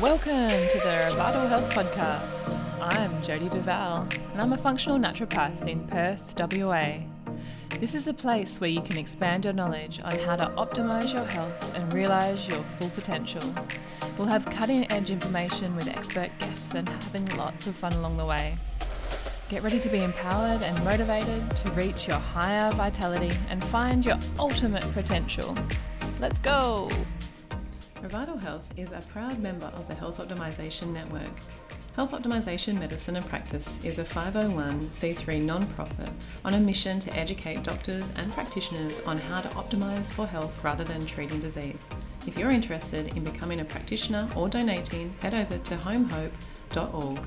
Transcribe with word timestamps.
Welcome 0.00 0.68
to 0.68 0.78
the 0.78 1.14
Vital 1.16 1.48
Health 1.48 1.74
Podcast. 1.74 2.56
I'm 2.80 3.20
Jodi 3.20 3.48
Duval, 3.48 4.06
and 4.30 4.40
I'm 4.40 4.52
a 4.52 4.56
functional 4.56 4.96
naturopath 4.96 5.66
in 5.66 5.88
Perth, 5.88 6.36
WA. 6.38 6.98
This 7.80 7.96
is 7.96 8.06
a 8.06 8.14
place 8.14 8.60
where 8.60 8.70
you 8.70 8.80
can 8.80 8.96
expand 8.96 9.44
your 9.44 9.54
knowledge 9.54 10.00
on 10.04 10.16
how 10.20 10.36
to 10.36 10.46
optimize 10.56 11.12
your 11.12 11.24
health 11.24 11.74
and 11.76 11.92
realize 11.92 12.46
your 12.46 12.62
full 12.78 12.90
potential. 12.90 13.42
We'll 14.16 14.28
have 14.28 14.46
cutting 14.46 14.88
edge 14.92 15.10
information 15.10 15.74
with 15.74 15.88
expert 15.88 16.30
guests 16.38 16.74
and 16.74 16.88
having 16.88 17.26
lots 17.36 17.66
of 17.66 17.74
fun 17.74 17.94
along 17.94 18.18
the 18.18 18.26
way. 18.26 18.56
Get 19.48 19.64
ready 19.64 19.80
to 19.80 19.88
be 19.88 20.04
empowered 20.04 20.62
and 20.62 20.84
motivated 20.84 21.50
to 21.56 21.70
reach 21.72 22.06
your 22.06 22.18
higher 22.18 22.70
vitality 22.70 23.36
and 23.50 23.64
find 23.64 24.06
your 24.06 24.18
ultimate 24.38 24.84
potential. 24.92 25.56
Let's 26.20 26.38
go! 26.38 26.88
Revital 28.02 28.40
Health 28.40 28.72
is 28.76 28.92
a 28.92 29.00
proud 29.12 29.40
member 29.40 29.66
of 29.66 29.88
the 29.88 29.94
Health 29.94 30.18
Optimization 30.18 30.92
Network. 30.92 31.32
Health 31.96 32.12
Optimization 32.12 32.78
Medicine 32.78 33.16
and 33.16 33.26
Practice 33.28 33.84
is 33.84 33.98
a 33.98 34.04
501c3 34.04 35.42
non-profit 35.42 36.08
on 36.44 36.54
a 36.54 36.60
mission 36.60 37.00
to 37.00 37.16
educate 37.16 37.64
doctors 37.64 38.14
and 38.14 38.32
practitioners 38.32 39.00
on 39.00 39.18
how 39.18 39.40
to 39.40 39.48
optimize 39.48 40.12
for 40.12 40.28
health 40.28 40.62
rather 40.62 40.84
than 40.84 41.04
treating 41.06 41.40
disease. 41.40 41.80
If 42.24 42.38
you're 42.38 42.52
interested 42.52 43.16
in 43.16 43.24
becoming 43.24 43.58
a 43.58 43.64
practitioner 43.64 44.28
or 44.36 44.48
donating, 44.48 45.12
head 45.20 45.34
over 45.34 45.58
to 45.58 45.76
homehope.org. 45.76 47.18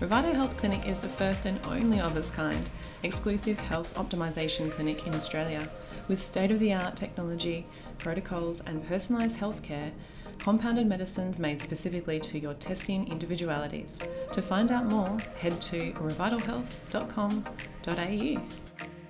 Revital 0.00 0.34
Health 0.34 0.56
Clinic 0.56 0.88
is 0.88 1.02
the 1.02 1.08
first 1.08 1.44
and 1.44 1.60
only 1.66 2.00
of 2.00 2.16
its 2.16 2.30
kind 2.30 2.70
exclusive 3.02 3.58
health 3.58 3.94
optimization 3.94 4.70
clinic 4.70 5.06
in 5.06 5.14
Australia 5.14 5.68
with 6.10 6.20
state 6.20 6.50
of 6.50 6.58
the 6.58 6.74
art 6.74 6.96
technology, 6.96 7.64
protocols, 7.98 8.60
and 8.66 8.84
personalised 8.86 9.36
healthcare, 9.36 9.92
compounded 10.38 10.88
medicines 10.88 11.38
made 11.38 11.60
specifically 11.60 12.18
to 12.18 12.36
your 12.36 12.54
testing 12.54 13.06
individualities. 13.06 13.96
To 14.32 14.42
find 14.42 14.72
out 14.72 14.86
more, 14.86 15.20
head 15.38 15.62
to 15.62 15.92
revitalhealth.com.au. 15.92 18.42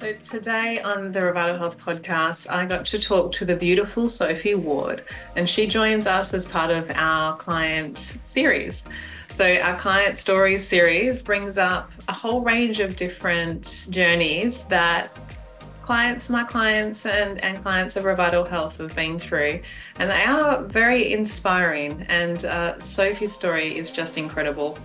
So 0.00 0.12
today 0.12 0.80
on 0.80 1.12
the 1.12 1.20
Revital 1.20 1.58
Health 1.58 1.78
podcast, 1.78 2.50
I 2.50 2.66
got 2.66 2.84
to 2.86 2.98
talk 2.98 3.32
to 3.32 3.46
the 3.46 3.56
beautiful 3.56 4.06
Sophie 4.06 4.54
Ward, 4.54 5.02
and 5.36 5.48
she 5.48 5.66
joins 5.66 6.06
us 6.06 6.34
as 6.34 6.44
part 6.44 6.70
of 6.70 6.90
our 6.94 7.34
client 7.36 8.18
series. 8.22 8.86
So, 9.28 9.56
our 9.58 9.76
client 9.76 10.16
stories 10.16 10.66
series 10.66 11.22
brings 11.22 11.56
up 11.56 11.92
a 12.08 12.12
whole 12.12 12.40
range 12.40 12.80
of 12.80 12.96
different 12.96 13.86
journeys 13.88 14.64
that 14.64 15.08
clients, 15.82 16.28
my 16.28 16.44
clients, 16.44 17.06
and, 17.06 17.42
and 17.42 17.62
clients 17.62 17.96
of 17.96 18.04
Revital 18.04 18.46
Health 18.46 18.78
have 18.78 18.94
been 18.94 19.18
through. 19.18 19.60
And 19.96 20.10
they 20.10 20.24
are 20.24 20.62
very 20.62 21.12
inspiring. 21.12 22.04
And 22.08 22.44
uh, 22.44 22.78
Sophie's 22.78 23.32
story 23.32 23.76
is 23.76 23.90
just 23.90 24.18
incredible. 24.18 24.78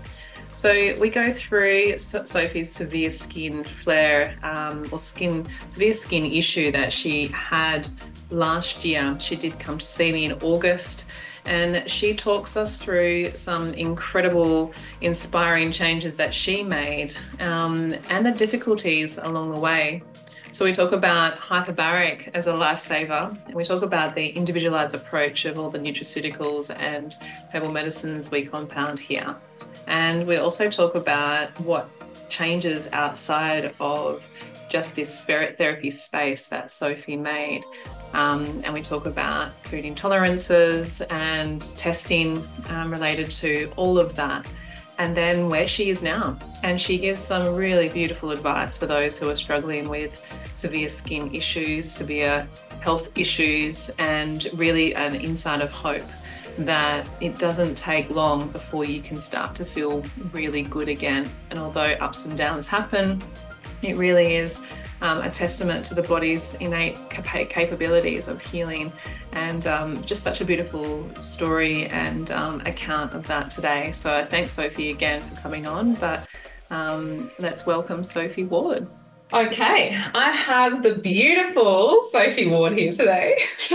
So 0.54 0.72
we 1.00 1.10
go 1.10 1.34
through 1.34 1.98
Sophie's 1.98 2.72
severe 2.72 3.12
skin 3.12 3.66
flare 3.66 4.36
um, 4.42 4.88
or 4.90 5.00
skin 5.00 5.46
severe 5.68 5.94
skin 5.94 6.26
issue 6.26 6.72
that 6.72 6.94
she 6.94 7.28
had 7.28 7.90
last 8.30 8.86
year. 8.86 9.18
She 9.20 9.36
did 9.36 9.59
come 9.59 9.78
to 9.78 9.86
see 9.86 10.14
me 10.14 10.24
in 10.24 10.32
August 10.42 11.06
and 11.46 11.88
she 11.90 12.16
talks 12.16 12.58
us 12.58 12.82
through 12.82 13.36
some 13.36 13.74
incredible, 13.74 14.74
inspiring 15.02 15.72
changes 15.72 16.18
that 16.18 16.34
she 16.34 16.64
made 16.64 17.16
um, 17.40 17.94
and 18.09 18.26
the 18.26 18.32
difficulties 18.32 19.18
along 19.18 19.54
the 19.54 19.59
way. 19.59 20.02
So 20.52 20.64
we 20.64 20.72
talk 20.72 20.94
about 20.94 21.38
hyperbaric 21.38 22.30
as 22.34 22.48
a 22.48 22.54
lifesaver, 22.54 23.38
and 23.46 23.54
we 23.54 23.64
talk 23.66 23.82
about 23.82 24.16
the 24.16 24.28
individualized 24.28 24.96
approach 24.96 25.46
of 25.46 25.60
all 25.60 25.70
the 25.70 25.80
nutraceuticals 25.80 26.74
and 26.80 27.16
herbal 27.52 27.72
medicines 27.72 28.32
we 28.32 28.46
compound 28.46 29.00
here. 29.00 29.36
And 29.88 30.26
we 30.26 30.38
also 30.38 30.70
talk 30.70 30.96
about 30.96 31.60
what 31.60 31.90
changes 32.30 32.88
outside 32.94 33.76
of 33.80 34.26
just 34.70 34.96
this 34.96 35.14
spirit 35.14 35.58
therapy 35.58 35.92
space 35.92 36.50
that 36.50 36.72
Sophie 36.72 37.18
made. 37.18 37.64
Um, 38.14 38.62
and 38.64 38.74
we 38.74 38.81
talk 38.81 39.06
about 39.06 39.52
food 39.66 39.84
intolerances 39.84 41.06
and 41.09 41.62
testing 41.75 42.48
um, 42.69 42.90
related 42.90 43.30
to 43.31 43.72
all 43.75 44.00
of 44.00 44.16
that 44.16 44.46
and 44.97 45.16
then 45.16 45.50
where 45.50 45.67
she 45.67 45.89
is 45.89 46.01
now. 46.01 46.38
And 46.63 46.79
she 46.79 46.97
gives 46.97 47.19
some 47.19 47.56
really 47.56 47.89
beautiful 47.89 48.31
advice 48.31 48.78
for 48.78 48.85
those 48.85 49.17
who 49.17 49.29
are 49.29 49.35
struggling 49.35 49.89
with 49.89 50.23
severe 50.53 50.89
skin 50.89 51.33
issues, 51.33 51.91
severe 51.91 52.47
health 52.81 53.09
issues, 53.17 53.89
and 54.00 54.47
really 54.53 54.95
an 54.95 55.16
insight 55.16 55.61
of 55.61 55.72
hope 55.72 56.06
that 56.57 57.09
it 57.19 57.38
doesn't 57.38 57.75
take 57.75 58.09
long 58.09 58.50
before 58.50 58.85
you 58.85 59.01
can 59.01 59.19
start 59.19 59.56
to 59.56 59.66
feel 59.66 60.03
really 60.31 60.61
good 60.61 60.88
again. 60.88 61.29
And 61.50 61.59
although 61.59 61.91
ups 62.00 62.25
and 62.25 62.38
downs 62.38 62.67
happen, 62.67 63.22
it 63.81 63.97
really 63.97 64.35
is 64.35 64.62
um, 65.01 65.22
a 65.22 65.29
testament 65.29 65.85
to 65.85 65.95
the 65.95 66.03
body's 66.03 66.56
innate 66.56 66.97
capabilities 67.09 68.28
of 68.28 68.41
healing. 68.41 68.91
And 69.33 69.67
um, 69.67 70.03
just 70.03 70.23
such 70.23 70.41
a 70.41 70.45
beautiful 70.45 71.09
story 71.22 71.88
and 71.88 72.31
um, 72.31 72.61
account 72.61 73.13
of 73.13 73.28
that 73.28 73.50
today. 73.50 73.91
So 73.91 74.25
thanks, 74.29 74.53
Sophie, 74.53 74.91
again 74.91 75.22
for 75.22 75.41
coming 75.41 75.67
on. 75.67 75.95
But 75.95 76.28
um, 76.69 77.29
let's 77.39 77.66
welcome 77.66 78.03
Sophie 78.03 78.45
Ward. 78.45 78.88
Okay, 79.33 79.97
I 80.13 80.31
have 80.31 80.83
the 80.83 80.95
beautiful 80.95 82.03
Sophie 82.12 82.47
Ward 82.47 82.77
here 82.77 82.91
today. 82.91 83.38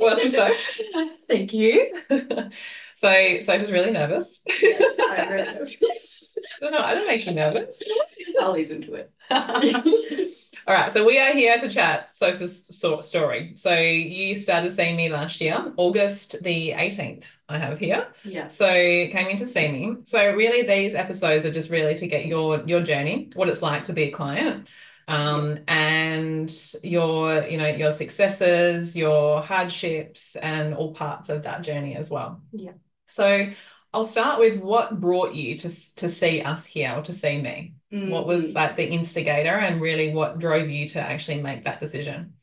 welcome, 0.00 0.30
Sophie. 0.30 0.84
Thank 1.28 1.52
you. 1.52 2.02
So 2.94 3.40
Sophie's 3.40 3.72
really 3.72 3.90
nervous. 3.90 4.40
Yes, 4.62 4.96
I'm 4.98 5.28
really 5.30 5.52
nervous. 5.52 6.38
no, 6.62 6.70
no, 6.70 6.78
I 6.78 6.94
don't 6.94 7.06
make 7.06 7.26
you 7.26 7.32
nervous. 7.32 7.82
I'll 8.40 8.56
ease 8.56 8.70
into 8.70 8.94
it. 8.94 9.12
All 9.30 10.74
right, 10.74 10.90
so 10.90 11.04
we 11.04 11.18
are 11.18 11.32
here 11.32 11.58
to 11.58 11.68
chat 11.68 12.10
Sophie's 12.10 12.66
story. 13.00 13.52
So 13.56 13.74
you 13.74 14.34
started 14.34 14.70
seeing 14.70 14.96
me 14.96 15.10
last 15.10 15.40
year, 15.40 15.72
August 15.76 16.42
the 16.42 16.70
18th, 16.70 17.24
I 17.48 17.58
have 17.58 17.78
here. 17.78 18.08
Yeah. 18.24 18.48
So 18.48 18.66
came 18.66 19.28
in 19.28 19.36
to 19.36 19.46
see 19.46 19.68
me. 19.68 19.96
So 20.04 20.32
really 20.32 20.66
these 20.66 20.94
episodes 20.94 21.44
are 21.44 21.52
just 21.52 21.70
really 21.70 21.94
to 21.96 22.06
get 22.06 22.26
your 22.26 22.62
your 22.66 22.82
journey, 22.82 23.30
what 23.34 23.48
it's 23.48 23.62
like 23.62 23.84
to 23.84 23.92
be 23.92 24.04
a 24.04 24.10
client 24.10 24.68
um, 25.08 25.58
and 25.68 26.52
your 26.82 27.46
you 27.46 27.58
know 27.58 27.66
your 27.66 27.92
successes 27.92 28.96
your 28.96 29.42
hardships 29.42 30.36
and 30.36 30.74
all 30.74 30.92
parts 30.92 31.28
of 31.28 31.42
that 31.42 31.62
journey 31.62 31.94
as 31.94 32.10
well 32.10 32.40
yeah 32.52 32.72
so 33.14 33.48
i'll 33.92 34.04
start 34.04 34.38
with 34.38 34.60
what 34.60 35.00
brought 35.00 35.34
you 35.34 35.56
to 35.56 35.68
to 35.96 36.08
see 36.08 36.42
us 36.42 36.66
here 36.66 36.94
or 36.96 37.02
to 37.02 37.12
see 37.12 37.40
me 37.40 37.74
mm-hmm. 37.92 38.10
what 38.10 38.26
was 38.26 38.52
mm. 38.52 38.54
like 38.54 38.76
the 38.76 38.86
instigator 38.86 39.56
and 39.56 39.80
really 39.80 40.12
what 40.12 40.38
drove 40.38 40.68
you 40.68 40.88
to 40.88 41.00
actually 41.00 41.40
make 41.40 41.64
that 41.64 41.80
decision 41.80 42.34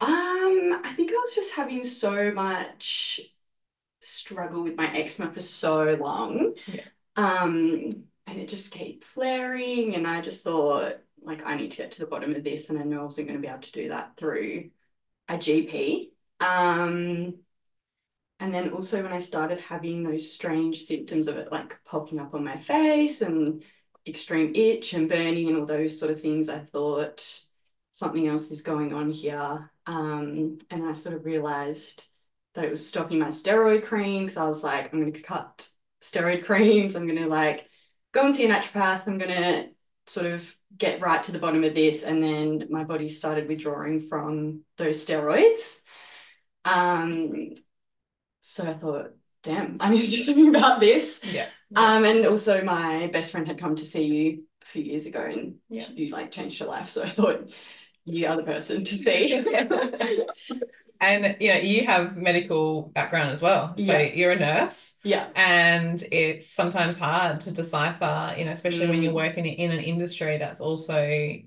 um 0.00 0.80
i 0.84 0.92
think 0.96 1.10
i 1.10 1.14
was 1.14 1.34
just 1.34 1.54
having 1.54 1.84
so 1.84 2.32
much 2.32 3.20
struggle 4.00 4.64
with 4.64 4.76
my 4.76 4.92
eczema 4.96 5.30
for 5.30 5.40
so 5.40 5.96
long 6.00 6.54
yeah. 6.66 6.82
um 7.16 7.90
and 8.26 8.38
it 8.38 8.48
just 8.48 8.72
kept 8.72 9.04
flaring 9.04 9.94
and 9.94 10.06
i 10.06 10.20
just 10.20 10.44
thought 10.44 10.94
like 11.24 11.44
I 11.46 11.56
need 11.56 11.70
to 11.72 11.76
get 11.78 11.92
to 11.92 12.00
the 12.00 12.06
bottom 12.06 12.34
of 12.34 12.44
this 12.44 12.70
and 12.70 12.78
I 12.78 12.82
know 12.82 13.00
I 13.00 13.04
wasn't 13.04 13.28
going 13.28 13.40
to 13.40 13.46
be 13.46 13.48
able 13.48 13.62
to 13.62 13.72
do 13.72 13.88
that 13.88 14.16
through 14.16 14.70
a 15.28 15.34
GP. 15.34 16.10
Um, 16.40 17.34
and 18.42 18.52
then 18.52 18.72
also 18.72 19.04
when 19.04 19.12
I 19.12 19.20
started 19.20 19.60
having 19.60 20.02
those 20.02 20.32
strange 20.32 20.82
symptoms 20.82 21.28
of 21.28 21.36
it 21.36 21.52
like 21.52 21.78
popping 21.84 22.18
up 22.18 22.34
on 22.34 22.42
my 22.42 22.56
face 22.56 23.22
and 23.22 23.62
extreme 24.04 24.52
itch 24.56 24.94
and 24.94 25.08
burning 25.08 25.46
and 25.46 25.58
all 25.58 25.64
those 25.64 25.96
sort 25.96 26.10
of 26.10 26.20
things, 26.20 26.48
I 26.48 26.58
thought 26.58 27.24
something 27.92 28.26
else 28.26 28.50
is 28.50 28.62
going 28.62 28.92
on 28.92 29.12
here. 29.12 29.70
Um, 29.86 30.58
and 30.70 30.84
I 30.84 30.92
sort 30.92 31.14
of 31.14 31.24
realized 31.24 32.02
that 32.54 32.64
it 32.64 32.70
was 32.70 32.84
stopping 32.84 33.20
my 33.20 33.28
steroid 33.28 33.84
creams. 33.84 34.36
I 34.36 34.48
was 34.48 34.64
like, 34.64 34.92
I'm 34.92 35.00
going 35.00 35.12
to 35.12 35.22
cut 35.22 35.68
steroid 36.02 36.44
creams. 36.44 36.96
I'm 36.96 37.06
going 37.06 37.22
to 37.22 37.28
like 37.28 37.70
go 38.10 38.24
and 38.24 38.34
see 38.34 38.44
a 38.44 38.48
naturopath. 38.52 39.06
I'm 39.06 39.18
going 39.18 39.30
to 39.30 39.68
sort 40.08 40.26
of 40.26 40.52
get 40.76 41.00
right 41.00 41.22
to 41.22 41.30
the 41.30 41.38
bottom 41.38 41.62
of 41.62 41.76
this. 41.76 42.02
And 42.02 42.20
then 42.20 42.66
my 42.70 42.82
body 42.82 43.06
started 43.06 43.46
withdrawing 43.46 44.00
from 44.00 44.62
those 44.78 45.06
steroids. 45.06 45.84
Um, 46.64 47.54
so 48.42 48.68
I 48.68 48.74
thought, 48.74 49.12
damn, 49.44 49.76
I 49.80 49.88
need 49.88 50.02
to 50.02 50.10
do 50.10 50.22
something 50.22 50.54
about 50.54 50.80
this. 50.80 51.24
Yeah. 51.24 51.46
Um, 51.74 52.04
and 52.04 52.26
also 52.26 52.62
my 52.62 53.06
best 53.06 53.30
friend 53.30 53.46
had 53.46 53.58
come 53.58 53.76
to 53.76 53.86
see 53.86 54.04
you 54.04 54.42
a 54.62 54.66
few 54.66 54.82
years 54.82 55.06
ago 55.06 55.20
and 55.20 55.54
yeah. 55.70 55.86
you 55.88 56.10
like 56.10 56.32
changed 56.32 56.58
her 56.58 56.66
life. 56.66 56.90
So 56.90 57.02
I 57.04 57.10
thought 57.10 57.50
you 58.04 58.26
are 58.26 58.36
the 58.36 58.42
person 58.42 58.84
to 58.84 58.94
see. 58.94 59.32
and 61.02 61.36
you 61.40 61.52
know, 61.52 61.58
you 61.60 61.84
have 61.84 62.16
medical 62.16 62.82
background 62.94 63.30
as 63.32 63.42
well. 63.42 63.74
So 63.76 63.98
Yeah. 63.98 64.02
you're 64.14 64.30
a 64.32 64.38
nurse. 64.38 65.00
Yeah. 65.02 65.26
And 65.34 66.02
it's 66.12 66.46
sometimes 66.48 66.96
hard 66.96 67.40
to 67.42 67.50
decipher, 67.50 68.34
you 68.38 68.44
know, 68.44 68.52
especially 68.52 68.86
when 68.86 69.02
you're 69.02 69.12
Mm. 69.12 69.16
working 69.16 69.44
in 69.46 69.72
an 69.72 69.80
industry 69.80 70.38
that's 70.38 70.60
also 70.60 70.96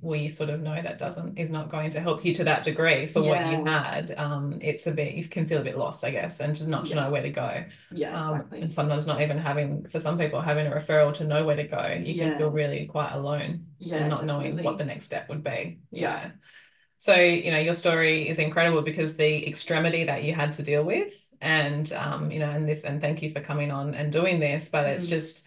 where 0.01 0.19
you 0.19 0.29
sort 0.29 0.49
of 0.49 0.61
know 0.61 0.79
that 0.81 0.99
doesn't 0.99 1.37
is 1.39 1.51
not 1.51 1.69
going 1.69 1.89
to 1.91 2.01
help 2.01 2.25
you 2.25 2.33
to 2.35 2.43
that 2.43 2.63
degree 2.63 3.07
for 3.07 3.23
what 3.23 3.39
you 3.49 3.63
had. 3.65 4.13
Um, 4.17 4.59
it's 4.61 4.87
a 4.87 4.91
bit 4.91 5.15
you 5.15 5.25
can 5.27 5.47
feel 5.47 5.61
a 5.61 5.63
bit 5.63 5.77
lost, 5.77 6.03
I 6.03 6.11
guess, 6.11 6.41
and 6.41 6.53
just 6.55 6.67
not 6.67 6.83
to 6.87 6.89
Yeah. 6.89 7.03
know 7.05 7.09
where 7.11 7.21
to 7.23 7.29
go. 7.29 7.63
Yeah, 7.91 8.13
Um, 8.21 8.35
exactly. 8.35 8.61
and 8.61 8.73
sometimes 8.73 9.07
not 9.07 9.21
even 9.21 9.37
having 9.37 9.87
for 9.87 9.99
some 10.01 10.17
people 10.17 10.41
having 10.41 10.67
a 10.67 10.71
referral 10.71 11.13
to 11.15 11.23
know 11.23 11.45
where 11.45 11.55
to 11.55 11.63
go, 11.63 11.87
you 12.03 12.13
Yeah. 12.13 12.29
can 12.29 12.37
feel 12.39 12.51
really 12.51 12.87
quite 12.87 13.13
alone 13.13 13.67
Yeah, 13.79 13.97
and 13.97 14.09
not 14.09 14.25
knowing 14.25 14.61
what 14.63 14.77
the 14.77 14.85
next 14.85 15.05
step 15.05 15.29
would 15.29 15.43
be. 15.45 15.79
Yeah. 15.91 16.31
So, 17.05 17.13
you 17.13 17.51
know, 17.51 17.59
your 17.59 17.75
story 17.75 18.27
is 18.27 18.39
incredible 18.39 18.81
because 18.81 19.15
the 19.15 19.47
extremity 19.47 20.05
that 20.05 20.23
you 20.23 20.33
had 20.33 20.53
to 20.53 20.63
deal 20.63 20.83
with, 20.83 21.13
and 21.39 21.93
um, 21.93 22.31
you 22.31 22.39
know, 22.39 22.49
and 22.49 22.67
this, 22.67 22.83
and 22.83 22.99
thank 22.99 23.21
you 23.21 23.29
for 23.29 23.41
coming 23.41 23.69
on 23.69 23.93
and 23.93 24.11
doing 24.11 24.39
this, 24.39 24.69
but 24.69 24.87
it's 24.87 25.05
Mm. 25.05 25.09
just 25.09 25.45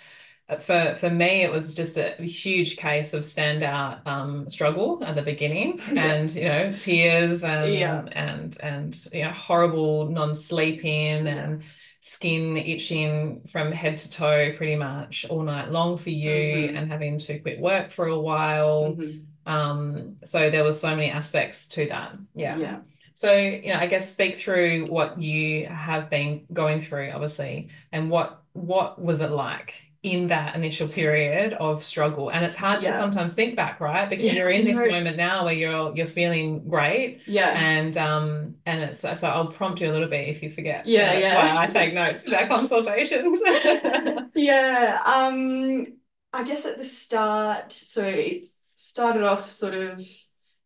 uh, 0.49 0.57
for 0.57 0.95
for 0.95 1.11
me, 1.11 1.43
it 1.43 1.51
was 1.51 1.75
just 1.75 1.97
a 1.97 2.11
huge 2.23 2.77
case 2.77 3.13
of 3.13 3.25
standout 3.25 4.07
um, 4.07 4.49
struggle 4.49 5.03
at 5.03 5.17
the 5.17 5.23
beginning, 5.23 5.81
and 5.97 6.33
you 6.33 6.45
know, 6.45 6.77
tears 6.79 7.43
and 7.43 7.73
Yeah. 7.75 8.05
and 8.13 8.57
and 8.63 9.07
you 9.13 9.25
know, 9.25 9.33
horrible 9.33 10.11
non-sleeping 10.11 11.27
Yeah. 11.27 11.45
and 11.45 11.65
skin 12.01 12.57
itching 12.57 13.43
from 13.49 13.73
head 13.73 13.99
to 13.99 14.09
toe 14.11 14.53
pretty 14.57 14.77
much 14.77 15.27
all 15.29 15.43
night 15.43 15.73
long 15.73 15.97
for 15.97 16.11
you, 16.11 16.31
Mhm. 16.71 16.77
and 16.79 16.93
having 16.93 17.19
to 17.19 17.41
quit 17.41 17.59
work 17.59 17.91
for 17.91 18.07
a 18.07 18.19
while. 18.21 18.95
Mhm. 18.95 19.25
Um, 19.49 20.19
so 20.25 20.51
there 20.51 20.65
was 20.65 20.81
so 20.81 20.91
many 20.91 21.11
aspects 21.11 21.69
to 21.71 21.87
that. 21.89 22.17
Yeah. 22.35 22.57
Yeah. 22.59 22.83
So, 23.15 23.33
you 23.33 23.73
know, 23.73 23.81
I 23.81 23.87
guess 23.87 24.13
speak 24.13 24.39
through 24.39 24.87
what 24.87 25.21
you 25.21 25.67
have 25.67 26.11
been 26.11 26.47
going 26.53 26.81
through, 26.81 27.11
obviously, 27.11 27.71
and 27.93 28.11
what 28.11 28.43
what 28.53 29.01
was 29.01 29.21
it 29.21 29.31
like 29.31 29.75
in 30.05 30.29
that 30.29 30.55
initial 30.55 30.89
period 30.89 31.55
of 31.55 31.85
struggle? 31.85 32.31
And 32.31 32.45
it's 32.45 32.57
hard 32.57 32.83
to 32.83 32.93
sometimes 32.97 33.35
think 33.35 33.57
back, 33.57 33.81
right? 33.81 34.09
Because 34.09 34.25
Yeah, 34.25 34.33
you're 34.33 34.51
in 34.51 34.65
this 34.65 34.79
no. 34.79 34.87
moment 34.87 35.17
now 35.17 35.45
where 35.45 35.55
you're 35.55 35.95
you're 35.97 36.07
feeling 36.07 36.69
great. 36.69 37.23
Yeah. 37.27 37.53
And 37.55 37.97
um 37.97 38.57
and 38.67 38.83
it's 38.83 39.01
so 39.01 39.29
I'll 39.29 39.49
prompt 39.49 39.81
you 39.81 39.91
a 39.91 39.93
little 39.93 40.09
bit 40.09 40.29
if 40.29 40.43
you 40.43 40.51
forget. 40.51 40.87
Yeah, 40.87 41.13
That's 41.13 41.25
yeah. 41.25 41.35
why 41.35 41.65
I 41.65 41.67
take 41.67 41.95
notes 41.95 42.25
in 42.25 42.35
our 42.35 42.47
consultations. 42.47 43.41
Yeah, 44.35 45.01
um, 45.05 45.87
I 46.33 46.45
guess 46.45 46.67
at 46.67 46.79
the 46.79 46.85
start, 46.85 47.73
so 47.73 48.05
it 48.05 48.47
started 48.79 49.25
off 49.25 49.51
sort 49.51 49.75
of 49.75 50.01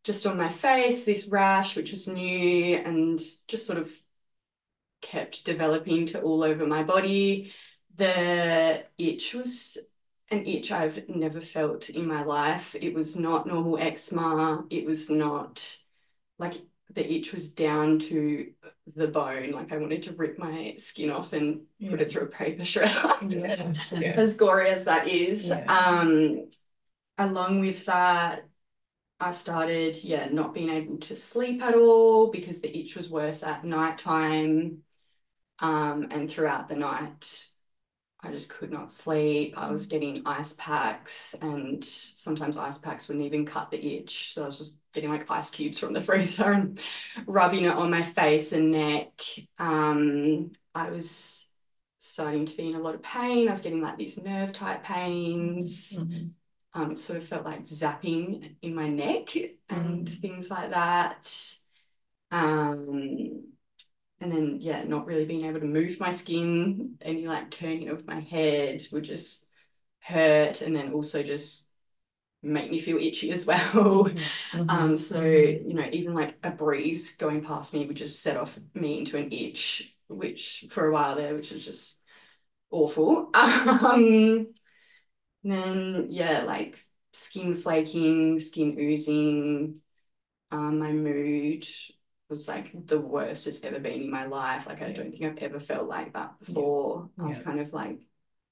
just 0.04 0.26
on 0.26 0.36
my 0.36 0.50
face, 0.50 1.04
this 1.04 1.26
rash, 1.28 1.76
which 1.76 1.92
was 1.92 2.06
new, 2.06 2.76
and 2.76 3.18
just 3.48 3.66
sort 3.66 3.78
of 3.78 3.90
kept 5.00 5.46
developing 5.46 6.06
to 6.06 6.20
all 6.20 6.42
over 6.42 6.66
my 6.66 6.82
body. 6.82 7.52
The 7.96 8.84
itch 8.98 9.34
was 9.34 9.78
an 10.30 10.46
itch 10.46 10.70
I've 10.70 11.08
never 11.08 11.40
felt 11.40 11.88
in 11.88 12.06
my 12.06 12.22
life. 12.22 12.76
It 12.78 12.92
was 12.92 13.16
not 13.16 13.46
normal 13.46 13.78
eczema. 13.78 14.64
It 14.68 14.84
was 14.84 15.08
not 15.08 15.76
like 16.38 16.54
the 16.92 17.10
itch 17.10 17.32
was 17.32 17.54
down 17.54 17.98
to 18.00 18.52
the 18.94 19.08
bone. 19.08 19.52
Like 19.52 19.72
I 19.72 19.78
wanted 19.78 20.02
to 20.04 20.12
rip 20.12 20.38
my 20.38 20.74
skin 20.76 21.10
off 21.10 21.32
and 21.32 21.62
put 21.88 22.02
it 22.02 22.10
through 22.10 22.24
a 22.24 22.26
paper 22.26 22.62
shredder. 22.62 23.30
Yeah. 23.30 23.72
Yeah. 23.98 24.12
as 24.16 24.36
gory 24.36 24.68
as 24.68 24.84
that 24.84 25.08
is. 25.08 25.48
Yeah. 25.48 25.64
Um, 25.64 26.48
along 27.22 27.60
with 27.60 27.84
that, 27.86 28.48
I 29.20 29.32
started, 29.32 30.02
yeah, 30.04 30.28
not 30.30 30.54
being 30.54 30.70
able 30.70 30.98
to 30.98 31.16
sleep 31.16 31.62
at 31.62 31.74
all 31.74 32.30
because 32.30 32.60
the 32.62 32.76
itch 32.76 32.96
was 32.96 33.10
worse 33.10 33.42
at 33.42 33.64
nighttime. 33.64 34.82
Um, 35.60 36.08
and 36.10 36.30
throughout 36.30 36.68
the 36.68 36.76
night, 36.76 37.48
I 38.20 38.30
just 38.32 38.50
could 38.50 38.70
not 38.72 38.90
sleep. 38.90 39.54
I 39.58 39.70
was 39.72 39.86
getting 39.86 40.22
ice 40.26 40.54
packs, 40.54 41.34
and 41.42 41.84
sometimes 41.84 42.56
ice 42.56 42.78
packs 42.78 43.08
wouldn't 43.08 43.26
even 43.26 43.46
cut 43.46 43.70
the 43.70 43.98
itch. 43.98 44.32
So 44.34 44.42
I 44.42 44.46
was 44.46 44.58
just 44.58 44.78
getting 44.92 45.10
like 45.10 45.30
ice 45.30 45.50
cubes 45.50 45.78
from 45.78 45.92
the 45.92 46.02
freezer 46.04 46.52
and 46.52 46.80
rubbing 47.26 47.64
it 47.64 47.72
on 47.74 47.90
my 47.90 48.02
face 48.02 48.52
and 48.52 48.70
neck. 48.72 49.12
Um, 49.58 50.52
I 50.74 50.90
was 50.90 51.50
starting 51.98 52.46
to 52.46 52.56
be 52.56 52.68
in 52.70 52.76
a 52.76 52.80
lot 52.80 52.94
of 52.94 53.02
pain. 53.02 53.48
I 53.48 53.52
was 53.52 53.62
getting 53.62 53.82
like 53.82 53.98
these 53.98 54.22
nerve 54.22 54.52
type 54.52 54.84
pains. 54.84 55.98
Mhm. 55.98 56.34
Um, 56.74 56.92
it 56.92 56.98
sort 56.98 57.18
of 57.18 57.28
felt 57.28 57.44
like 57.44 57.64
zapping 57.64 58.56
in 58.62 58.74
my 58.74 58.88
neck 58.88 59.28
and 59.68 60.08
Mm. 60.08 60.08
things 60.08 60.50
like 60.50 60.70
that. 60.70 61.28
Um, 62.30 63.44
and 64.20 64.32
then 64.32 64.58
yeah, 64.60 64.84
not 64.84 65.06
really 65.06 65.26
being 65.26 65.44
able 65.46 65.60
to 65.60 65.66
move 65.66 66.00
my 66.00 66.12
skin, 66.12 66.96
any 67.02 67.26
like 67.26 67.50
turning 67.50 67.88
of 67.90 68.06
my 68.06 68.20
head 68.20 68.82
would 68.92 69.04
just 69.04 69.50
hurt, 70.00 70.62
and 70.62 70.76
then 70.76 70.92
also 70.92 71.22
just 71.22 71.68
make 72.42 72.70
me 72.70 72.80
feel 72.80 72.98
itchy 72.98 73.32
as 73.32 73.46
well. 73.48 74.10
Mhm. 74.12 74.30
Um, 74.68 74.96
so 74.96 75.22
Mhm. 75.24 75.24
you 75.24 75.74
know, 75.74 75.88
even 75.92 76.14
like 76.14 76.36
a 76.44 76.50
breeze 76.50 77.16
going 77.16 77.44
past 77.44 77.74
me 77.74 77.86
would 77.86 77.96
just 77.96 78.22
set 78.22 78.36
off 78.36 78.58
me 78.74 78.98
into 78.98 79.18
an 79.18 79.32
itch, 79.32 79.96
which 80.08 80.66
for 80.70 80.88
a 80.88 80.92
while 80.92 81.16
there, 81.16 81.34
which 81.34 81.52
was 81.52 81.64
just 81.64 82.00
awful. 82.70 83.30
Um, 83.34 84.54
then 85.42 86.06
yeah, 86.10 86.42
like 86.44 86.84
skin 87.12 87.56
flaking, 87.56 88.40
skin 88.40 88.76
oozing. 88.78 89.80
Um, 90.50 90.78
my 90.80 90.92
mood 90.92 91.66
was 92.28 92.48
like 92.48 92.86
the 92.86 93.00
worst 93.00 93.46
it's 93.46 93.64
ever 93.64 93.80
been 93.80 94.02
in 94.02 94.10
my 94.10 94.26
life. 94.26 94.66
Like 94.66 94.82
I 94.82 94.88
Yeah. 94.88 94.96
don't 94.96 95.12
think 95.12 95.24
I've 95.24 95.38
ever 95.38 95.60
felt 95.60 95.88
like 95.88 96.14
that 96.14 96.38
before. 96.40 97.10
I 97.20 97.26
was 97.28 97.38
Yeah. 97.38 97.42
kind 97.42 97.60
of 97.60 97.72
like 97.72 98.00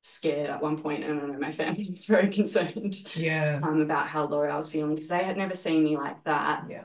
scared 0.03 0.51
at 0.51 0.63
one 0.63 0.79
point, 0.83 1.05
and 1.05 1.21
I 1.21 1.27
know 1.27 1.39
my 1.39 1.53
family 1.53 1.89
was 1.91 2.07
very 2.07 2.31
concerned 2.31 2.97
Yeah. 3.15 3.61
um, 3.63 3.81
about 3.83 4.07
how 4.09 4.25
low 4.27 4.43
I 4.43 4.57
was 4.57 4.71
feeling 4.71 4.95
because 4.95 5.09
they 5.11 5.25
had 5.25 5.37
never 5.37 5.55
seen 5.55 5.85
me 5.85 5.97
like 5.97 6.25
that. 6.25 6.67
Yeah. 6.69 6.85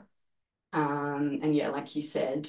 Um, 0.74 1.40
and 1.42 1.56
yeah, 1.56 1.70
like 1.70 1.96
you 1.96 2.02
said, 2.02 2.48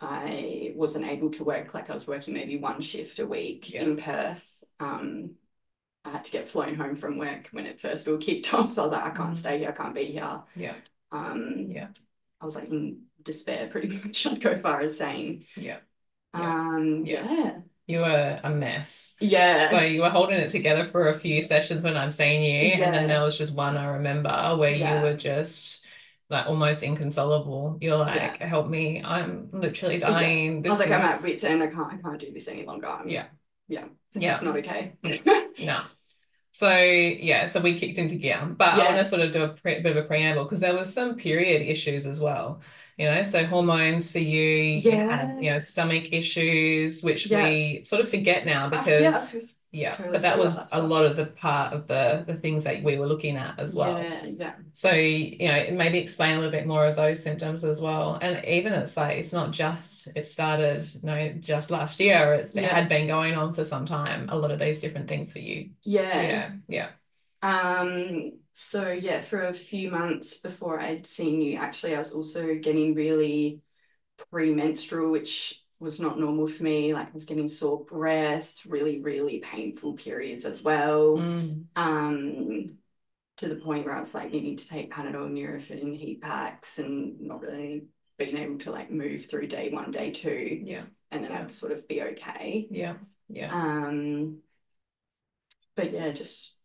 I 0.00 0.72
wasn't 0.76 1.06
able 1.06 1.30
to 1.32 1.44
work 1.44 1.72
like 1.74 1.88
I 1.90 1.94
was 1.94 2.06
working 2.06 2.34
maybe 2.34 2.58
one 2.58 2.80
shift 2.80 3.18
a 3.18 3.26
week 3.26 3.74
Yeah. 3.74 3.82
in 3.82 3.96
Perth. 3.96 4.64
Um, 4.78 5.36
I 6.06 6.10
had 6.10 6.24
to 6.24 6.30
get 6.30 6.48
flown 6.48 6.76
home 6.76 6.94
from 6.94 7.18
work 7.18 7.48
when 7.50 7.66
it 7.66 7.80
first 7.80 8.06
all 8.06 8.16
kicked 8.18 8.52
off. 8.54 8.70
So 8.72 8.82
I 8.82 8.84
was 8.84 8.92
like, 8.92 9.04
I 9.04 9.10
can't 9.10 9.30
Mhm. 9.32 9.36
stay 9.36 9.58
here, 9.58 9.70
I 9.70 9.72
can't 9.72 9.94
be 9.94 10.04
here. 10.04 10.40
Yeah. 10.54 10.74
Um, 11.12 11.66
Yeah. 11.70 11.88
I 12.40 12.44
was 12.44 12.54
like 12.54 12.68
in 12.68 13.02
despair 13.22 13.68
pretty 13.68 13.88
much. 14.04 14.26
I'd 14.26 14.40
go 14.40 14.56
far 14.56 14.80
as 14.82 14.96
saying. 14.98 15.44
Yeah. 15.56 15.78
Um, 16.32 17.02
Yeah. 17.04 17.30
yeah. 17.32 17.58
You 17.88 18.00
were 18.00 18.40
a 18.42 18.50
mess. 18.50 19.14
Yeah. 19.20 19.70
So 19.70 19.80
you 19.80 20.02
were 20.02 20.10
holding 20.10 20.38
it 20.38 20.50
together 20.50 20.84
for 20.86 21.08
a 21.08 21.18
few 21.18 21.40
sessions 21.42 21.84
when 21.84 21.96
I'd 21.96 22.12
seen 22.14 22.42
you, 22.42 22.82
and 22.84 22.92
then 22.94 23.08
there 23.08 23.22
was 23.22 23.38
just 23.38 23.54
one 23.54 23.76
I 23.76 23.86
remember 23.86 24.56
where 24.56 24.70
Yeah. 24.70 24.98
you 24.98 25.02
were 25.04 25.16
just 25.16 25.84
like 26.28 26.46
almost 26.46 26.82
inconsolable. 26.82 27.78
You're 27.80 27.96
like, 27.96 28.40
Yeah. 28.40 28.46
help 28.46 28.68
me, 28.68 29.02
I'm 29.04 29.48
literally 29.52 29.98
Yeah. 29.98 30.10
dying. 30.10 30.66
I 30.66 30.70
was 30.70 30.80
like, 30.80 30.90
I'm 30.90 31.00
at 31.02 31.18
is 31.18 31.22
wits 31.24 31.44
end. 31.44 31.62
I 31.62 31.68
can't, 31.68 31.92
I 31.92 31.96
can't 31.98 32.18
do 32.20 32.32
this 32.32 32.48
any 32.48 32.64
longer. 32.64 32.88
I'm- 32.88 33.08
Yeah. 33.08 33.26
Yeah. 33.68 33.84
It's 34.14 34.24
Yeah. 34.24 34.30
just 34.32 34.42
not 34.44 34.56
okay. 34.56 34.94
no. 35.60 35.82
So 36.56 36.78
yeah, 36.78 37.46
so 37.46 37.60
we 37.60 37.78
kicked 37.78 37.98
into 37.98 38.16
gear, 38.16 38.46
but 38.56 38.68
I 38.68 38.80
want 38.80 38.96
to 38.96 39.04
sort 39.04 39.20
of 39.20 39.30
do 39.32 39.42
a 39.44 39.48
pre 39.48 39.80
bit 39.80 39.94
of 39.96 40.02
a 40.02 40.06
preamble 40.08 40.44
because 40.44 40.60
there 40.60 40.74
was 40.74 40.92
some 40.92 41.16
period 41.16 41.60
issues 41.68 42.06
as 42.06 42.18
well. 42.18 42.62
You 42.96 43.06
know, 43.06 43.22
so 43.22 43.44
hormones 43.44 44.10
for 44.10 44.20
you, 44.20 44.40
you 44.88 45.02
had, 45.06 45.34
you 45.38 45.50
know, 45.50 45.58
stomach 45.58 46.12
issues, 46.12 47.02
which 47.02 47.30
Yeah. 47.30 47.42
we 47.42 47.84
sort 47.84 48.00
of 48.00 48.08
forget 48.08 48.46
now 48.46 48.70
because 48.70 49.44
yeah, 49.80 49.90
Yeah, 49.90 49.96
Totally 49.96 50.12
but 50.12 50.22
that 50.22 50.38
was 50.38 50.56
that 50.56 50.68
a 50.72 50.82
lot 50.82 51.04
of 51.06 51.16
the 51.16 51.26
part 51.26 51.72
of 51.72 51.86
the 51.86 52.24
the 52.26 52.34
things 52.36 52.64
that 52.64 52.82
we 52.82 52.98
were 52.98 53.06
looking 53.06 53.36
at 53.36 53.58
as 53.58 53.74
well. 53.74 53.98
Yeah, 53.98 54.24
yeah. 54.26 54.56
So, 54.72 54.92
you 54.92 55.48
know, 55.48 55.70
maybe 55.72 55.98
explain 55.98 56.32
a 56.32 56.36
little 56.36 56.50
bit 56.52 56.66
more 56.66 56.86
of 56.86 56.96
those 56.96 57.22
symptoms 57.22 57.64
as 57.64 57.80
well. 57.80 58.18
And 58.20 58.44
even 58.46 58.72
it's 58.74 58.96
like 58.96 59.18
it's 59.18 59.32
not 59.32 59.50
just 59.52 60.08
it 60.16 60.26
started, 60.26 60.86
you 60.94 61.00
know, 61.02 61.32
just 61.40 61.70
last 61.70 61.98
year. 62.00 62.34
It's 62.34 62.54
it 62.54 62.64
had 62.64 62.88
been 62.88 63.06
going 63.06 63.34
on 63.34 63.54
for 63.54 63.64
some 63.64 63.86
time, 63.86 64.28
a 64.30 64.36
lot 64.36 64.50
of 64.50 64.58
these 64.58 64.80
different 64.80 65.08
things 65.08 65.32
for 65.32 65.38
you. 65.40 65.70
Yeah. 65.82 66.22
Yeah, 66.22 66.52
yeah. 66.68 66.90
Um, 67.42 68.40
so 68.52 68.90
yeah, 68.90 69.20
for 69.22 69.42
a 69.42 69.54
few 69.54 69.90
months 69.90 70.40
before 70.40 70.80
I'd 70.80 71.06
seen 71.06 71.40
you, 71.40 71.58
actually, 71.58 71.94
I 71.94 71.98
was 71.98 72.12
also 72.12 72.54
getting 72.56 72.94
really 72.94 73.62
premenstrual, 74.30 75.10
which 75.12 75.64
was 75.78 76.00
not 76.00 76.18
normal 76.18 76.48
for 76.48 76.62
me. 76.62 76.94
Like 76.94 77.08
I 77.08 77.12
was 77.12 77.24
getting 77.24 77.48
sore 77.48 77.84
breasts, 77.84 78.66
really, 78.66 79.00
really 79.00 79.38
painful 79.40 79.94
periods 79.94 80.44
as 80.44 80.62
well. 80.62 81.16
Mm, 81.18 81.64
Um, 81.76 82.78
to 83.38 83.48
the 83.48 83.56
point 83.56 83.84
where 83.84 83.94
I 83.94 84.00
was 84.00 84.14
like 84.14 84.32
needing 84.32 84.56
to 84.56 84.68
take 84.68 84.92
Panadol, 84.92 85.30
Nurofen, 85.30 85.94
heat 85.96 86.22
packs, 86.22 86.78
and 86.78 87.20
not 87.20 87.42
really 87.42 87.84
being 88.18 88.36
able 88.36 88.58
to 88.58 88.70
like 88.70 88.90
move 88.90 89.26
through 89.26 89.48
day 89.48 89.70
one, 89.70 89.90
day 89.90 90.10
two, 90.10 90.62
yeah, 90.64 90.84
and 91.10 91.22
then 91.24 91.30
Yeah. 91.32 91.40
I'd 91.40 91.50
sort 91.50 91.72
of 91.72 91.86
be 91.86 92.02
okay. 92.02 92.66
yeah, 92.70 92.94
yeah. 93.28 93.48
Um, 93.52 94.38
but 95.76 95.92
yeah, 95.92 96.12
just 96.12 96.56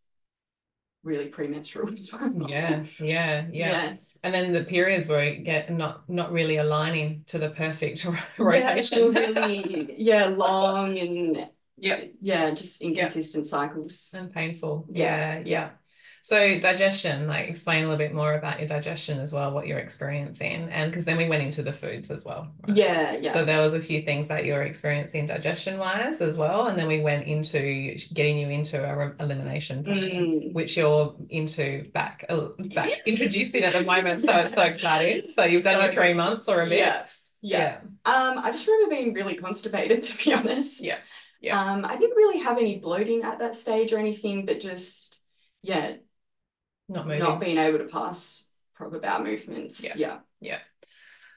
really 1.04 1.28
premenstrual 1.30 1.90
as 1.94 2.12
well. 2.14 2.34
Yeah, 2.48 2.84
yeah, 3.00 3.48
yeah. 3.52 3.98
And 4.24 4.34
then 4.34 4.52
the 4.54 4.64
periods 4.64 5.08
were 5.08 5.36
get 5.36 5.72
not 5.72 6.08
not 6.10 6.32
really 6.32 6.58
aligning 6.58 7.24
to 7.28 7.40
the 7.40 7.50
perfect 7.50 8.06
rotation. 8.38 9.14
Yeah, 9.14 9.20
really, 9.20 9.96
yeah, 9.98 10.26
long 10.38 10.98
and 10.98 11.50
yeah, 11.78 12.02
yeah, 12.22 12.52
just 12.52 12.82
inconsistent 12.82 13.46
cycles. 13.48 14.14
and 14.16 14.32
painful. 14.32 14.86
Yeah, 14.92 15.40
yeah, 15.40 15.44
yeah. 15.46 15.70
So 16.24 16.60
digestion, 16.60 17.28
like 17.28 17.50
explain 17.50 17.80
a 17.84 17.88
little 17.88 17.98
bit 17.98 18.14
more 18.14 18.34
about 18.34 18.60
your 18.60 18.68
digestion 18.68 19.20
as 19.20 19.34
well, 19.34 19.52
what 19.52 19.66
you're 19.66 19.80
experiencing, 19.80 20.70
and 20.70 20.92
because 20.92 21.04
then 21.06 21.18
we 21.18 21.28
went 21.28 21.42
into 21.42 21.64
the 21.64 21.74
foods 21.74 22.12
as 22.12 22.24
well. 22.26 22.48
right? 22.68 22.78
Yeah, 22.78 23.18
yeah. 23.20 23.32
So 23.32 23.44
there 23.44 23.62
was 23.62 23.74
a 23.74 23.80
few 23.80 24.04
things 24.04 24.28
that 24.28 24.46
you 24.46 24.54
were 24.54 24.62
experiencing 24.62 25.26
digestion 25.26 25.80
wise 25.80 26.22
as 26.22 26.38
well, 26.38 26.68
and 26.68 26.78
then 26.78 26.88
we 26.88 27.02
went 27.02 27.26
into 27.26 27.98
getting 28.14 28.38
you 28.38 28.50
into 28.50 28.78
a 28.84 29.14
elimination 29.24 29.84
Mm. 29.84 30.54
which 30.54 30.78
you're 30.78 31.16
into 31.30 31.90
back 31.94 32.26
uh, 32.30 32.50
back 32.76 32.92
introducing 33.08 33.64
at 33.64 33.74
the 33.74 33.82
moment. 33.82 34.22
So 34.22 34.32
it's 34.38 34.54
so 34.54 34.62
exciting. 34.62 35.24
So 35.30 35.44
you've 35.46 35.64
done 35.64 35.82
your 35.82 35.90
So 35.92 35.96
three 35.96 36.14
months 36.14 36.48
or 36.48 36.62
a 36.62 36.70
bit. 36.70 36.78
Yeah, 36.80 37.04
yeah. 37.42 37.78
Um, 38.06 38.38
I 38.38 38.52
just 38.52 38.68
remember 38.68 38.96
being 38.96 39.14
really 39.14 39.36
constipated, 39.36 40.04
to 40.08 40.18
be 40.24 40.34
honest. 40.34 40.84
Yeah, 40.84 40.98
yeah. 41.42 41.60
Um, 41.60 41.84
I 41.84 41.98
didn't 41.98 42.16
really 42.16 42.40
have 42.40 42.58
any 42.60 42.78
bloating 42.80 43.24
at 43.24 43.40
that 43.40 43.56
stage 43.56 43.92
or 43.92 43.98
anything, 43.98 44.46
but 44.46 44.60
just 44.60 45.18
yeah, 45.64 45.94
Not 46.92 47.06
moving. 47.08 47.20
not 47.20 47.40
being 47.40 47.58
able 47.58 47.80
to 47.80 47.86
pass 47.86 48.48
proper 48.76 49.00
bowel 49.00 49.24
movements. 49.24 49.84
Yeah. 49.84 49.94
Yeah. 49.96 50.18
Yeah. 50.40 50.60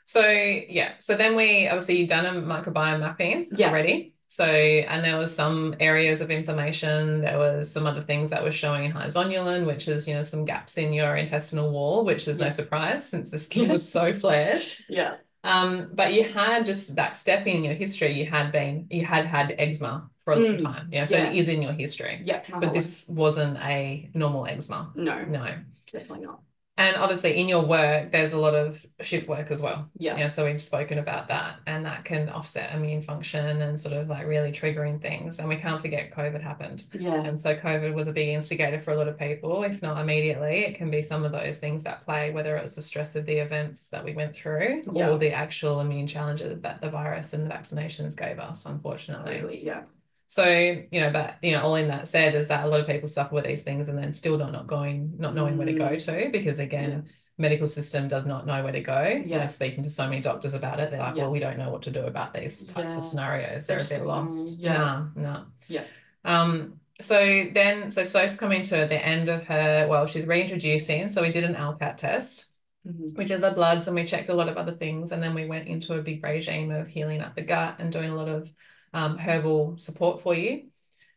So 0.05 0.27
yeah, 0.29 0.93
so 0.99 1.17
then 1.17 1.35
we 1.37 1.67
obviously 1.69 1.99
you've 1.99 2.09
done 2.09 2.27
a 2.27 2.33
microbiome 2.43 3.01
mapping 3.01 3.49
Yeah. 3.57 3.71
already. 3.71 4.15
So 4.29 4.45
and 4.45 5.05
there 5.05 5.17
was 5.17 5.35
some 5.35 5.77
areas 5.81 6.21
of 6.21 6.31
inflammation. 6.31 7.21
There 7.23 7.39
was 7.39 7.71
some 7.73 7.87
other 7.87 8.03
things 8.03 8.31
that 8.31 8.43
were 8.43 8.53
showing 8.53 8.91
high 8.91 9.07
zonulin, 9.07 9.65
which 9.67 9.87
is 9.89 10.07
you 10.09 10.15
know 10.15 10.23
some 10.23 10.45
gaps 10.45 10.77
in 10.77 10.93
your 10.93 11.17
intestinal 11.17 11.71
wall, 11.71 12.05
which 12.05 12.27
is 12.29 12.39
no 12.39 12.51
surprise 12.51 13.09
since 13.09 13.31
the 13.31 13.39
skin 13.39 13.69
was 13.69 13.89
so 13.89 14.13
flared. 14.13 14.63
Yeah. 14.89 15.15
Um, 15.45 15.91
but 15.95 16.15
you 16.15 16.25
had 16.25 16.67
just 16.67 16.97
that 16.97 17.19
step 17.21 17.47
in 17.47 17.65
your 17.65 17.75
history. 17.75 18.13
You 18.19 18.27
had 18.27 18.51
been 18.51 18.87
you 18.91 19.05
had 19.05 19.25
had 19.27 19.55
eczema 19.59 20.11
for 20.25 20.33
a 20.33 20.37
long 20.37 20.57
Mm, 20.57 20.63
time. 20.63 20.89
Yeah, 20.91 21.05
so 21.05 21.17
yeah. 21.17 21.31
it 21.31 21.37
is 21.37 21.49
in 21.49 21.61
your 21.63 21.73
history. 21.73 22.21
Yeah. 22.25 22.43
But 22.61 22.73
this 22.73 23.07
wasn't 23.09 23.59
a 23.59 24.11
normal 24.15 24.47
eczema. 24.47 24.91
no, 24.95 25.23
No. 25.25 25.55
definitely 25.93 26.25
not. 26.27 26.41
And 26.77 26.97
obviously, 26.97 27.37
in 27.41 27.47
your 27.49 27.65
work, 27.65 28.11
there's 28.11 28.33
a 28.33 28.39
lot 28.41 28.57
of 28.57 28.85
shift 29.01 29.29
work 29.29 29.53
as 29.53 29.63
well. 29.63 29.89
Yeah. 29.97 30.17
Yeah, 30.17 30.27
so 30.27 30.45
we've 30.45 30.61
spoken 30.61 30.99
about 30.99 31.29
that, 31.29 31.61
and 31.69 31.87
that 31.87 32.05
can 32.05 32.29
offset 32.31 32.75
immune 32.75 33.01
function 33.01 33.63
and 33.63 33.81
sort 33.81 33.95
of 33.95 34.09
like 34.09 34.27
really 34.27 34.51
triggering 34.51 35.01
things. 35.01 35.39
And 35.39 35.49
we 35.49 35.55
can't 35.55 35.81
forget 35.81 36.11
COVID 36.11 36.41
happened. 36.43 36.87
Yeah. 36.93 37.23
And 37.23 37.41
so 37.41 37.55
COVID 37.55 37.95
was 37.95 38.09
a 38.09 38.13
big 38.13 38.27
instigator 38.31 38.81
for 38.81 38.91
a 38.91 38.97
lot 38.97 39.07
of 39.07 39.17
people, 39.17 39.63
if 39.63 39.83
not 39.83 40.01
immediately. 40.01 40.65
It 40.65 40.75
can 40.75 40.91
be 40.91 41.01
some 41.01 41.25
of 41.25 41.31
those 41.31 41.59
things 41.59 41.85
that 41.85 42.05
play, 42.05 42.33
whether 42.33 42.57
it 42.57 42.63
was 42.65 42.75
the 42.75 42.83
stress 42.83 43.15
of 43.15 43.25
the 43.25 43.37
events 43.37 43.89
that 43.91 44.05
we 44.05 44.13
went 44.13 44.35
through 44.35 44.83
Yeah. 44.93 45.11
or 45.11 45.19
the 45.19 45.31
actual 45.33 45.81
immune 45.81 46.09
challenges 46.09 46.61
that 46.63 46.81
the 46.81 46.91
virus 46.91 47.35
and 47.35 47.49
the 47.49 47.55
vaccinations 47.55 48.17
gave 48.17 48.41
us, 48.41 48.67
unfortunately. 48.67 49.35
Totally. 49.35 49.65
Yeah. 49.65 49.85
So, 50.29 50.47
you 50.49 51.01
know, 51.01 51.11
but 51.11 51.37
you 51.43 51.53
know, 51.53 51.63
all 51.63 51.75
in 51.77 51.89
that 51.89 52.09
said 52.09 52.35
is 52.35 52.49
that 52.49 52.65
a 52.65 52.69
lot 52.69 52.81
of 52.81 52.87
people 52.87 53.09
suffer 53.09 53.35
with 53.35 53.45
these 53.45 53.63
things 53.63 53.89
and 53.89 53.97
then 53.99 54.13
still 54.13 54.37
not 54.39 54.53
not 54.53 54.67
going, 54.67 55.15
not 55.19 55.35
knowing 55.35 55.57
where 55.57 55.67
to 55.67 55.73
go 55.75 55.97
to 55.97 56.29
because 56.33 56.59
again, 56.59 57.09
medical 57.39 57.67
system 57.67 58.09
does 58.09 58.25
not 58.27 58.47
know 58.47 58.63
where 58.63 58.73
to 58.73 58.81
go. 58.81 59.23
Yeah. 59.25 59.47
speaking 59.47 59.83
to 59.85 59.91
so 59.91 60.05
many 60.09 60.21
doctors 60.21 60.55
about 60.55 60.81
it, 60.81 60.91
they're 60.91 61.01
like, 61.01 61.17
Yeah. 61.17 61.23
well, 61.25 61.33
we 61.33 61.41
don't 61.41 61.59
know 61.59 61.71
what 61.71 61.83
to 61.83 61.91
do 61.91 62.01
about 62.07 62.33
these 62.35 62.65
types 62.65 62.93
Yeah. 62.93 62.97
of 62.97 63.03
scenarios. 63.05 63.67
They're 63.67 63.79
a 63.79 63.85
bit 63.85 64.05
lost. 64.07 64.59
unknown. 64.59 64.73
Yeah. 64.73 64.79
No, 64.79 65.11
no. 65.23 65.45
Yeah. 65.69 65.85
Um, 66.25 66.81
so 67.01 67.17
then 67.53 67.91
so 67.91 68.03
Soph's 68.05 68.39
coming 68.39 68.63
to 68.63 68.77
the 68.87 69.05
end 69.05 69.29
of 69.29 69.47
her, 69.49 69.87
well, 69.89 70.07
she's 70.07 70.27
reintroducing. 70.27 71.09
So 71.09 71.23
we 71.23 71.31
did 71.33 71.45
an 71.45 71.55
ALCAT 71.55 71.97
test 71.97 72.51
Mhm. 72.87 73.17
we 73.17 73.25
did 73.25 73.41
the 73.41 73.51
bloods 73.51 73.87
and 73.89 73.95
we 73.97 74.05
checked 74.05 74.29
a 74.29 74.35
lot 74.35 74.49
of 74.49 74.59
other 74.59 74.75
things 74.77 75.11
and 75.11 75.23
then 75.23 75.33
we 75.35 75.47
went 75.47 75.69
into 75.69 75.95
a 75.95 76.03
big 76.03 76.23
regime 76.23 76.71
of 76.71 76.87
healing 76.87 77.23
up 77.23 77.35
the 77.35 77.41
gut 77.43 77.77
and 77.79 77.91
doing 77.91 78.11
a 78.11 78.15
lot 78.15 78.29
of 78.29 78.49
um, 78.95 79.19
herbal 79.19 79.77
support 79.79 80.23
for 80.23 80.35
you. 80.35 80.69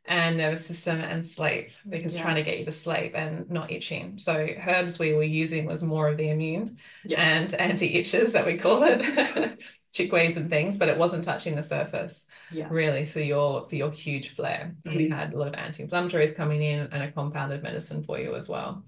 And 0.10 0.38
nervous 0.38 0.66
system 0.66 1.02
and 1.02 1.26
sleep 1.26 1.72
because 1.88 2.16
Yeah. 2.16 2.22
trying 2.22 2.36
to 2.38 2.44
get 2.44 2.60
you 2.60 2.64
to 2.66 2.72
sleep 2.72 3.12
and 3.14 3.52
not 3.52 3.72
itching. 3.74 4.20
So 4.20 4.34
herbs 4.66 4.98
we 4.98 5.14
were 5.14 5.24
using 5.24 5.66
was 5.66 5.84
more 5.84 6.08
of 6.08 6.16
the 6.16 6.30
immune 6.30 6.78
Yeah. 7.04 7.22
and 7.22 7.54
anti-itches 7.54 8.32
that 8.32 8.46
we 8.46 8.56
call 8.58 8.84
it. 8.84 9.02
Chickweeds 9.94 10.38
and 10.38 10.50
things 10.50 10.78
but 10.78 10.88
it 10.90 10.98
wasn't 10.98 11.26
touching 11.26 11.56
the 11.56 11.64
surface 11.64 12.30
Yeah. 12.54 12.68
really 12.70 13.04
for 13.06 13.20
your 13.20 13.68
for 13.68 13.76
your 13.76 13.92
huge 13.92 14.34
flare. 14.36 14.76
And 14.86 14.96
we 14.96 15.10
had 15.10 15.34
a 15.34 15.38
lot 15.38 15.50
of 15.50 15.56
anti-inflammatories 15.56 16.36
coming 16.38 16.62
in 16.64 16.88
and 16.94 17.04
a 17.04 17.12
compounded 17.12 17.62
medicine 17.62 18.04
for 18.04 18.18
you 18.18 18.36
as 18.36 18.48
well 18.48 18.86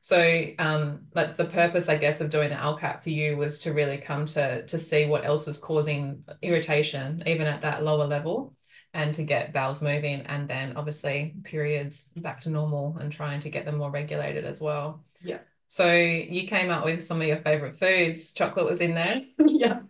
so 0.00 0.46
um 0.58 1.06
like 1.14 1.36
the 1.36 1.44
purpose 1.44 1.88
I 1.88 1.96
guess 1.96 2.20
of 2.20 2.30
doing 2.30 2.50
the 2.50 2.56
ALCAT 2.56 3.02
for 3.02 3.10
you 3.10 3.36
was 3.36 3.60
to 3.62 3.72
really 3.72 3.98
come 3.98 4.26
to 4.26 4.66
to 4.66 4.78
see 4.78 5.06
what 5.06 5.24
else 5.24 5.46
is 5.48 5.58
causing 5.58 6.24
irritation 6.42 7.22
even 7.26 7.46
at 7.46 7.62
that 7.62 7.84
lower 7.84 8.06
level 8.06 8.54
and 8.94 9.14
to 9.14 9.22
get 9.24 9.52
bowels 9.52 9.82
moving 9.82 10.22
and 10.22 10.48
then 10.48 10.76
obviously 10.76 11.34
periods 11.44 12.08
back 12.16 12.40
to 12.42 12.50
normal 12.50 12.96
and 12.98 13.12
trying 13.12 13.40
to 13.40 13.50
get 13.50 13.64
them 13.64 13.76
more 13.78 13.90
regulated 13.90 14.44
as 14.44 14.60
well 14.60 15.04
Yeah. 15.20 15.38
so 15.68 15.92
you 15.92 16.46
came 16.48 16.70
up 16.70 16.84
with 16.84 17.04
some 17.04 17.20
of 17.20 17.28
your 17.28 17.38
favorite 17.42 17.78
foods 17.78 18.32
chocolate 18.34 18.66
was 18.66 18.80
in 18.80 18.94
there 18.94 19.22
Yeah. 19.38 19.80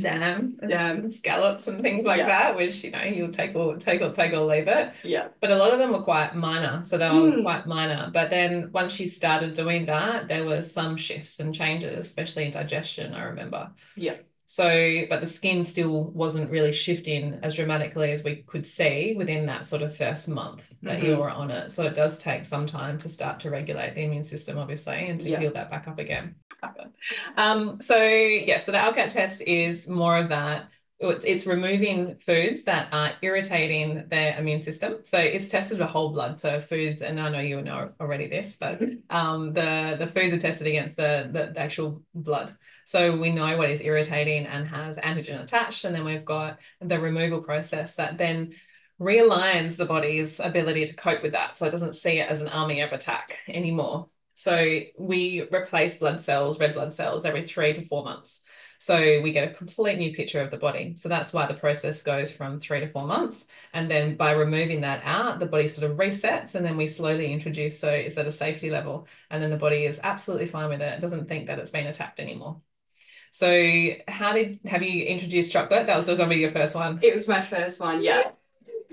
Damn, 0.00 0.58
Jam. 0.68 1.08
scallops 1.08 1.68
and 1.68 1.82
things 1.82 2.04
like 2.04 2.18
Yeah. 2.18 2.26
that, 2.28 2.56
which 2.56 2.82
you 2.84 2.90
know 2.90 3.02
you'll 3.02 3.30
take 3.30 3.54
or 3.54 3.76
take 3.76 4.00
or 4.00 4.10
take 4.12 4.32
or 4.32 4.40
leave 4.40 4.68
it. 4.68 4.92
Yeah. 5.02 5.28
But 5.40 5.50
a 5.50 5.56
lot 5.56 5.72
of 5.72 5.78
them 5.78 5.92
were 5.92 6.02
quite 6.02 6.34
minor, 6.34 6.82
so 6.84 6.96
they 6.98 7.08
were 7.10 7.30
Mm. 7.30 7.42
quite 7.42 7.66
minor. 7.66 8.10
But 8.12 8.30
then 8.30 8.70
once 8.72 8.98
you 8.98 9.06
started 9.06 9.54
doing 9.54 9.86
that, 9.86 10.28
there 10.28 10.44
were 10.44 10.62
some 10.62 10.96
shifts 10.96 11.40
and 11.40 11.54
changes, 11.54 12.06
especially 12.06 12.44
in 12.46 12.50
digestion. 12.52 13.14
I 13.14 13.24
remember. 13.24 13.70
Yeah. 13.96 14.14
So, 14.44 15.06
but 15.08 15.22
the 15.22 15.26
skin 15.26 15.64
still 15.64 16.10
wasn't 16.10 16.50
really 16.50 16.72
shifting 16.74 17.38
as 17.42 17.54
dramatically 17.54 18.12
as 18.12 18.22
we 18.22 18.36
could 18.46 18.66
see 18.66 19.14
within 19.16 19.46
that 19.46 19.64
sort 19.64 19.80
of 19.80 19.96
first 19.96 20.28
month 20.28 20.74
that 20.82 21.02
you 21.02 21.14
Mhm. 21.14 21.18
were 21.20 21.30
on 21.30 21.50
it. 21.50 21.70
So 21.70 21.84
it 21.84 21.94
does 21.94 22.18
take 22.18 22.44
some 22.44 22.66
time 22.66 22.98
to 22.98 23.08
start 23.08 23.40
to 23.40 23.50
regulate 23.50 23.94
the 23.94 24.02
immune 24.02 24.24
system, 24.24 24.58
obviously, 24.58 25.06
and 25.08 25.18
to 25.20 25.28
Yeah. 25.30 25.40
heal 25.40 25.52
that 25.54 25.70
back 25.70 25.88
up 25.88 25.98
again. 25.98 26.34
Um, 27.36 27.80
so 27.80 27.96
yeah, 27.96 28.58
so 28.58 28.72
the 28.72 28.78
ALCAT 28.78 29.12
test 29.12 29.42
is 29.42 29.88
more 29.88 30.16
of 30.18 30.28
that. 30.30 30.68
It's, 31.00 31.24
it's 31.24 31.46
removing 31.46 32.16
foods 32.24 32.62
that 32.64 32.88
are 32.92 33.14
irritating 33.22 34.04
their 34.08 34.38
immune 34.38 34.60
system. 34.60 34.98
So 35.02 35.18
it's 35.18 35.48
tested 35.48 35.78
the 35.78 35.86
whole 35.86 36.10
blood. 36.10 36.40
So 36.40 36.60
foods, 36.60 37.02
and 37.02 37.18
I 37.18 37.28
know 37.28 37.40
you 37.40 37.60
know 37.60 37.90
already 38.00 38.28
this, 38.28 38.56
but 38.56 38.80
um, 39.10 39.52
the 39.52 39.96
the 39.98 40.06
foods 40.06 40.32
are 40.32 40.38
tested 40.38 40.68
against 40.68 40.96
the, 40.96 41.28
the 41.32 41.52
the 41.54 41.60
actual 41.60 42.02
blood. 42.14 42.56
So 42.84 43.16
we 43.16 43.32
know 43.32 43.56
what 43.56 43.70
is 43.70 43.80
irritating 43.80 44.46
and 44.46 44.66
has 44.68 44.96
antigen 44.98 45.42
attached, 45.42 45.84
and 45.84 45.94
then 45.94 46.04
we've 46.04 46.24
got 46.24 46.58
the 46.80 47.00
removal 47.00 47.40
process 47.40 47.96
that 47.96 48.18
then 48.18 48.52
realigns 49.00 49.76
the 49.76 49.86
body's 49.86 50.38
ability 50.38 50.86
to 50.86 50.94
cope 50.94 51.22
with 51.22 51.32
that. 51.32 51.56
So 51.56 51.66
it 51.66 51.70
doesn't 51.70 51.96
see 51.96 52.18
it 52.18 52.28
as 52.28 52.42
an 52.42 52.48
army 52.48 52.80
of 52.80 52.92
attack 52.92 53.38
anymore. 53.48 54.08
So 54.42 54.80
we 54.98 55.48
replace 55.52 56.00
blood 56.00 56.20
cells, 56.20 56.58
red 56.58 56.74
blood 56.74 56.92
cells, 56.92 57.24
every 57.24 57.44
three 57.44 57.74
to 57.74 57.82
four 57.82 58.02
months. 58.02 58.42
So 58.80 59.20
we 59.20 59.30
get 59.30 59.48
a 59.48 59.54
complete 59.54 59.98
new 59.98 60.12
picture 60.12 60.40
of 60.40 60.50
the 60.50 60.56
body. 60.56 60.96
So 60.98 61.08
that's 61.08 61.32
why 61.32 61.46
the 61.46 61.54
process 61.54 62.02
goes 62.02 62.32
from 62.32 62.58
three 62.58 62.80
to 62.80 62.88
four 62.88 63.06
months. 63.06 63.46
And 63.72 63.88
then 63.88 64.16
by 64.16 64.32
removing 64.32 64.80
that 64.80 65.02
out, 65.04 65.38
the 65.38 65.46
body 65.46 65.68
sort 65.68 65.88
of 65.88 65.96
resets 65.96 66.56
and 66.56 66.66
then 66.66 66.76
we 66.76 66.88
slowly 66.88 67.32
introduce. 67.32 67.78
So 67.78 67.88
it's 67.88 68.18
at 68.18 68.26
a 68.26 68.32
safety 68.32 68.68
level. 68.68 69.06
And 69.30 69.40
then 69.40 69.50
the 69.50 69.56
body 69.56 69.84
is 69.84 70.00
absolutely 70.02 70.46
fine 70.46 70.70
with 70.70 70.82
it. 70.82 70.94
It 70.94 71.00
doesn't 71.00 71.28
think 71.28 71.46
that 71.46 71.60
it's 71.60 71.70
been 71.70 71.86
attacked 71.86 72.18
anymore. 72.18 72.60
So 73.30 73.90
how 74.08 74.32
did 74.32 74.58
have 74.66 74.82
you 74.82 75.04
introduced 75.04 75.52
chocolate? 75.52 75.86
That 75.86 75.96
was 75.96 76.06
still 76.06 76.16
gonna 76.16 76.30
be 76.30 76.38
your 76.38 76.50
first 76.50 76.74
one. 76.74 76.98
It 77.00 77.14
was 77.14 77.28
my 77.28 77.42
first 77.42 77.78
one. 77.78 78.02
Yeah. 78.02 78.32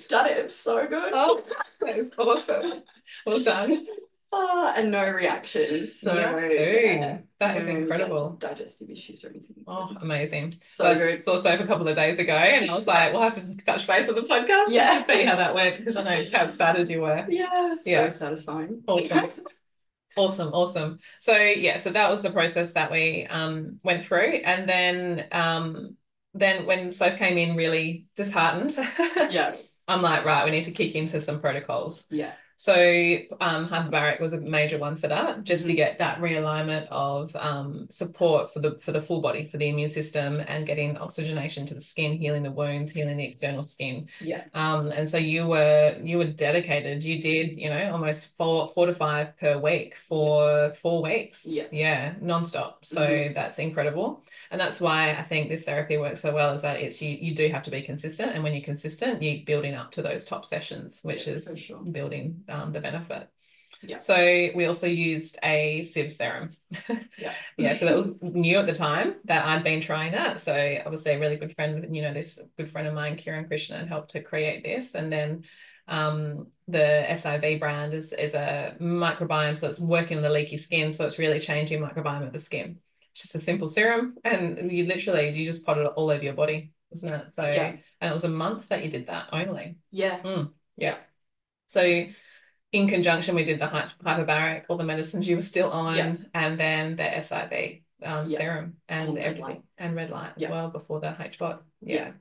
Done 0.09 0.27
it. 0.27 0.37
It 0.37 0.43
was 0.43 0.55
so 0.55 0.85
good. 0.85 1.11
Oh, 1.11 1.41
that 1.81 1.97
is 1.97 2.13
awesome. 2.19 2.83
Well 3.25 3.41
done. 3.41 3.87
Ah, 4.31 4.73
and 4.75 4.91
no 4.91 5.09
reactions. 5.09 5.99
So 5.99 6.13
Yahoo. 6.13 6.53
yeah, 6.53 7.17
That 7.39 7.57
is 7.57 7.67
no 7.67 7.75
incredible. 7.77 8.31
Digestive 8.39 8.89
issues 8.89 9.23
or 9.23 9.29
anything. 9.29 9.63
Oh, 9.67 9.95
amazing. 10.01 10.53
so 10.69 10.83
So 10.83 10.91
I 10.91 10.93
good. 10.95 11.23
saw 11.23 11.37
Soph 11.37 11.59
a 11.59 11.65
couple 11.65 11.87
of 11.87 11.95
days 11.95 12.19
ago 12.19 12.33
and 12.35 12.69
I 12.69 12.75
was 12.77 12.85
like, 12.87 13.11
we'll 13.11 13.23
have 13.23 13.33
to 13.33 13.55
touch 13.65 13.87
base 13.87 14.07
with 14.07 14.15
the 14.17 14.21
podcast. 14.23 14.69
Yeah. 14.69 15.05
See 15.07 15.25
how 15.25 15.35
that 15.37 15.55
went 15.55 15.79
because 15.79 15.97
I 15.97 16.03
know 16.03 16.29
how 16.31 16.45
excited 16.45 16.89
you 16.89 17.01
were. 17.01 17.25
Yeah, 17.27 17.73
so 17.75 17.89
Yeah. 17.89 18.09
satisfying. 18.09 18.83
Awesome. 18.87 19.31
Awesome, 20.17 20.49
awesome. 20.53 20.99
So 21.19 21.37
yeah, 21.37 21.77
so 21.77 21.91
that 21.91 22.09
was 22.09 22.21
the 22.21 22.31
process 22.31 22.73
that 22.73 22.91
we 22.91 23.25
um 23.27 23.77
went 23.83 24.03
through. 24.03 24.41
And 24.43 24.67
then 24.67 25.27
um 25.31 25.95
then 26.33 26.65
when 26.65 26.91
Soph 26.91 27.17
came 27.17 27.37
in 27.37 27.55
really 27.55 28.05
disheartened, 28.15 28.75
yes 29.31 29.77
I'm 29.87 30.01
like, 30.01 30.25
right, 30.25 30.43
we 30.45 30.51
need 30.51 30.63
to 30.65 30.71
kick 30.71 30.95
into 30.95 31.19
some 31.19 31.39
protocols. 31.39 32.07
Yeah. 32.11 32.33
So 32.61 32.73
um, 33.39 33.69
hyperbaric 33.69 34.19
was 34.19 34.33
a 34.33 34.41
major 34.41 34.77
one 34.77 34.97
for 34.97 35.07
that, 35.07 35.45
just 35.45 35.63
Mm-hmm. 35.63 35.69
to 35.69 35.75
get 35.75 35.99
that 35.99 36.19
realignment 36.19 36.87
of 36.91 37.33
um, 37.37 37.87
support 37.89 38.53
for 38.53 38.59
the 38.59 38.77
for 38.81 38.91
the 38.91 39.01
full 39.01 39.21
body, 39.21 39.45
for 39.45 39.57
the 39.57 39.69
immune 39.69 39.87
system, 39.87 40.41
and 40.45 40.67
getting 40.67 40.97
oxygenation 40.97 41.65
to 41.67 41.73
the 41.73 41.79
skin, 41.79 42.17
healing 42.17 42.43
the 42.43 42.51
wounds, 42.51 42.91
healing 42.91 43.15
the 43.15 43.23
external 43.23 43.63
skin. 43.63 44.09
Yeah. 44.19 44.43
Um, 44.53 44.91
and 44.91 45.09
so 45.09 45.15
you 45.17 45.47
were 45.47 45.97
you 46.03 46.17
were 46.17 46.25
dedicated. 46.25 47.01
You 47.01 47.21
did, 47.21 47.57
you 47.57 47.69
know, 47.69 47.93
almost 47.93 48.35
four 48.35 48.67
four 48.67 48.87
to 48.87 48.93
five 48.93 49.37
per 49.37 49.57
week 49.57 49.95
for 50.09 50.73
four 50.81 51.01
weeks. 51.01 51.45
Yeah. 51.47 51.67
Yeah, 51.71 52.15
nonstop. 52.21 52.83
So 52.83 53.07
Mhm. 53.07 53.33
that's 53.35 53.57
incredible. 53.59 54.25
And 54.51 54.59
that's 54.59 54.81
why 54.81 55.11
I 55.11 55.23
think 55.23 55.47
this 55.47 55.63
therapy 55.63 55.97
works 55.97 56.19
so 56.21 56.33
well, 56.33 56.53
is 56.53 56.61
that 56.63 56.81
it's 56.81 57.01
you 57.01 57.11
you 57.11 57.33
do 57.35 57.47
have 57.47 57.63
to 57.63 57.71
be 57.71 57.81
consistent. 57.81 58.33
And 58.33 58.43
when 58.43 58.53
you're 58.53 58.63
consistent, 58.63 59.21
you're 59.21 59.45
building 59.45 59.75
up 59.75 59.91
to 59.93 60.01
those 60.01 60.25
top 60.25 60.43
sessions, 60.45 60.99
which 61.03 61.25
Yeah, 61.27 61.33
is 61.35 61.55
sure. 61.57 61.79
building 61.91 62.43
um, 62.49 62.71
the 62.71 62.81
benefit. 62.81 63.29
Yeah. 63.81 63.97
So 63.97 64.15
we 64.55 64.65
also 64.65 64.87
used 64.87 65.39
a 65.43 65.83
sieve 65.83 66.11
serum. 66.11 66.51
Yeah. 67.17 67.33
yeah. 67.57 67.73
So 67.75 67.85
that 67.85 67.95
was 67.95 68.11
new 68.21 68.57
at 68.59 68.65
the 68.65 68.73
time 68.73 69.15
that 69.25 69.45
I'd 69.45 69.63
been 69.63 69.81
trying 69.81 70.11
that. 70.13 70.41
So 70.41 70.53
obviously 70.85 71.13
a 71.13 71.19
really 71.19 71.37
good 71.37 71.55
friend, 71.55 71.95
you 71.95 72.01
know, 72.01 72.13
this 72.13 72.39
good 72.57 72.69
friend 72.71 72.87
of 72.87 72.93
mine, 72.93 73.15
Kiran 73.17 73.49
Krishnan, 73.49 73.87
helped 73.87 74.11
to 74.11 74.21
create 74.21 74.63
this. 74.63 74.95
And 74.95 75.11
then 75.11 75.43
um, 75.87 76.47
the 76.67 77.05
SIV 77.09 77.57
brand 77.57 77.93
is 77.93 78.13
is 78.13 78.35
a 78.35 78.75
microbiome, 78.79 79.57
so 79.57 79.67
it's 79.67 79.79
working 79.79 80.17
on 80.17 80.23
the 80.23 80.29
leaky 80.29 80.57
skin. 80.57 80.93
So 80.93 81.05
it's 81.05 81.17
really 81.19 81.39
changing 81.39 81.81
microbiome 81.81 82.27
of 82.27 82.31
the 82.33 82.39
skin. 82.39 82.79
It's 83.11 83.21
just 83.23 83.35
a 83.35 83.39
simple 83.39 83.67
serum, 83.67 84.15
and 84.23 84.71
you 84.71 84.85
literally 84.85 85.31
you 85.31 85.47
just 85.47 85.65
pot 85.65 85.77
it 85.79 85.87
all 85.87 86.11
over 86.11 86.23
your 86.23 86.33
body, 86.33 86.73
isn't 86.91 87.11
it? 87.11 87.33
So 87.33 87.43
Yeah. 87.43 87.75
and 88.01 88.09
it 88.09 88.13
was 88.13 88.23
a 88.23 88.29
month 88.29 88.69
that 88.69 88.83
you 88.83 88.89
did 88.89 89.07
that 89.07 89.29
only. 89.33 89.77
Yeah. 89.91 90.45
Yeah. 90.77 90.97
So 91.67 92.05
in 92.71 92.87
conjunction, 92.87 93.35
we 93.35 93.43
did 93.43 93.59
the 93.59 93.67
hy- 93.67 93.89
hyperbaric, 94.03 94.63
all 94.69 94.77
the 94.77 94.83
medicines 94.83 95.27
you 95.27 95.35
were 95.35 95.41
still 95.41 95.71
on, 95.71 95.95
Yeah. 95.95 96.15
and 96.33 96.59
then 96.59 96.95
the 96.95 97.03
SIV 97.03 97.83
um, 98.03 98.27
Yeah. 98.29 98.37
serum 98.37 98.77
and, 98.87 99.07
And 99.09 99.15
red 99.17 99.25
everything, 99.25 99.43
light. 99.45 99.61
and 99.77 99.95
red 99.95 100.09
light 100.09 100.31
as 100.37 100.41
Yeah. 100.43 100.51
well 100.51 100.69
before 100.69 100.99
the 100.99 101.07
HBOT. 101.07 101.59
Yeah. 101.81 101.95
Yeah. 101.95 102.11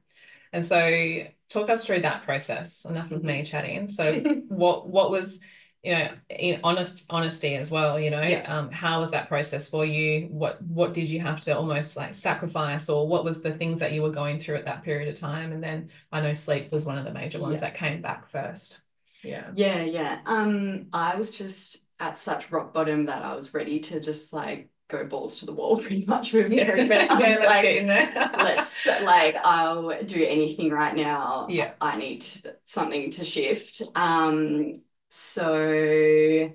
And 0.52 0.64
so 0.64 1.25
talk 1.50 1.69
us 1.71 1.85
through 1.85 2.00
that 2.00 2.23
process. 2.25 2.85
Enough 2.87 3.11
of 3.12 3.19
Mm-hmm. 3.19 3.26
me 3.26 3.43
chatting. 3.45 3.88
So 3.88 4.14
what 4.49 4.88
what 4.88 5.11
was 5.11 5.40
you 5.85 5.93
know 5.93 6.09
in 6.28 6.59
honest 6.64 7.05
honesty 7.09 7.55
as 7.55 7.71
well 7.71 8.00
you 8.00 8.11
know 8.11 8.21
Yeah. 8.21 8.52
um 8.52 8.69
how 8.73 8.99
was 9.00 9.12
that 9.12 9.28
process 9.28 9.71
for 9.71 9.85
you 9.85 10.26
what 10.26 10.61
what 10.62 10.93
did 10.93 11.09
you 11.09 11.21
have 11.21 11.40
to 11.43 11.57
almost 11.57 11.97
like 11.97 12.17
sacrifice 12.17 12.88
or 12.88 13.07
what 13.07 13.25
was 13.25 13.43
the 13.43 13.52
things 13.55 13.78
that 13.78 13.93
you 13.93 14.02
were 14.02 14.11
going 14.11 14.40
through 14.40 14.57
at 14.57 14.64
that 14.64 14.83
period 14.83 15.09
of 15.09 15.14
time 15.21 15.52
and 15.52 15.62
then 15.62 15.90
i 16.11 16.21
know 16.21 16.33
sleep 16.33 16.73
was 16.73 16.85
one 16.85 16.99
of 16.99 17.05
the 17.05 17.12
major 17.12 17.38
ones 17.38 17.55
Yeah. 17.55 17.61
that 17.61 17.75
came 17.76 18.02
back 18.02 18.28
first 18.28 18.81
yeah 19.22 19.50
Yeah, 19.54 19.82
yeah. 19.82 20.20
Um, 20.26 20.88
I 20.92 21.16
was 21.16 21.37
just 21.37 21.87
at 22.00 22.16
such 22.16 22.50
rock 22.52 22.72
bottom 22.72 23.06
that 23.06 23.22
I 23.25 23.34
was 23.34 23.54
ready 23.54 23.80
to 23.80 24.00
just 24.00 24.32
like 24.32 24.70
go 24.88 25.04
balls 25.06 25.40
to 25.40 25.46
the 25.46 25.52
wall 25.52 25.76
pretty 25.82 26.04
much 26.06 26.32
with. 26.32 26.52
I 26.52 26.54
yeah 26.54 27.18
let's 27.18 27.40
like, 27.40 27.62
get 27.62 27.76
in 27.76 27.87
there 27.88 28.30
let's 28.38 28.87
like 28.87 29.37
I'll 29.42 30.02
do 30.04 30.25
anything 30.25 30.70
right 30.70 30.94
now. 30.94 31.46
Yeah. 31.50 31.75
I 31.80 31.96
need 31.98 32.25
something 32.64 33.10
to 33.12 33.25
shift. 33.25 33.82
Um, 33.94 34.75
so 35.10 36.52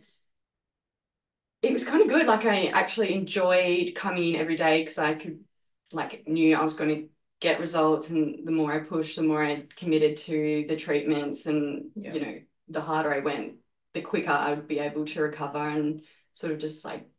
it 1.62 1.72
was 1.74 1.86
kind 1.86 2.02
of 2.02 2.10
good. 2.10 2.28
Like 2.28 2.46
I 2.46 2.68
actually 2.68 3.14
enjoyed 3.14 3.96
coming 3.96 4.34
in 4.34 4.40
every 4.40 4.56
day 4.56 4.82
because 4.82 4.98
I 4.98 5.14
could 5.16 5.44
like 5.92 6.28
knew 6.28 6.56
I 6.56 6.64
was 6.64 6.74
going 6.74 6.90
to 6.90 7.10
get 7.40 7.60
results 7.60 8.10
and 8.10 8.46
the 8.48 8.52
more 8.52 8.72
I 8.74 8.80
pushed, 8.80 9.16
the 9.16 9.24
more 9.24 9.44
I 9.44 9.68
committed 9.76 10.18
to 10.18 10.66
the 10.68 10.76
treatments 10.76 11.46
and 11.46 11.92
Yeah. 11.96 12.14
you 12.14 12.22
know, 12.22 12.40
the 12.74 12.82
harder 12.82 13.14
I 13.14 13.20
went, 13.20 13.56
the 13.94 14.02
quicker 14.02 14.32
I 14.32 14.54
would 14.54 14.68
be 14.68 14.80
able 14.80 15.06
to 15.06 15.22
recover 15.22 15.60
and 15.60 16.04
sort 16.34 16.54
of 16.54 16.60
just 16.60 16.86
like 16.86 17.10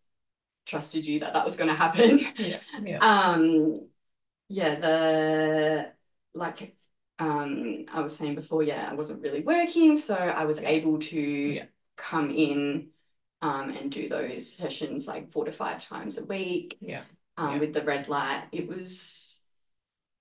trusted 0.66 1.06
you 1.06 1.20
that 1.20 1.34
that 1.34 1.44
was 1.44 1.56
going 1.56 1.68
to 1.70 1.74
happen. 1.76 2.20
yeah 2.38 2.60
yeah 2.78 3.00
Um, 3.00 3.74
yeah, 4.48 4.76
the 4.80 5.92
like 6.34 6.76
um 7.18 7.86
I 7.92 8.00
was 8.02 8.16
saying 8.16 8.34
before, 8.36 8.62
yeah, 8.62 8.88
I 8.90 8.94
wasn't 8.94 9.22
really 9.22 9.42
working, 9.42 9.96
so 9.96 10.14
I 10.14 10.44
was 10.44 10.58
able 10.60 10.98
to 11.00 11.18
Yeah. 11.54 11.66
come 11.96 12.30
in 12.30 12.90
um 13.42 13.70
and 13.70 13.90
do 13.92 14.08
those 14.08 14.52
sessions 14.52 15.06
like 15.08 15.32
four 15.32 15.44
to 15.44 15.52
five 15.52 15.82
times 15.86 16.18
a 16.18 16.24
week. 16.26 16.78
yeah 16.80 17.02
Um, 17.36 17.54
Yeah. 17.54 17.60
with 17.60 17.72
the 17.74 17.82
red 17.84 18.08
light, 18.08 18.48
it 18.52 18.68
was 18.68 19.44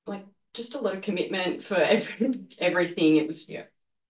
like 0.07 0.25
just 0.53 0.75
a 0.75 0.79
lot 0.79 0.95
of 0.95 1.01
commitment 1.01 1.63
for 1.63 1.75
every 1.77 2.45
everything. 2.59 3.17
It 3.17 3.27
was 3.27 3.49
Yeah. 3.49 3.63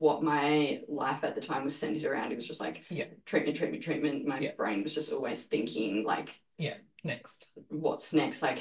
What 0.04 0.22
my 0.22 0.82
life 0.90 1.24
at 1.24 1.34
the 1.34 1.40
time 1.40 1.64
was 1.64 1.74
centered 1.78 2.04
around. 2.04 2.34
It 2.34 2.36
was 2.36 2.46
just 2.48 2.60
like 2.60 2.84
Yeah. 2.90 3.06
treatment, 3.26 3.56
treatment, 3.56 3.84
treatment. 3.84 4.26
My 4.28 4.40
Yeah. 4.40 4.52
brain 4.58 4.84
was 4.84 4.94
just 4.94 5.14
always 5.14 5.46
thinking 5.46 6.04
like 6.04 6.42
yeah, 6.58 6.76
next 7.06 7.54
what's 7.70 8.14
next 8.14 8.42
like 8.42 8.60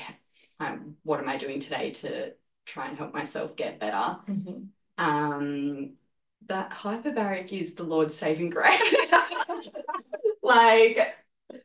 um, 0.61 0.97
what 1.03 1.21
am 1.21 1.29
i 1.29 1.37
doing 1.37 1.59
today 1.61 1.91
to 1.91 2.33
try 2.65 2.87
and 2.87 2.97
help 2.97 3.13
myself 3.13 3.57
get 3.57 3.81
better 3.81 4.17
um 4.99 5.95
that 6.47 6.71
hyperbaric 6.71 7.53
is 7.53 7.75
the 7.75 7.83
lord's 7.83 8.15
saving 8.15 8.51
grace 8.57 9.13
like 10.43 11.15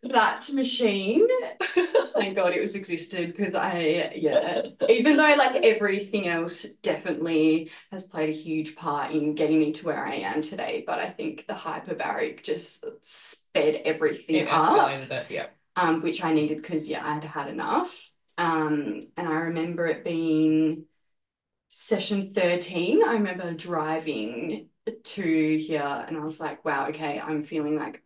that 0.03 0.49
machine 0.51 1.27
thank 2.13 2.35
god 2.35 2.53
it 2.53 2.61
was 2.61 2.75
existed 2.75 3.27
because 3.35 3.55
i 3.55 4.11
yeah 4.15 4.61
even 4.89 5.17
though 5.17 5.35
like 5.35 5.63
everything 5.63 6.27
else 6.27 6.63
definitely 6.81 7.69
has 7.91 8.03
played 8.03 8.29
a 8.29 8.37
huge 8.37 8.75
part 8.75 9.11
in 9.11 9.35
getting 9.35 9.59
me 9.59 9.71
to 9.71 9.85
where 9.85 10.05
i 10.05 10.15
am 10.15 10.41
today 10.41 10.83
but 10.85 10.99
i 10.99 11.09
think 11.09 11.45
the 11.47 11.53
hyperbaric 11.53 12.43
just 12.43 12.85
sped 13.01 13.81
everything 13.85 14.35
it 14.35 14.47
up 14.49 14.99
it 14.99 15.25
yeah 15.29 15.47
um, 15.77 16.01
which 16.01 16.23
I 16.23 16.33
needed 16.33 16.61
because 16.61 16.89
yeah, 16.89 17.05
I 17.05 17.13
had 17.13 17.23
had 17.23 17.47
enough. 17.49 18.11
Um, 18.37 19.01
and 19.15 19.27
I 19.27 19.35
remember 19.41 19.85
it 19.85 20.03
being 20.03 20.85
session 21.67 22.33
13. 22.33 23.03
I 23.03 23.13
remember 23.13 23.53
driving 23.53 24.69
to 25.03 25.57
here 25.57 26.05
and 26.07 26.17
I 26.17 26.21
was 26.21 26.39
like, 26.39 26.65
wow, 26.65 26.87
okay, 26.89 27.19
I'm 27.19 27.43
feeling 27.43 27.77
like 27.77 28.03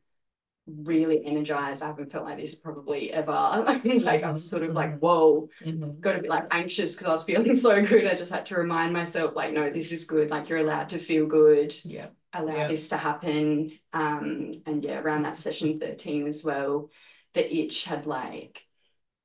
really 0.68 1.26
energized. 1.26 1.84
I 1.84 1.88
haven't 1.88 2.12
felt 2.12 2.26
like 2.26 2.38
this 2.38 2.56
probably 2.56 3.12
ever. 3.12 3.32
like 3.84 4.24
I 4.24 4.32
was 4.32 4.50
sort 4.50 4.64
of 4.64 4.74
like, 4.74 5.00
whoa, 5.00 5.50
Mhm. 5.66 6.02
got 6.02 6.14
to 6.14 6.22
be 6.22 6.28
like 6.30 6.46
anxious 6.52 6.94
because 6.96 7.08
I 7.08 7.12
was 7.12 7.24
feeling 7.24 7.56
so 7.58 7.86
good. 7.86 8.06
I 8.08 8.16
just 8.16 8.32
had 8.32 8.46
to 8.48 8.56
remind 8.56 8.94
myself, 8.94 9.36
like, 9.36 9.54
no, 9.54 9.70
this 9.72 9.92
is 9.92 10.06
good. 10.06 10.30
Like 10.30 10.50
you're 10.50 10.60
allowed 10.60 10.90
to 10.90 11.00
feel 11.00 11.26
good 11.28 11.74
yeah 11.84 12.08
allow 12.34 12.56
Yeah. 12.56 12.68
this 12.70 12.90
to 12.90 12.98
happen. 12.98 13.72
Um, 13.92 14.52
and 14.66 14.84
yeah, 14.86 15.02
around 15.02 15.24
that 15.24 15.36
session 15.36 15.80
13 15.80 16.28
as 16.28 16.44
well, 16.46 16.90
the 17.34 17.54
itch 17.56 17.84
had 17.84 18.06
like 18.06 18.66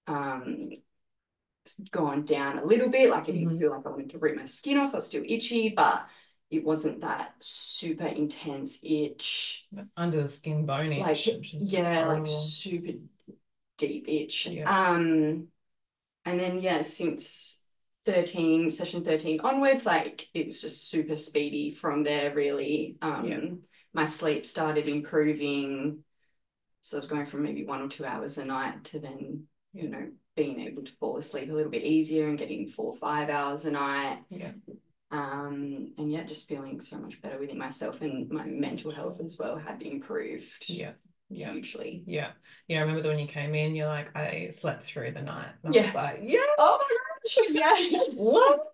um 0.06 0.70
gone 1.90 2.24
down 2.24 2.58
a 2.58 2.64
little 2.64 2.88
bit. 2.88 3.10
Like 3.10 3.24
I 3.24 3.26
didn't 3.32 3.48
Mhm. 3.48 3.58
feel 3.58 3.70
like 3.70 3.86
I 3.86 3.90
wanted 3.90 4.10
to 4.10 4.18
rip 4.18 4.36
my 4.36 4.44
skin 4.44 4.78
off. 4.78 4.92
I 4.92 4.96
was 4.96 5.06
still 5.06 5.24
itchy, 5.26 5.70
but 5.70 6.06
it 6.50 6.64
wasn't 6.64 7.00
that 7.00 7.34
super 7.40 8.06
intense 8.06 8.78
itch. 8.82 9.66
under 9.96 10.22
the 10.22 10.28
skin 10.28 10.64
bone 10.66 10.92
itch, 10.92 11.26
Like 11.26 11.42
yeah, 11.52 12.06
like 12.06 12.26
super 12.26 12.98
deep 13.78 14.04
itch. 14.08 14.46
Yeah. 14.46 14.64
Um, 14.90 15.48
and 16.24 16.40
then 16.40 16.60
yeah, 16.60 16.82
since 16.82 17.64
13, 18.04 18.70
session 18.70 19.04
13 19.04 19.40
onwards, 19.40 19.84
like 19.86 20.28
it 20.34 20.46
was 20.46 20.60
just 20.60 20.88
super 20.88 21.16
speedy 21.16 21.70
from 21.70 22.04
there, 22.04 22.34
really. 22.34 22.96
Um, 23.02 23.26
Yeah. 23.26 23.40
my 23.92 24.04
sleep 24.04 24.46
started 24.46 24.88
improving. 24.88 26.04
So 26.82 26.96
I 26.96 27.00
was 27.00 27.08
going 27.08 27.26
from 27.26 27.42
maybe 27.42 27.64
one 27.64 27.82
or 27.82 27.88
two 27.88 28.04
hours 28.04 28.38
a 28.38 28.44
night 28.44 28.84
to 28.84 29.00
then, 29.00 29.48
you 29.72 29.88
know, 29.88 30.08
being 30.36 30.60
able 30.60 30.84
to 30.84 30.92
fall 31.00 31.16
asleep 31.16 31.50
a 31.50 31.52
little 31.52 31.70
bit 31.72 31.82
easier 31.82 32.28
and 32.28 32.38
getting 32.38 32.68
four 32.68 32.92
or 32.92 32.96
five 32.96 33.28
hours 33.28 33.64
a 33.64 33.72
night. 33.72 34.22
yeah 34.30 34.52
Um, 35.10 35.92
and 35.98 36.10
yeah, 36.10 36.24
just 36.24 36.48
feeling 36.48 36.80
so 36.80 36.98
much 36.98 37.20
better 37.22 37.38
within 37.38 37.58
myself 37.58 38.00
and 38.00 38.28
my 38.30 38.44
mental 38.44 38.90
health 38.90 39.20
as 39.24 39.38
well 39.38 39.56
had 39.56 39.82
improved 39.82 40.64
yeah 40.68 40.92
yeah 41.28 41.52
hugely. 41.52 42.02
Yeah. 42.06 42.30
Yeah. 42.68 42.78
I 42.78 42.80
remember 42.82 43.08
when 43.08 43.18
you 43.18 43.26
came 43.26 43.54
in, 43.54 43.74
you're 43.74 43.88
like, 43.88 44.14
I 44.16 44.50
slept 44.52 44.84
through 44.84 45.12
the 45.12 45.22
night. 45.22 45.50
And 45.64 45.72
I 45.72 45.76
Yeah. 45.76 45.86
was 45.86 45.94
like, 45.94 46.18
yeah. 46.22 46.40
Oh 46.58 46.78
my 46.80 46.96
gosh, 47.24 47.82
yeah. 47.90 47.98
What? 48.14 48.72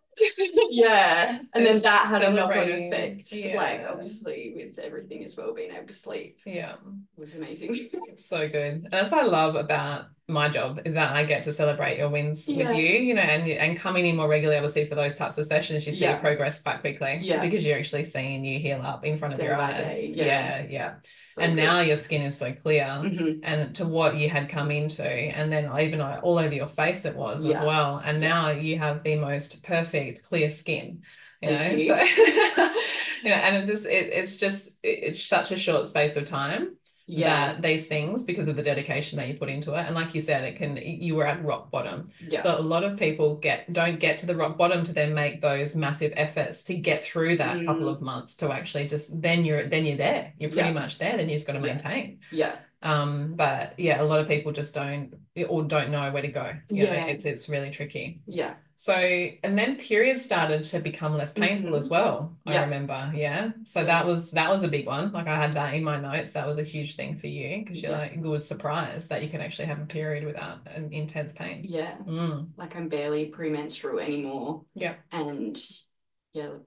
yeah. 0.70 1.38
And 1.54 1.64
then 1.66 1.80
that 1.80 2.06
had 2.06 2.22
a 2.22 2.30
knock-on 2.30 2.68
effect. 2.70 3.32
Yeah. 3.32 3.56
Like 3.56 3.84
obviously 3.88 4.52
with 4.54 4.78
everything 4.78 5.24
as 5.24 5.36
well, 5.36 5.54
being 5.54 5.72
able 5.72 5.86
to 5.86 5.92
sleep 5.92 6.38
Yeah. 6.44 6.76
was 7.16 7.34
amazing. 7.34 7.88
So 8.16 8.48
good. 8.48 8.84
And 8.84 8.88
that's 8.90 9.10
what 9.12 9.24
I 9.24 9.26
love 9.26 9.54
about 9.54 10.06
my 10.28 10.48
job 10.48 10.80
is 10.84 10.94
that 10.94 11.12
I 11.14 11.24
get 11.24 11.42
to 11.44 11.52
celebrate 11.52 11.98
your 11.98 12.08
wins 12.08 12.48
Yeah. 12.48 12.68
with 12.68 12.76
you, 12.76 12.84
you 12.84 13.14
know, 13.14 13.22
and 13.22 13.48
and 13.48 13.76
coming 13.76 14.06
in 14.06 14.16
more 14.16 14.28
regularly, 14.28 14.56
obviously, 14.58 14.84
for 14.86 14.94
those 14.94 15.16
types 15.16 15.36
of 15.38 15.46
sessions, 15.46 15.86
you 15.86 15.92
see 15.92 16.00
Yeah. 16.02 16.18
progress 16.18 16.62
quite 16.62 16.80
quickly. 16.80 17.18
Yeah. 17.22 17.40
Because 17.44 17.64
you're 17.66 17.76
actually 17.78 18.04
seeing 18.04 18.44
you 18.44 18.58
heal 18.58 18.80
up 18.82 19.04
in 19.04 19.18
front 19.18 19.34
of 19.34 19.40
Day 19.40 19.46
your 19.46 19.56
eyes. 19.56 20.04
Yeah. 20.10 20.24
yeah. 20.24 20.66
Yeah. 20.70 20.94
So 21.26 21.42
and 21.42 21.54
good. 21.56 21.62
now 21.64 21.80
your 21.80 21.96
skin 21.96 22.22
is 22.22 22.36
so 22.38 22.52
clear. 22.52 22.84
Mhm. 22.84 23.40
and 23.42 23.74
to 23.76 23.84
what 23.86 24.16
you 24.16 24.28
had 24.30 24.48
come 24.48 24.70
into 24.70 25.02
and 25.04 25.52
then 25.52 25.64
even 25.80 26.00
all 26.00 26.38
over 26.38 26.54
your 26.54 26.66
face 26.66 27.04
it 27.04 27.16
was 27.16 27.46
as 27.46 27.58
well 27.60 28.00
and 28.04 28.20
now 28.20 28.50
you 28.50 28.78
have 28.78 29.02
the 29.02 29.16
most 29.16 29.62
perfect 29.62 30.22
clear 30.24 30.50
skin 30.50 31.02
you 31.40 31.50
know 31.50 31.58
Thank 31.58 31.78
so 31.80 31.96
you 33.24 33.30
know 33.30 33.36
and 33.36 33.56
it 33.56 33.66
just 33.66 33.86
it, 33.86 34.10
it's 34.12 34.36
just 34.36 34.78
it- 34.82 35.00
it's 35.04 35.22
such 35.24 35.52
a 35.52 35.56
short 35.56 35.86
space 35.86 36.16
of 36.16 36.26
time 36.26 36.76
Yeah. 37.06 37.52
that 37.54 37.62
these 37.62 37.88
things 37.88 38.22
because 38.22 38.48
of 38.48 38.56
the 38.56 38.62
dedication 38.62 39.16
that 39.18 39.28
you 39.28 39.34
put 39.34 39.48
into 39.48 39.74
it 39.74 39.84
and 39.86 39.94
like 39.94 40.14
you 40.14 40.20
said 40.20 40.44
it 40.44 40.56
can 40.56 40.76
you 40.76 41.14
were 41.16 41.26
at 41.26 41.44
rock 41.44 41.70
bottom 41.70 42.10
Yeah. 42.26 42.42
so 42.42 42.58
a 42.58 42.60
lot 42.60 42.84
of 42.84 42.98
people 42.98 43.36
get 43.36 43.72
don't 43.72 43.98
get 43.98 44.18
to 44.18 44.26
the 44.26 44.36
rock 44.36 44.56
bottom 44.56 44.84
to 44.84 44.92
then 44.92 45.12
make 45.14 45.40
those 45.40 45.74
massive 45.74 46.12
efforts 46.16 46.62
to 46.64 46.74
get 46.74 47.04
through 47.04 47.36
that 47.38 47.64
couple 47.66 47.82
Mm. 47.86 47.92
of 47.96 48.02
months 48.02 48.36
to 48.36 48.52
actually 48.52 48.86
just 48.88 49.20
then 49.20 49.44
you're 49.44 49.68
then 49.68 49.84
you're 49.84 49.96
there 49.96 50.32
you're 50.38 50.50
pretty 50.50 50.68
Yeah. 50.68 50.74
much 50.74 50.98
there 50.98 51.16
then 51.16 51.28
you 51.28 51.34
just 51.36 51.46
got 51.46 51.54
to 51.54 51.60
maintain 51.60 52.20
Yeah. 52.30 52.56
um 52.82 53.34
but 53.34 53.74
yeah 53.78 54.00
a 54.00 54.04
lot 54.04 54.20
of 54.20 54.28
people 54.28 54.52
just 54.52 54.74
don't 54.74 55.14
or 55.48 55.62
don't 55.64 55.90
know 55.90 56.10
where 56.12 56.22
to 56.22 56.28
go 56.28 56.52
you 56.70 56.84
know, 56.84 56.92
Yeah. 56.92 57.06
it's 57.06 57.24
it's 57.24 57.48
really 57.48 57.70
tricky 57.70 58.20
Yeah. 58.26 58.54
So, 58.84 58.92
and 58.94 59.56
then 59.58 59.76
periods 59.76 60.22
started 60.22 60.64
to 60.64 60.80
become 60.80 61.16
less 61.16 61.32
painful 61.32 61.70
Mhm. 61.70 61.78
as 61.78 61.88
well. 61.88 62.36
I 62.46 62.54
Yeah. 62.54 62.64
remember, 62.64 63.12
yeah. 63.14 63.52
So 63.64 63.84
that 63.84 64.04
was 64.06 64.32
that 64.32 64.50
was 64.50 64.64
a 64.64 64.68
big 64.68 64.86
one. 64.86 65.12
Like 65.12 65.28
I 65.28 65.36
had 65.36 65.52
that 65.54 65.74
in 65.74 65.84
my 65.84 66.00
notes. 66.00 66.32
That 66.32 66.46
was 66.48 66.58
a 66.58 66.64
huge 66.64 66.96
thing 66.96 67.18
for 67.18 67.28
you 67.28 67.60
because 67.64 67.80
you're 67.82 67.92
Yeah. 67.92 67.98
like 67.98 68.14
you 68.16 68.22
were 68.22 68.40
surprised 68.40 69.08
that 69.10 69.22
you 69.22 69.28
can 69.28 69.40
actually 69.40 69.66
have 69.66 69.80
a 69.80 69.86
period 69.86 70.24
without 70.24 70.66
an 70.66 70.92
intense 70.92 71.32
pain. 71.32 71.64
Yeah. 71.64 71.96
Mm, 71.98 72.48
Like 72.56 72.74
I'm 72.76 72.88
barely 72.88 73.26
premenstrual 73.26 74.00
anymore. 74.00 74.64
Yeah. 74.74 74.96
And 75.12 75.56
yeah, 76.32 76.58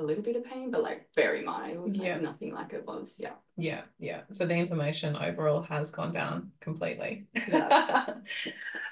a 0.00 0.02
little 0.02 0.22
bit 0.22 0.36
of 0.36 0.44
pain, 0.44 0.70
but 0.70 0.82
like 0.82 1.08
very 1.14 1.42
mild. 1.42 1.96
Like 1.96 2.06
Yeah. 2.06 2.18
nothing 2.18 2.52
like 2.54 2.72
it 2.72 2.86
was. 2.86 3.18
Yeah. 3.22 3.34
yeah, 3.56 3.82
yeah. 3.98 4.22
So 4.32 4.46
the 4.46 4.54
inflammation 4.54 5.14
overall 5.16 5.62
has 5.62 5.90
gone 5.92 6.12
down 6.12 6.50
completely. 6.60 7.26
Yeah. 7.34 8.14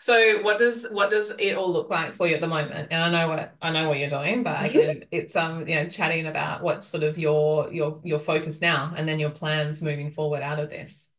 So 0.01 0.43
what 0.43 0.61
does 0.61 0.87
what 0.93 1.11
does 1.11 1.31
it 1.41 1.55
all 1.57 1.73
look 1.73 1.91
like 1.91 2.15
for 2.15 2.29
you 2.29 2.37
at 2.37 2.41
the 2.41 2.47
moment? 2.47 2.89
And 2.93 3.03
I 3.03 3.11
know 3.11 3.29
what 3.29 3.55
I 3.61 3.73
know 3.73 3.89
what 3.89 3.99
you're 3.99 4.09
doing, 4.09 4.45
but 4.45 4.65
again, 4.67 5.05
it's 5.11 5.35
um 5.35 5.67
you 5.67 5.75
know 5.75 5.89
chatting 5.89 6.27
about 6.27 6.63
what 6.63 6.85
sort 6.85 7.03
of 7.03 7.19
your 7.19 7.73
your 7.73 8.01
your 8.05 8.21
focus 8.21 8.61
now, 8.61 8.95
and 8.97 9.09
then 9.09 9.19
your 9.19 9.31
plans 9.31 9.83
moving 9.83 10.11
forward 10.13 10.43
out 10.43 10.61
of 10.61 10.71
this. 10.71 11.13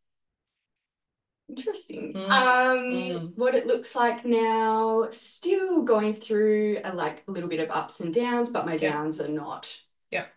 Interesting. 1.50 2.14
Mm, 2.14 2.32
Um, 2.32 2.94
mm. 2.94 3.32
what 3.36 3.56
it 3.56 3.66
looks 3.66 3.96
like 3.96 4.24
now, 4.24 5.08
still 5.10 5.82
going 5.82 6.14
through 6.14 6.80
a 6.84 6.94
like 6.94 7.24
a 7.28 7.32
little 7.32 7.50
bit 7.50 7.60
of 7.60 7.70
ups 7.72 8.00
and 8.02 8.14
downs, 8.14 8.50
but 8.50 8.66
my 8.66 8.74
Yeah. 8.74 8.92
downs 8.92 9.20
are 9.20 9.28
not 9.28 9.76
Yeah. 10.12 10.28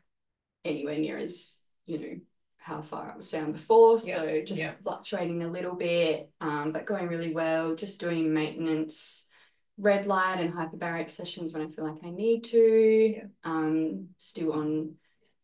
anywhere 0.64 0.98
near 0.98 1.18
as, 1.18 1.64
you 1.87 1.98
know, 1.98 2.20
how 2.57 2.81
far 2.81 3.12
I 3.12 3.16
was 3.16 3.31
down 3.31 3.53
before. 3.53 3.98
Yeah. 4.05 4.16
So 4.16 4.42
just 4.42 4.62
Yeah. 4.62 4.75
fluctuating 4.83 5.42
a 5.42 5.51
little 5.51 5.75
bit, 5.75 6.31
um, 6.40 6.72
but 6.72 6.87
going 6.87 7.09
really 7.09 7.33
well, 7.33 7.75
just 7.75 8.01
doing 8.01 8.33
maintenance, 8.33 9.29
red 9.77 10.07
light 10.07 10.40
and 10.40 10.53
hyperbaric 10.53 11.11
sessions 11.11 11.53
when 11.53 11.62
I 11.62 11.70
feel 11.70 11.85
like 11.85 12.03
I 12.05 12.11
need 12.11 12.44
to. 12.44 13.29
Um, 13.44 14.09
still 14.16 14.53
on 14.53 14.96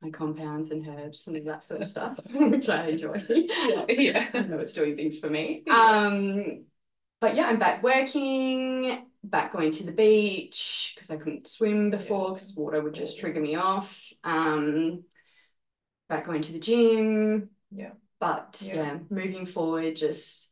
my 0.02 0.10
compounds 0.10 0.70
and 0.70 0.86
herbs 0.86 1.26
and 1.26 1.46
that 1.46 1.62
sort 1.62 1.82
of 1.82 1.88
stuff, 1.88 2.18
which 2.32 2.68
I 2.68 2.88
enjoy. 2.88 3.24
Yeah, 3.88 4.28
I 4.32 4.40
know 4.40 4.58
it's 4.58 4.72
doing 4.72 4.96
things 4.96 5.18
for 5.18 5.28
me. 5.28 5.64
Yeah. 5.66 5.74
Um, 5.74 6.64
but 7.20 7.34
yeah, 7.34 7.46
I'm 7.46 7.58
back 7.58 7.82
working, 7.82 9.06
back 9.24 9.52
going 9.52 9.72
to 9.72 9.84
the 9.84 9.92
beach 9.92 10.92
because 10.94 11.10
I 11.10 11.16
couldn't 11.16 11.48
swim 11.48 11.90
before 11.90 12.34
because 12.34 12.54
water 12.56 12.80
would 12.80 12.94
just 12.94 13.18
trigger 13.18 13.40
me 13.40 13.56
off. 13.56 14.12
Um, 14.22 15.02
back 16.08 16.26
going 16.26 16.42
to 16.42 16.52
the 16.52 16.60
gym. 16.60 17.50
Yeah. 17.70 17.90
But 18.20 18.60
Yeah. 18.64 18.74
yeah, 18.74 18.98
moving 19.10 19.46
forward, 19.46 19.96
just 19.96 20.50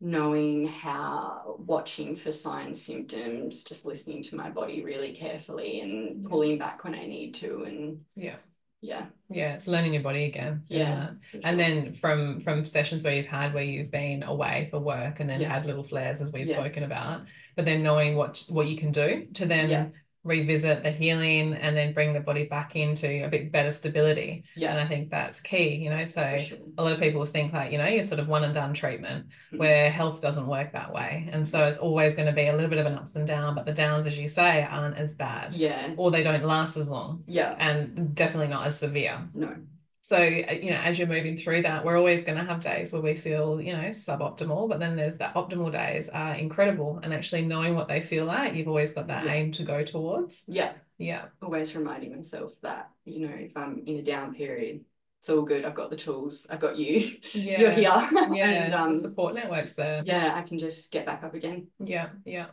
knowing 0.00 0.66
how, 0.66 1.56
watching 1.58 2.16
for 2.16 2.32
signs, 2.32 2.84
symptoms, 2.84 3.64
just 3.64 3.86
listening 3.86 4.22
to 4.24 4.36
my 4.36 4.50
body 4.50 4.82
really 4.82 5.14
carefully 5.14 5.80
and 5.80 6.22
Yeah. 6.22 6.28
pulling 6.28 6.58
back 6.58 6.84
when 6.84 6.94
I 6.94 7.06
need 7.06 7.34
to. 7.36 7.62
And 7.64 8.04
yeah, 8.16 8.36
yeah, 8.82 9.06
yeah. 9.30 9.54
It's 9.54 9.68
learning 9.68 9.94
your 9.94 10.02
body 10.02 10.24
again. 10.24 10.64
Yeah. 10.68 11.10
for 11.30 11.40
And 11.44 11.58
then 11.58 11.94
from 11.94 12.40
from 12.40 12.64
sessions 12.64 13.02
where 13.02 13.14
you've 13.14 13.26
had 13.26 13.54
where 13.54 13.62
you've 13.62 13.90
been 13.90 14.22
away 14.24 14.68
for 14.70 14.78
work 14.80 15.20
and 15.20 15.30
then 15.30 15.40
Yeah. 15.40 15.52
had 15.54 15.64
little 15.64 15.84
flares 15.84 16.20
as 16.20 16.32
we've 16.32 16.48
Yeah. 16.48 16.56
spoken 16.56 16.82
about, 16.82 17.22
but 17.56 17.64
then 17.64 17.82
knowing 17.82 18.16
what 18.16 18.44
what 18.48 18.66
you 18.66 18.76
can 18.76 18.90
do 18.92 19.26
to 19.34 19.46
then. 19.46 19.92
Revisit 20.24 20.82
the 20.84 20.90
healing 20.90 21.54
and 21.54 21.76
then 21.76 21.92
bring 21.92 22.12
the 22.12 22.20
body 22.20 22.44
back 22.44 22.76
into 22.76 23.24
a 23.24 23.28
bit 23.28 23.50
better 23.50 23.70
stability. 23.72 24.44
yeah 24.54 24.70
And 24.72 24.80
I 24.80 24.86
think 24.86 25.10
that's 25.10 25.40
key, 25.40 25.74
you 25.76 25.90
know. 25.90 26.04
So 26.04 26.36
sure. 26.38 26.58
a 26.78 26.82
lot 26.84 26.92
of 26.92 27.00
people 27.00 27.24
think 27.26 27.52
like, 27.52 27.72
you 27.72 27.78
know, 27.78 27.86
you're 27.86 28.04
sort 28.04 28.20
of 28.20 28.28
one 28.28 28.44
and 28.44 28.54
done 28.54 28.72
treatment 28.72 29.26
Mhm. 29.52 29.58
where 29.58 29.90
health 29.90 30.20
doesn't 30.20 30.46
work 30.46 30.72
that 30.72 30.92
way. 30.92 31.28
And 31.32 31.46
so 31.46 31.64
it's 31.66 31.78
always 31.78 32.14
going 32.14 32.26
to 32.26 32.32
be 32.32 32.46
a 32.46 32.52
little 32.52 32.70
bit 32.70 32.78
of 32.78 32.86
an 32.86 32.94
ups 32.94 33.16
and 33.16 33.26
down, 33.26 33.54
but 33.54 33.66
the 33.66 33.72
downs, 33.72 34.06
as 34.06 34.16
you 34.18 34.28
say, 34.28 34.62
aren't 34.62 34.96
as 34.96 35.12
bad 35.14 35.54
Yeah, 35.54 35.92
or 35.96 36.10
they 36.10 36.22
don't 36.22 36.44
last 36.44 36.76
as 36.76 36.88
long 36.88 37.24
yeah, 37.26 37.56
and 37.58 38.14
definitely 38.14 38.48
not 38.48 38.66
as 38.66 38.78
severe. 38.78 39.28
no. 39.34 39.56
So, 40.04 40.16
uh, 40.16 40.52
you 40.52 40.70
know, 40.70 40.80
as 40.82 40.98
you're 40.98 41.06
moving 41.06 41.36
through 41.36 41.62
that, 41.62 41.84
we're 41.84 41.96
always 41.96 42.24
going 42.24 42.36
to 42.36 42.44
have 42.44 42.60
days 42.60 42.92
where 42.92 43.00
we 43.00 43.14
feel, 43.14 43.60
you 43.60 43.72
know, 43.72 43.84
suboptimal, 43.88 44.68
but 44.68 44.80
then 44.80 44.96
there's 44.96 45.16
that 45.18 45.34
optimal 45.34 45.70
days 45.70 46.08
are 46.08 46.34
incredible. 46.34 46.98
And 47.04 47.14
actually 47.14 47.42
knowing 47.42 47.76
what 47.76 47.86
they 47.86 48.00
feel 48.00 48.24
like, 48.24 48.54
you've 48.54 48.66
always 48.66 48.92
got 48.94 49.06
that 49.06 49.24
Yeah. 49.26 49.32
aim 49.32 49.52
to 49.52 49.62
go 49.62 49.84
towards. 49.84 50.44
Yeah, 50.48 50.72
Yeah. 50.98 51.26
always 51.40 51.74
reminding 51.76 52.16
myself 52.16 52.52
that, 52.62 52.90
you 53.04 53.28
know, 53.28 53.34
if 53.34 53.56
I'm 53.56 53.82
in 53.86 53.96
a 53.98 54.02
down 54.02 54.34
period, 54.34 54.84
it's 55.20 55.28
all 55.30 55.42
good. 55.42 55.64
I've 55.64 55.76
got 55.76 55.90
the 55.90 55.96
tools. 55.96 56.48
I've 56.50 56.58
got 56.58 56.76
you. 56.76 57.18
Yeah. 57.32 57.60
You're 57.60 57.70
here. 57.70 57.82
Yeah. 57.84 58.08
and 58.64 58.72
the 58.72 58.78
um, 58.80 58.94
support 58.94 59.36
networks 59.36 59.74
there. 59.74 60.02
yeah, 60.04 60.34
I 60.34 60.42
can 60.42 60.58
just 60.58 60.90
get 60.90 61.06
back 61.06 61.22
up 61.22 61.34
again. 61.34 61.68
Yeah, 61.78 62.08
yeah. 62.24 62.46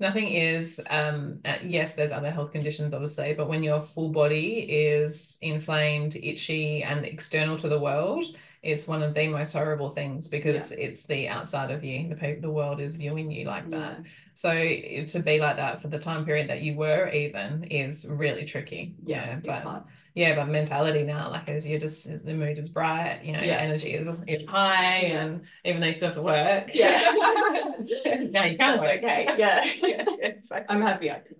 Nothing 0.00 0.28
is, 0.28 0.80
um, 0.90 1.40
uh, 1.44 1.58
yes, 1.62 1.94
there's 1.94 2.10
other 2.10 2.30
health 2.30 2.50
conditions, 2.50 2.92
obviously, 2.92 3.32
but 3.34 3.48
when 3.48 3.62
your 3.62 3.80
full 3.82 4.10
body 4.10 4.60
is 4.60 5.38
inflamed, 5.40 6.16
itchy, 6.16 6.82
and 6.82 7.04
external 7.06 7.56
to 7.58 7.68
the 7.68 7.78
world, 7.78 8.24
it's 8.62 8.88
one 8.88 9.02
of 9.02 9.14
the 9.14 9.28
most 9.28 9.52
horrible 9.52 9.90
things 9.90 10.26
because 10.26 10.72
it's 10.72 11.04
the 11.04 11.28
outside 11.28 11.70
of 11.70 11.84
you. 11.84 12.08
The 12.08 12.16
people, 12.16 12.42
the 12.42 12.50
world 12.50 12.80
is 12.80 12.96
viewing 12.96 13.30
you 13.30 13.44
like 13.46 13.70
that. 13.70 13.98
Yeah, 13.98 14.10
So 14.34 14.52
to 14.52 15.22
be 15.24 15.38
like 15.38 15.56
that 15.56 15.80
for 15.80 15.88
the 15.88 15.98
time 15.98 16.24
period 16.24 16.48
that 16.50 16.62
you 16.62 16.74
were 16.76 17.08
even 17.10 17.64
is 17.64 18.04
really 18.04 18.44
tricky. 18.44 18.96
yeah, 19.04 19.36
it's 19.36 19.46
but 19.46 19.60
hard. 19.60 19.82
Yeah, 20.14 20.36
but 20.36 20.46
mentality 20.48 21.02
now, 21.02 21.30
like 21.30 21.48
as 21.50 21.66
you're 21.66 21.80
just 21.80 22.06
as 22.06 22.22
the 22.24 22.34
mood 22.34 22.58
is 22.58 22.68
bright, 22.68 23.24
you 23.24 23.32
know, 23.32 23.40
Yeah. 23.42 23.56
energy 23.58 23.94
is 23.94 24.08
is 24.28 24.46
high, 24.46 25.00
Yeah. 25.02 25.24
and 25.24 25.44
even 25.64 25.80
though 25.80 25.88
you 25.88 25.92
still 25.92 26.08
have 26.08 26.16
to 26.16 26.22
work, 26.22 26.70
Yeah. 26.74 27.00
now 28.30 28.44
you 28.44 28.56
can 28.56 28.58
That's 28.58 28.80
work. 28.80 28.98
okay. 28.98 29.26
Yeah. 29.36 29.64
yeah, 29.82 30.04
exactly. 30.22 30.74
I'm 30.74 30.82
happy 30.82 31.10
I 31.10 31.20
can. 31.20 31.36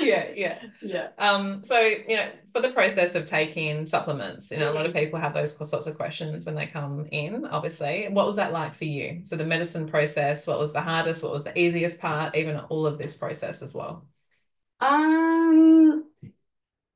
Yeah, 0.00 0.28
yeah. 0.36 0.58
Yeah. 0.82 1.08
Um, 1.18 1.64
so 1.64 1.78
you 1.80 2.16
know, 2.16 2.30
for 2.52 2.60
the 2.60 2.70
process 2.72 3.14
of 3.14 3.24
taking 3.24 3.86
supplements, 3.86 4.50
you 4.50 4.58
know, 4.58 4.70
a 4.70 4.74
lot 4.74 4.84
of 4.84 4.92
people 4.92 5.18
have 5.18 5.32
those 5.32 5.56
sorts 5.56 5.86
of 5.86 5.96
questions 5.96 6.44
when 6.44 6.54
they 6.54 6.66
come 6.66 7.06
in. 7.10 7.46
Obviously, 7.46 8.06
what 8.10 8.26
was 8.26 8.36
that 8.36 8.52
like 8.52 8.74
for 8.74 8.84
you? 8.84 9.22
So 9.24 9.34
the 9.36 9.46
medicine 9.46 9.88
process, 9.88 10.46
what 10.46 10.58
was 10.58 10.72
the 10.74 10.82
hardest? 10.82 11.22
What 11.22 11.32
was 11.32 11.44
the 11.44 11.58
easiest 11.58 12.00
part? 12.00 12.36
Even 12.36 12.58
all 12.58 12.86
of 12.86 12.98
this 12.98 13.16
process 13.16 13.62
as 13.62 13.72
well. 13.72 14.06
Um, 14.80 16.04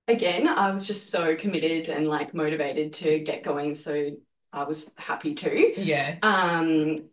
again, 0.09 0.49
I 0.49 0.71
was 0.73 0.87
just 0.87 1.11
so 1.11 1.37
committed 1.37 1.89
and 1.89 2.07
like 2.09 2.35
motivated 2.35 2.93
to 2.95 3.19
get 3.21 3.43
going, 3.43 3.75
so 3.75 4.11
I 4.53 4.65
was 4.65 4.93
happy 4.97 5.35
to. 5.35 5.77
Yeah, 5.77 6.19
Um, 6.23 7.11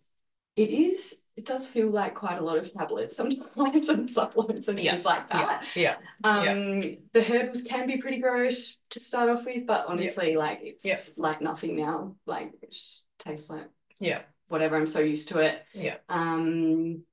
it 0.56 0.69
is, 0.71 1.21
it 1.38 1.45
does 1.45 1.67
feel 1.67 1.89
like 1.89 2.15
quite 2.15 2.38
a 2.39 2.43
lot 2.43 2.58
of 2.58 2.73
tablets 2.73 3.15
sometimes 3.17 3.89
and 3.89 4.12
supplements 4.13 4.67
and 4.69 4.77
Yeah, 4.79 4.91
things 4.91 5.06
like 5.06 5.29
that. 5.29 5.63
yeah, 5.75 5.97
Um, 6.23 6.82
the 7.13 7.23
herbals 7.23 7.63
can 7.63 7.88
be 7.88 7.97
pretty 7.97 8.19
gross 8.19 8.77
to 8.91 8.99
start 8.99 9.29
off 9.29 9.45
with, 9.45 9.67
but 9.67 9.88
honestly, 9.88 10.36
like 10.38 10.60
it's 10.63 11.17
like 11.17 11.41
nothing 11.41 11.77
now. 11.77 12.15
Like 12.25 12.53
it 12.62 12.71
just 12.71 13.03
tastes 13.19 13.49
like 13.49 13.67
yeah, 13.99 14.21
whatever. 14.47 14.75
I'm 14.75 14.88
so 14.88 14.99
used 14.99 15.29
to 15.29 15.39
it. 15.39 15.63
yeah, 15.73 15.97
Um, 16.10 17.03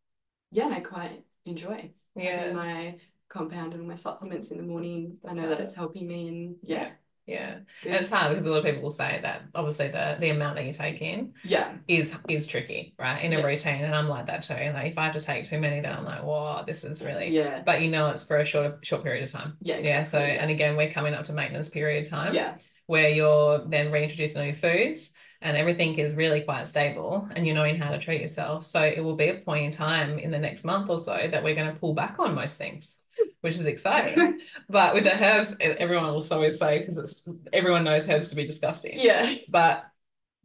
yeah, 0.53 0.67
and 0.67 0.75
I 0.75 0.81
quite 0.81 1.25
enjoy 1.47 1.93
yeah. 2.15 2.53
my 2.53 3.01
compound 3.31 3.73
and 3.73 3.89
my 3.89 3.95
supplements 3.95 4.51
in 4.51 4.59
the 4.59 4.63
morning. 4.65 5.17
I 5.27 5.33
know 5.33 5.49
that 5.49 5.61
it's 5.61 5.75
helping 5.75 6.07
me, 6.07 6.29
and 6.29 6.57
yeah, 6.63 6.91
Yeah, 7.27 7.61
it's 7.61 7.85
and 7.85 7.95
it's 7.95 8.11
hard 8.11 8.31
because 8.33 8.45
a 8.45 8.51
lot 8.51 8.59
of 8.59 8.65
people 8.65 8.83
will 8.83 8.91
say 8.91 9.21
that 9.23 9.43
obviously 9.55 9.89
the 9.89 10.17
the 10.21 10.31
amount 10.31 10.57
that 10.57 10.65
you 10.67 10.73
take 10.75 11.01
in 11.01 11.33
Yeah, 11.45 11.77
is 11.87 12.15
is 12.29 12.47
tricky, 12.47 12.95
right? 12.99 13.23
In 13.25 13.33
a 13.33 13.39
Yeah. 13.39 13.47
routine, 13.47 13.85
and 13.85 13.95
I'm 13.95 14.09
like 14.09 14.27
that 14.27 14.43
too. 14.43 14.55
And 14.55 14.75
like 14.75 14.91
if 14.91 14.99
I 14.99 15.05
have 15.05 15.15
to 15.15 15.21
take 15.21 15.45
too 15.45 15.61
many, 15.61 15.81
then 15.81 15.93
I'm 15.97 16.05
like, 16.05 16.23
whoa, 16.23 16.65
this 16.67 16.85
is 16.85 17.05
really. 17.05 17.31
yeah, 17.31 17.63
But 17.65 17.83
you 17.83 17.91
know, 17.91 18.09
it's 18.09 18.25
for 18.25 18.39
a 18.39 18.45
short 18.45 18.85
short 18.85 19.03
period 19.05 19.25
of 19.25 19.31
time. 19.31 19.57
yeah, 19.61 19.79
Yeah. 19.79 20.03
So, 20.03 20.19
exactly, 20.19 20.39
and 20.39 20.51
again, 20.51 20.77
we're 20.77 20.91
coming 20.91 21.15
up 21.15 21.25
to 21.27 21.33
maintenance 21.33 21.69
period 21.71 22.07
time 22.07 22.35
yeah, 22.35 22.59
where 22.87 23.09
you're 23.09 23.65
then 23.67 23.93
reintroducing 23.93 24.43
new 24.45 24.53
foods 24.55 25.13
and 25.43 25.57
everything 25.57 25.99
is 25.99 26.15
really 26.15 26.43
quite 26.43 26.69
stable 26.69 27.29
and 27.35 27.47
you're 27.47 27.55
knowing 27.55 27.77
how 27.77 27.91
to 27.91 27.99
treat 27.99 28.21
yourself. 28.21 28.67
So 28.67 28.83
it 28.83 29.03
will 29.03 29.17
be 29.17 29.29
a 29.29 29.35
point 29.37 29.65
in 29.65 29.71
time 29.71 30.19
in 30.19 30.31
the 30.31 30.39
next 30.39 30.65
month 30.65 30.91
or 30.91 30.99
so 30.99 31.17
that 31.31 31.43
we're 31.43 31.55
going 31.55 31.73
to 31.73 31.79
pull 31.81 31.95
back 31.95 32.19
on 32.19 32.35
most 32.35 32.59
things, 32.59 33.01
which 33.41 33.57
is 33.57 33.67
exciting. 33.67 34.41
but 34.69 34.95
with 34.95 35.05
the 35.05 35.15
herbs, 35.23 35.55
everyone 35.61 36.13
will 36.13 36.25
always 36.31 36.59
say 36.59 36.81
because 36.81 37.27
everyone 37.53 37.85
knows 37.85 38.09
herbs 38.09 38.29
to 38.31 38.37
be 38.37 38.45
disgusting. 38.47 38.99
yeah, 39.01 39.35
But 39.49 39.85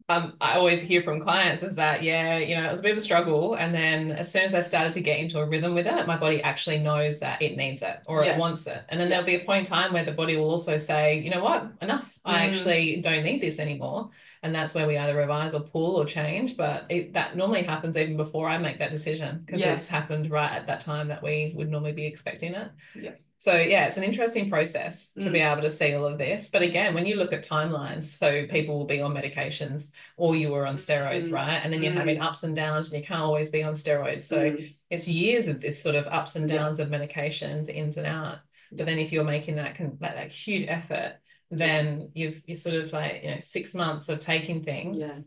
um, 0.08 0.38
I 0.40 0.54
always 0.58 0.82
hear 0.82 1.02
from 1.02 1.20
clients 1.20 1.64
is 1.64 1.76
that, 1.78 2.04
yeah, 2.04 2.38
you 2.38 2.56
know, 2.56 2.66
it 2.68 2.70
was 2.70 2.78
a 2.80 2.84
bit 2.84 2.92
of 2.92 2.98
a 2.98 3.02
struggle. 3.02 3.56
And 3.56 3.74
then 3.74 4.12
as 4.12 4.32
soon 4.32 4.44
as 4.44 4.54
I 4.54 4.62
started 4.62 4.94
to 4.94 5.02
get 5.02 5.18
into 5.20 5.40
a 5.40 5.46
rhythm 5.48 5.74
with 5.74 5.88
it, 5.88 6.06
my 6.06 6.16
body 6.16 6.44
actually 6.44 6.78
knows 6.78 7.20
that 7.22 7.42
it 7.42 7.58
needs 7.58 7.82
it 7.82 8.02
or 8.08 8.24
Yeah. 8.24 8.36
it 8.36 8.40
wants 8.40 8.68
it. 8.68 8.84
And 8.90 9.00
then 9.00 9.08
Yeah. 9.08 9.16
there'll 9.22 9.26
be 9.26 9.36
a 9.36 9.46
point 9.46 9.68
in 9.68 9.74
time 9.74 9.94
where 9.94 10.06
the 10.06 10.12
body 10.12 10.38
will 10.38 10.52
also 10.52 10.78
say, 10.78 11.20
you 11.20 11.32
know 11.32 11.44
what, 11.44 11.72
enough. 11.82 12.20
I 12.24 12.36
Mm. 12.46 12.50
actually 12.50 12.96
don't 13.02 13.24
need 13.24 13.42
this 13.42 13.58
anymore. 13.60 14.12
And 14.44 14.54
that's 14.54 14.74
where 14.74 14.88
we 14.88 14.98
either 14.98 15.16
revise 15.16 15.54
or 15.54 15.62
pull 15.62 15.96
or 15.96 16.06
change. 16.06 16.56
But 16.58 16.86
it, 16.90 17.14
that 17.14 17.36
normally 17.36 17.64
happens 17.64 17.98
even 17.98 18.18
before 18.18 18.48
I 18.48 18.58
make 18.58 18.80
that 18.80 18.92
decision 18.92 19.42
because 19.46 19.62
Yeah. 19.62 19.74
it's 19.74 19.88
happened 19.88 20.30
right 20.30 20.52
at 20.52 20.68
that 20.68 20.82
time 20.82 21.08
that 21.08 21.24
we 21.24 21.54
would 21.56 21.70
normally 21.70 21.94
be 21.94 22.06
expecting 22.06 22.54
it. 22.54 22.70
Yeah. 22.96 23.16
So 23.38 23.58
yeah, 23.58 23.86
it's 23.86 23.98
an 23.98 24.04
interesting 24.04 24.50
process 24.50 25.12
to 25.14 25.30
be 25.30 25.40
Mm. 25.40 25.52
able 25.52 25.62
to 25.64 25.70
see 25.70 25.94
all 25.94 26.06
of 26.06 26.18
this. 26.18 26.50
But 26.50 26.62
again, 26.64 26.94
when 26.94 27.06
you 27.06 27.16
look 27.16 27.34
at 27.34 27.48
timelines, 27.48 28.04
so 28.04 28.48
people 28.48 28.78
will 28.78 28.86
be 28.86 29.02
on 29.02 29.14
medications 29.14 29.92
or 30.18 30.36
you 30.36 30.50
were 30.50 30.66
on 30.66 30.76
steroids, 30.76 31.30
Mm. 31.30 31.34
right? 31.34 31.62
And 31.64 31.72
then 31.72 31.84
you're 31.84 31.92
having 31.94 32.22
ups 32.22 32.44
and 32.44 32.56
downs 32.56 32.90
and 32.92 32.98
you 33.00 33.06
can't 33.06 33.22
always 33.22 33.50
be 33.50 33.62
on 33.64 33.74
steroids. 33.74 34.24
So 34.24 34.52
Mm. 34.52 34.76
it's 34.90 35.08
years 35.08 35.48
of 35.48 35.62
this 35.62 35.82
sort 35.82 35.96
of 35.96 36.08
ups 36.08 36.36
and 36.36 36.50
Yeah. 36.50 36.58
downs 36.58 36.80
of 36.80 36.90
medications, 36.90 37.70
ins 37.70 37.98
and 37.98 38.08
out. 38.08 38.40
But 38.72 38.88
then 38.88 38.98
if 39.00 39.12
you're 39.12 39.24
making 39.24 39.56
that 39.56 39.78
that, 39.78 40.16
that 40.16 40.32
huge 40.32 40.68
effort, 40.68 41.18
then 41.58 42.10
you've 42.14 42.42
you're 42.46 42.58
sort 42.58 42.76
of 42.76 42.92
like, 42.94 43.24
you 43.24 43.32
know, 43.32 43.40
six 43.40 43.74
months 43.74 44.10
of 44.10 44.20
taking 44.20 44.64
things 44.64 45.02
Yeah. 45.02 45.18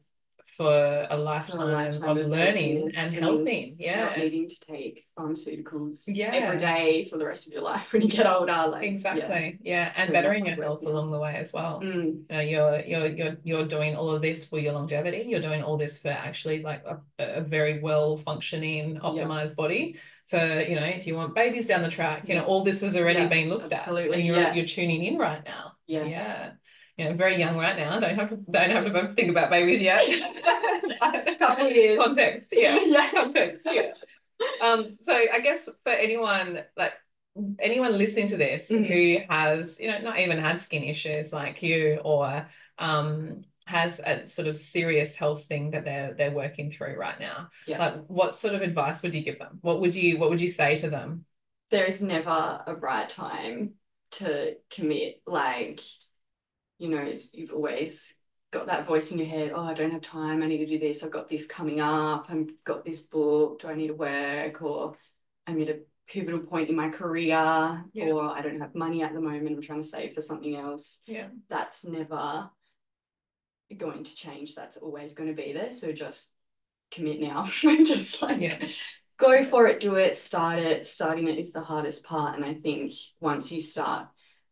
for 0.57 1.07
a 1.11 1.17
lifetime, 1.17 1.71
lifetime 1.71 2.11
of 2.11 2.17
of 2.19 2.27
learning 2.27 2.91
and 2.97 3.13
healthy. 3.15 3.77
Yeah. 3.79 4.05
not 4.07 4.19
needing 4.19 4.49
to 4.49 4.61
take 4.61 5.07
pharmaceuticals 5.17 6.03
Yeah. 6.09 6.31
every 6.35 6.59
day 6.59 7.05
for 7.05 7.17
the 7.17 7.27
rest 7.27 7.47
of 7.47 7.53
your 7.53 7.63
life 7.63 7.93
when 7.93 8.03
you 8.03 8.09
get 8.09 8.27
older. 8.27 8.67
Like. 8.69 8.83
Exactly. 8.85 9.59
Yeah. 9.63 9.93
And 9.97 10.13
bettering 10.13 10.47
your 10.47 10.57
health 10.63 10.83
now. 10.83 10.91
along 10.91 11.11
the 11.13 11.19
way 11.19 11.37
as 11.37 11.53
well. 11.53 11.81
Mm, 11.81 11.95
you 11.95 12.25
know 12.29 12.41
you're 12.41 12.81
you're 12.81 13.07
you're 13.07 13.37
you're 13.45 13.67
doing 13.67 13.95
all 13.97 14.11
of 14.11 14.21
this 14.23 14.45
for 14.49 14.59
your 14.59 14.73
longevity 14.73 15.25
you're 15.29 15.41
doing 15.41 15.63
all 15.63 15.77
this 15.77 15.99
for 15.99 16.09
actually 16.09 16.63
like 16.63 16.83
a, 16.85 16.99
a 17.19 17.41
very 17.41 17.79
well 17.81 18.17
functioning 18.17 18.99
optimized 19.01 19.55
body 19.57 19.97
for 20.29 20.61
you 20.61 20.75
know 20.75 20.85
if 20.85 21.07
you 21.07 21.15
want 21.15 21.35
babies 21.35 21.69
down 21.69 21.83
the 21.83 21.89
track 21.89 22.29
you 22.29 22.35
know 22.35 22.45
all 22.45 22.63
this 22.65 22.81
has 22.83 22.97
already 22.97 23.21
Yeah, 23.21 23.29
been 23.29 23.49
looked 23.49 23.73
at 23.73 23.73
absolutely, 23.73 24.19
and 24.19 24.27
you're 24.27 24.37
yeah. 24.37 24.53
you're 24.55 24.67
tuning 24.67 25.05
in 25.05 25.17
right 25.17 25.43
now 25.45 25.73
yeah. 25.89 26.05
yeah 26.05 26.51
you 26.97 27.05
know 27.07 27.15
very 27.15 27.39
young 27.39 27.57
right 27.57 27.77
now 27.77 27.99
don't 28.01 28.17
have 28.17 28.31
to 28.31 28.37
don't 28.51 28.71
have 28.71 28.85
to 28.85 29.15
think 29.15 29.31
about 29.31 29.51
babies 29.51 29.81
yet 29.81 30.03
a 30.09 31.37
Couple 31.39 31.67
of 31.67 31.73
years. 31.73 31.99
context 31.99 32.55
yeah 32.57 32.79
Yeah. 32.87 33.11
context 33.11 33.69
yeah 33.71 33.91
um 34.63 34.99
so 35.03 35.13
I 35.15 35.41
guess 35.41 35.69
for 35.85 35.93
anyone 35.93 36.61
like 36.77 36.95
anyone 37.61 37.97
listening 37.99 38.29
to 38.29 38.37
this 38.37 38.71
Mhm. 38.71 38.87
who 38.87 39.33
has 39.33 39.79
you 39.81 39.89
know 39.91 39.99
not 40.01 40.19
even 40.19 40.39
had 40.39 40.61
skin 40.61 40.85
issues 40.85 41.33
like 41.33 41.63
you 41.63 42.01
or 42.05 42.49
um 42.79 43.43
has 43.67 44.01
a 44.01 44.27
sort 44.27 44.49
of 44.49 44.57
serious 44.57 45.15
health 45.15 45.45
thing 45.45 45.71
that 45.73 45.85
they're 45.85 46.15
they're 46.15 46.31
working 46.33 46.71
through 46.71 46.97
right 46.97 47.21
now 47.21 47.49
Yeah. 47.67 47.79
like 47.79 47.95
what 48.07 48.35
sort 48.35 48.55
of 48.55 48.63
advice 48.63 49.03
would 49.03 49.15
you 49.15 49.23
give 49.23 49.39
them 49.39 49.59
what 49.63 49.81
would 49.81 49.95
you 49.95 50.19
what 50.19 50.31
would 50.31 50.41
you 50.41 50.49
say 50.49 50.77
to 50.77 50.91
them 50.91 51.25
There 51.71 51.85
is 51.85 52.03
never 52.03 52.63
a 52.67 52.75
right 52.75 53.09
time 53.09 53.75
to 54.13 54.57
commit. 54.71 55.23
Like, 55.27 55.81
you 56.79 56.89
know, 56.89 57.13
you've 57.33 57.53
always 57.53 58.15
got 58.51 58.67
that 58.67 58.87
voice 58.87 59.13
in 59.13 59.19
your 59.19 59.27
head, 59.27 59.53
oh, 59.55 59.63
I 59.63 59.75
don't 59.75 59.91
have 59.91 60.01
time, 60.01 60.43
I 60.43 60.47
need 60.47 60.59
to 60.59 60.67
do 60.67 60.79
this, 60.79 61.03
I've 61.03 61.11
got 61.11 61.29
this 61.29 61.47
coming 61.47 61.81
up, 61.81 62.27
I've 62.31 62.49
got 62.65 62.85
this 62.85 63.03
book, 63.03 63.61
do 63.61 63.69
I 63.69 63.75
need 63.75 63.89
to 63.89 63.95
work? 63.95 64.63
Or 64.63 64.97
I'm 65.47 65.61
at 65.61 65.69
a 65.69 65.81
pivotal 66.07 66.41
point 66.41 66.71
in 66.71 66.77
my 66.77 66.89
career, 66.89 67.85
Yeah. 67.93 68.07
or 68.07 68.23
I 68.23 68.41
don't 68.41 68.61
have 68.61 68.75
money 68.75 69.03
at 69.03 69.13
the 69.13 69.21
moment, 69.21 69.55
I'm 69.57 69.61
trying 69.63 69.83
to 69.83 69.87
save 69.87 70.15
for 70.15 70.23
something 70.23 70.57
else. 70.57 71.03
yeah 71.07 71.29
That's 71.51 71.85
never 71.85 72.51
going 73.77 74.05
to 74.05 74.15
change. 74.15 74.55
That's 74.55 74.79
always 74.79 75.13
going 75.13 75.29
to 75.29 75.43
be 75.43 75.53
there. 75.53 75.71
So 75.71 75.93
just 75.93 76.33
commit 76.91 77.21
now. 77.21 77.45
just 77.63 78.23
like 78.23 78.41
Yeah. 78.41 78.59
Go 79.19 79.43
for 79.43 79.67
it, 79.67 79.81
do 79.81 79.97
it, 79.97 80.15
start 80.15 80.59
it. 80.59 80.87
Starting 80.87 81.29
it 81.29 81.39
is 81.39 81.53
the 81.53 81.61
hardest 81.61 82.05
part. 82.05 82.37
And 82.37 82.45
I 82.45 82.55
think 82.55 82.93
once 83.21 83.53
you 83.53 83.61
start 83.61 84.09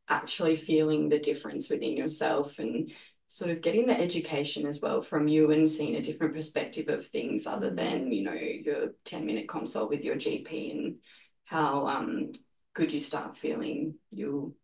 actually 0.09 0.57
feeling 0.57 1.09
the 1.09 1.19
difference 1.19 1.71
within 1.71 1.97
yourself 1.97 2.59
and 2.59 2.93
sort 3.29 3.51
of 3.51 3.61
getting 3.61 3.87
the 3.87 3.99
education 3.99 4.67
as 4.67 4.81
well 4.81 5.03
from 5.03 5.27
you 5.27 5.51
and 5.51 5.71
seeing 5.71 5.97
a 5.97 6.03
different 6.03 6.35
perspective 6.35 6.89
of 6.89 7.07
things 7.07 7.47
other 7.47 7.71
than, 7.71 8.13
you 8.13 8.23
know, 8.25 8.35
your 8.35 8.95
10 9.05 9.25
minute 9.25 9.49
consult 9.49 9.89
with 9.89 10.05
your 10.05 10.17
GP 10.17 10.71
and 10.73 10.97
how 11.45 11.87
um 11.87 12.33
good 12.75 12.93
you 12.93 13.01
start 13.01 13.37
feeling, 13.37 13.95
you'll 14.13 14.55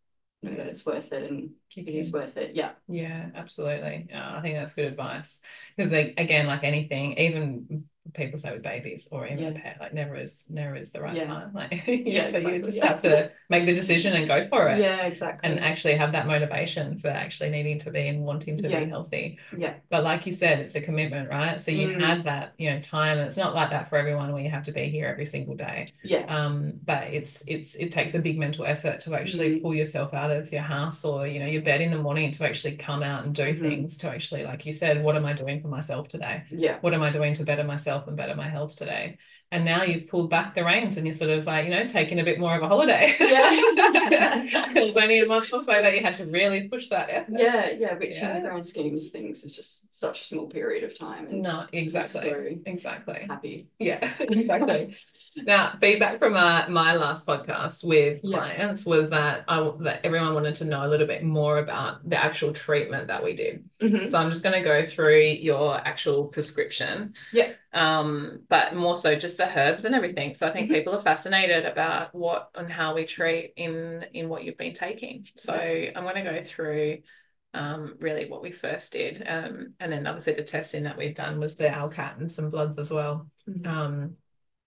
know 0.42 0.54
that 0.54 0.66
it's 0.66 0.84
worth 0.84 1.12
it 1.12 1.30
and 1.30 1.50
Kick 1.70 1.88
it 1.88 1.94
is 1.94 2.12
worth 2.12 2.36
it. 2.36 2.54
Yeah. 2.54 2.72
Yeah, 2.88 3.30
absolutely. 3.34 4.08
Yeah, 4.10 4.36
I 4.36 4.42
think 4.42 4.56
that's 4.56 4.74
good 4.74 4.86
advice. 4.86 5.40
Because 5.76 5.92
like, 5.92 6.14
again, 6.18 6.46
like 6.46 6.64
anything, 6.64 7.14
even 7.18 7.84
people 8.14 8.38
say 8.38 8.52
with 8.52 8.62
babies 8.62 9.08
or 9.12 9.26
even 9.26 9.44
a 9.44 9.52
pet, 9.52 9.76
like 9.80 9.94
never 9.94 10.16
is 10.16 10.44
never 10.50 10.74
is 10.74 10.90
the 10.92 11.00
right 11.00 11.14
Yeah. 11.16 11.26
time. 11.26 11.50
Like 11.54 11.84
Yeah, 11.86 12.28
so 12.30 12.38
you 12.38 12.60
just 12.62 12.76
yeah. 12.76 12.88
have 12.88 13.02
to 13.02 13.30
make 13.48 13.64
the 13.64 13.74
decision 13.74 14.12
and 14.14 14.26
go 14.26 14.48
for 14.48 14.68
it. 14.68 14.80
Yeah, 14.80 15.06
exactly. 15.06 15.48
And 15.48 15.60
actually 15.60 15.94
have 15.94 16.12
that 16.12 16.26
motivation 16.26 16.98
for 16.98 17.08
actually 17.08 17.50
needing 17.50 17.78
to 17.80 17.90
be 17.90 18.08
and 18.08 18.24
wanting 18.24 18.56
to 18.58 18.68
Yeah. 18.68 18.80
be 18.80 18.90
healthy. 18.90 19.38
yeah. 19.56 19.74
But 19.88 20.02
like 20.04 20.26
you 20.26 20.32
said, 20.32 20.58
it's 20.58 20.74
a 20.74 20.80
commitment, 20.80 21.30
right? 21.30 21.60
So 21.60 21.70
you 21.70 21.88
Mm. 21.88 22.00
had 22.00 22.24
that, 22.24 22.54
you 22.58 22.70
know, 22.70 22.80
time, 22.80 23.18
and 23.18 23.26
it's 23.26 23.36
not 23.36 23.54
like 23.54 23.70
that 23.70 23.88
for 23.88 23.96
everyone 23.96 24.32
where 24.32 24.42
you 24.42 24.50
have 24.50 24.64
to 24.64 24.72
be 24.72 24.84
here 24.88 25.06
every 25.06 25.26
single 25.26 25.54
day. 25.54 25.86
Yeah. 26.02 26.24
Um, 26.28 26.80
but 26.84 27.04
it's 27.04 27.44
it's 27.46 27.76
it 27.76 27.92
takes 27.92 28.14
a 28.14 28.18
big 28.18 28.36
mental 28.38 28.64
effort 28.66 29.00
to 29.02 29.14
actually 29.14 29.50
Mm. 29.58 29.62
pull 29.62 29.74
yourself 29.74 30.12
out 30.12 30.30
of 30.32 30.50
your 30.52 30.62
house 30.62 31.04
or 31.04 31.26
you 31.26 31.38
know 31.38 31.46
your 31.46 31.62
bed 31.62 31.80
in 31.80 31.90
the 31.92 31.98
morning 31.98 32.32
to 32.32 32.44
actually 32.44 32.76
come 32.76 33.02
out 33.02 33.24
and 33.24 33.34
do 33.34 33.44
Mhm. 33.54 33.60
things 33.60 33.96
to 33.98 34.08
actually, 34.10 34.42
like 34.44 34.66
you 34.66 34.72
said, 34.72 35.02
what 35.04 35.14
am 35.16 35.24
I 35.24 35.34
doing 35.34 35.60
for 35.62 35.68
myself 35.68 36.08
today? 36.08 36.42
Yeah. 36.50 36.78
What 36.80 36.94
am 36.94 37.02
I 37.02 37.10
doing 37.10 37.34
to 37.34 37.44
better 37.44 37.62
myself 37.64 37.91
and 38.08 38.16
better 38.16 38.34
my 38.34 38.48
health 38.48 38.76
today? 38.76 39.18
And 39.50 39.66
now 39.66 39.82
you've 39.82 40.08
pulled 40.08 40.30
back 40.30 40.54
the 40.54 40.64
reins 40.64 40.96
and 40.96 41.06
you're 41.06 41.12
sort 41.12 41.28
of 41.30 41.44
like, 41.44 41.66
you 41.66 41.70
know, 41.70 41.86
taking 41.86 42.18
a 42.20 42.24
bit 42.24 42.40
more 42.40 42.56
of 42.56 42.62
a 42.62 42.68
holiday. 42.68 43.14
Yeah. 43.20 43.50
it 44.74 44.94
was 44.94 44.96
only 45.02 45.20
a 45.20 45.26
month 45.26 45.50
or 45.52 45.62
so 45.62 45.72
that 45.72 45.94
you 45.94 46.00
had 46.00 46.16
to 46.16 46.24
really 46.24 46.68
push 46.68 46.88
that 46.88 47.10
effort. 47.10 47.34
Yeah, 47.36 47.68
yeah, 47.70 47.92
which 47.98 48.16
in 48.16 48.22
Yeah. 48.22 48.34
the 48.40 48.48
grand 48.48 48.64
scheme 48.64 48.94
of 48.94 49.02
things 49.06 49.44
is 49.44 49.54
just 49.54 49.92
such 49.92 50.22
a 50.22 50.24
small 50.24 50.46
period 50.46 50.84
of 50.84 50.98
time 50.98 51.26
and 51.26 51.42
No, 51.42 51.66
exactly. 51.70 52.20
so 52.22 52.46
Exactly. 52.64 53.26
happy. 53.28 53.68
Yeah, 53.78 54.10
exactly. 54.20 54.96
now, 55.36 55.74
feedback 55.78 56.18
from 56.18 56.32
my, 56.32 56.66
my 56.68 56.94
last 56.96 57.26
podcast 57.26 57.84
with 57.84 58.20
Yeah. 58.22 58.38
clients 58.38 58.86
was 58.86 59.10
that 59.10 59.44
I 59.48 59.70
that 59.80 60.00
everyone 60.04 60.32
wanted 60.32 60.54
to 60.56 60.64
know 60.64 60.86
a 60.86 60.88
little 60.88 61.06
bit 61.06 61.24
more 61.24 61.58
about 61.58 62.08
the 62.08 62.16
actual 62.16 62.54
treatment 62.54 63.08
that 63.08 63.22
we 63.22 63.36
did. 63.36 63.64
Mhm. 63.82 64.08
So 64.08 64.16
I'm 64.16 64.30
just 64.30 64.42
going 64.42 64.54
to 64.54 64.66
go 64.66 64.82
through 64.86 65.20
your 65.20 65.76
actual 65.76 66.24
prescription. 66.28 67.12
Yeah. 67.34 67.52
Um, 67.74 68.40
but 68.48 68.74
more 68.74 68.96
so 68.96 69.14
just 69.14 69.38
the 69.38 69.48
herbs 69.58 69.84
and 69.86 69.94
everything. 69.94 70.34
So 70.34 70.46
I 70.46 70.52
think 70.52 70.68
Mhm. 70.68 70.74
people 70.74 70.94
are 70.94 71.00
fascinated 71.02 71.64
about 71.64 72.14
what 72.14 72.50
and 72.54 72.70
how 72.70 72.94
we 72.94 73.04
treat 73.06 73.54
in 73.56 74.04
in 74.12 74.28
what 74.28 74.44
you've 74.44 74.58
been 74.58 74.74
taking. 74.74 75.26
So 75.36 75.54
I'm 75.54 76.04
going 76.04 76.16
to 76.16 76.30
go 76.30 76.42
through 76.42 76.98
um 77.54 77.96
really 78.00 78.28
what 78.28 78.42
we 78.42 78.50
first 78.52 78.92
did. 78.92 79.22
Um, 79.26 79.74
and 79.80 79.92
then 79.92 80.06
obviously 80.06 80.34
the 80.34 80.42
testing 80.42 80.84
that 80.84 80.96
we've 80.98 81.14
done 81.14 81.40
was 81.40 81.56
the 81.56 81.64
ALCAT 81.68 82.18
and 82.18 82.30
some 82.30 82.50
bloods 82.50 82.78
as 82.78 82.90
well. 82.90 83.30
Mhm. 83.46 83.66
Um, 83.66 84.16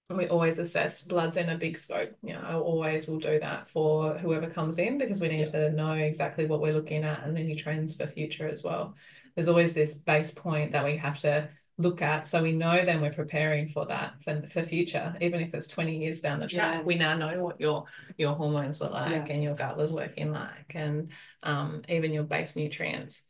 and 0.09 0.17
we 0.19 0.27
always 0.27 0.59
assess 0.59 1.03
bloods 1.03 1.35
in 1.37 1.49
a 1.49 1.57
big 1.57 1.77
scope. 1.77 2.11
You 2.21 2.33
know, 2.33 2.41
I 2.41 2.53
always 2.53 3.07
will 3.07 3.19
do 3.19 3.39
that 3.39 3.69
for 3.69 4.17
whoever 4.17 4.49
comes 4.49 4.77
in 4.77 4.97
because 4.99 5.19
we 5.19 5.29
need 5.29 5.47
to 5.47 5.71
know 5.71 5.93
exactly 5.93 6.45
what 6.45 6.61
we're 6.61 6.73
looking 6.73 7.03
at 7.03 7.23
and 7.23 7.37
any 7.37 7.55
trends 7.55 7.95
for 7.95 8.05
future 8.07 8.47
as 8.47 8.63
well. 8.63 8.95
There's 9.33 9.47
always 9.47 9.73
this 9.73 9.95
base 9.95 10.31
point 10.31 10.73
that 10.73 10.85
we 10.85 10.97
have 10.97 11.19
to 11.21 11.49
look 11.77 12.01
at 12.01 12.25
so 12.25 12.41
we 12.41 12.53
know 12.53 12.85
then 12.85 13.01
we're 13.01 13.11
preparing 13.11 13.67
for 13.67 13.85
that 13.85 14.13
for, 14.23 14.41
for 14.47 14.63
future 14.63 15.13
even 15.19 15.41
if 15.41 15.53
it's 15.53 15.67
20 15.67 15.97
years 15.97 16.21
down 16.21 16.39
the 16.39 16.47
track 16.47 16.75
Yeah. 16.77 16.81
we 16.83 16.95
now 16.95 17.17
know 17.17 17.43
what 17.43 17.59
your 17.59 17.85
your 18.17 18.33
hormones 18.33 18.79
were 18.79 18.87
like 18.89 19.11
Yeah. 19.11 19.33
and 19.33 19.43
your 19.43 19.55
gut 19.55 19.75
was 19.75 19.91
working 19.91 20.31
like 20.31 20.73
and 20.73 21.09
um, 21.43 21.81
even 21.89 22.13
your 22.13 22.23
base 22.23 22.55
nutrients 22.55 23.27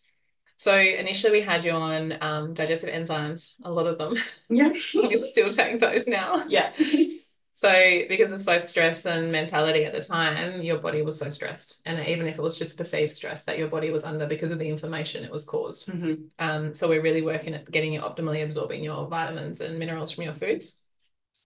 so 0.58 0.78
initially 0.78 1.40
we 1.40 1.42
had 1.42 1.66
you 1.66 1.72
on 1.72 2.18
um, 2.22 2.54
digestive 2.54 2.94
enzymes 2.94 3.54
a 3.64 3.72
lot 3.72 3.88
of 3.88 3.98
them 3.98 4.16
Yeah. 4.50 4.70
you 4.94 5.18
still 5.18 5.50
take 5.52 5.80
those 5.80 6.06
now 6.08 6.46
Yeah. 6.48 6.72
so 7.56 8.02
because 8.10 8.34
of 8.34 8.42
so 8.42 8.60
stress 8.60 9.06
and 9.06 9.32
mentality 9.32 9.86
at 9.86 9.94
the 9.94 10.02
time, 10.02 10.62
your 10.62 10.78
body 10.78 11.02
was 11.02 11.18
so 11.18 11.30
stressed. 11.30 11.82
And 11.86 12.06
even 12.06 12.28
if 12.28 12.38
it 12.38 12.42
was 12.42 12.60
just 12.60 12.78
perceived 12.78 13.14
stress 13.14 13.46
that 13.46 13.58
your 13.58 13.70
body 13.70 13.92
was 13.92 14.04
under 14.04 14.28
because 14.28 14.52
of 14.52 14.60
the 14.60 14.68
inflammation 14.68 15.24
it 15.24 15.32
was 15.32 15.46
caused. 15.46 15.88
Mhm. 15.88 16.30
Um, 16.38 16.74
so 16.74 16.90
we're 16.90 17.02
really 17.02 17.22
working 17.22 17.54
at 17.54 17.72
getting 17.72 17.94
you 17.94 18.02
optimally 18.02 18.44
absorbing 18.44 18.84
your 18.84 19.08
vitamins 19.08 19.62
and 19.62 19.80
minerals 19.80 20.12
from 20.12 20.26
your 20.26 20.34
foods. 20.34 20.82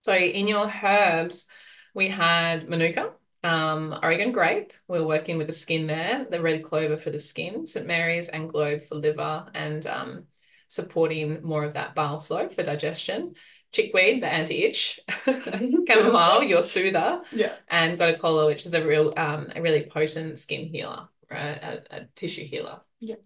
So 0.02 0.12
in 0.12 0.48
your 0.48 0.66
herbs, 0.82 1.46
we 1.94 2.08
had 2.08 2.68
manuka, 2.68 3.12
um, 3.44 3.96
Oregon 4.02 4.32
grape. 4.32 4.72
We're 4.88 5.04
working 5.04 5.38
with 5.38 5.46
the 5.46 5.52
skin 5.52 5.86
there, 5.86 6.26
the 6.28 6.40
red 6.40 6.64
clover 6.64 6.96
for 6.96 7.10
the 7.10 7.20
skin, 7.20 7.68
St. 7.68 7.86
Mary's 7.86 8.28
and 8.28 8.50
globe 8.50 8.82
for 8.82 8.96
liver 8.96 9.46
and 9.54 9.86
um, 9.86 10.24
supporting 10.66 11.40
more 11.44 11.62
of 11.62 11.74
that 11.74 11.94
bile 11.94 12.18
flow 12.18 12.48
for 12.48 12.64
digestion. 12.64 13.34
Chickweed, 13.72 14.22
the 14.22 14.26
anti-itch, 14.26 15.00
chamomile, 15.24 16.42
your 16.44 16.62
soother, 16.62 17.22
Yeah. 17.32 17.54
and 17.68 17.98
gotu 17.98 18.18
kola, 18.18 18.46
which 18.46 18.66
is 18.66 18.74
a 18.74 18.84
real, 18.86 19.14
um, 19.16 19.48
a 19.54 19.62
really 19.62 19.84
potent 19.84 20.38
skin 20.38 20.66
healer, 20.66 21.08
right? 21.30 21.38
A, 21.62 21.82
a 21.90 22.00
tissue 22.16 22.44
healer. 22.44 22.80
Yeah. 23.00 23.16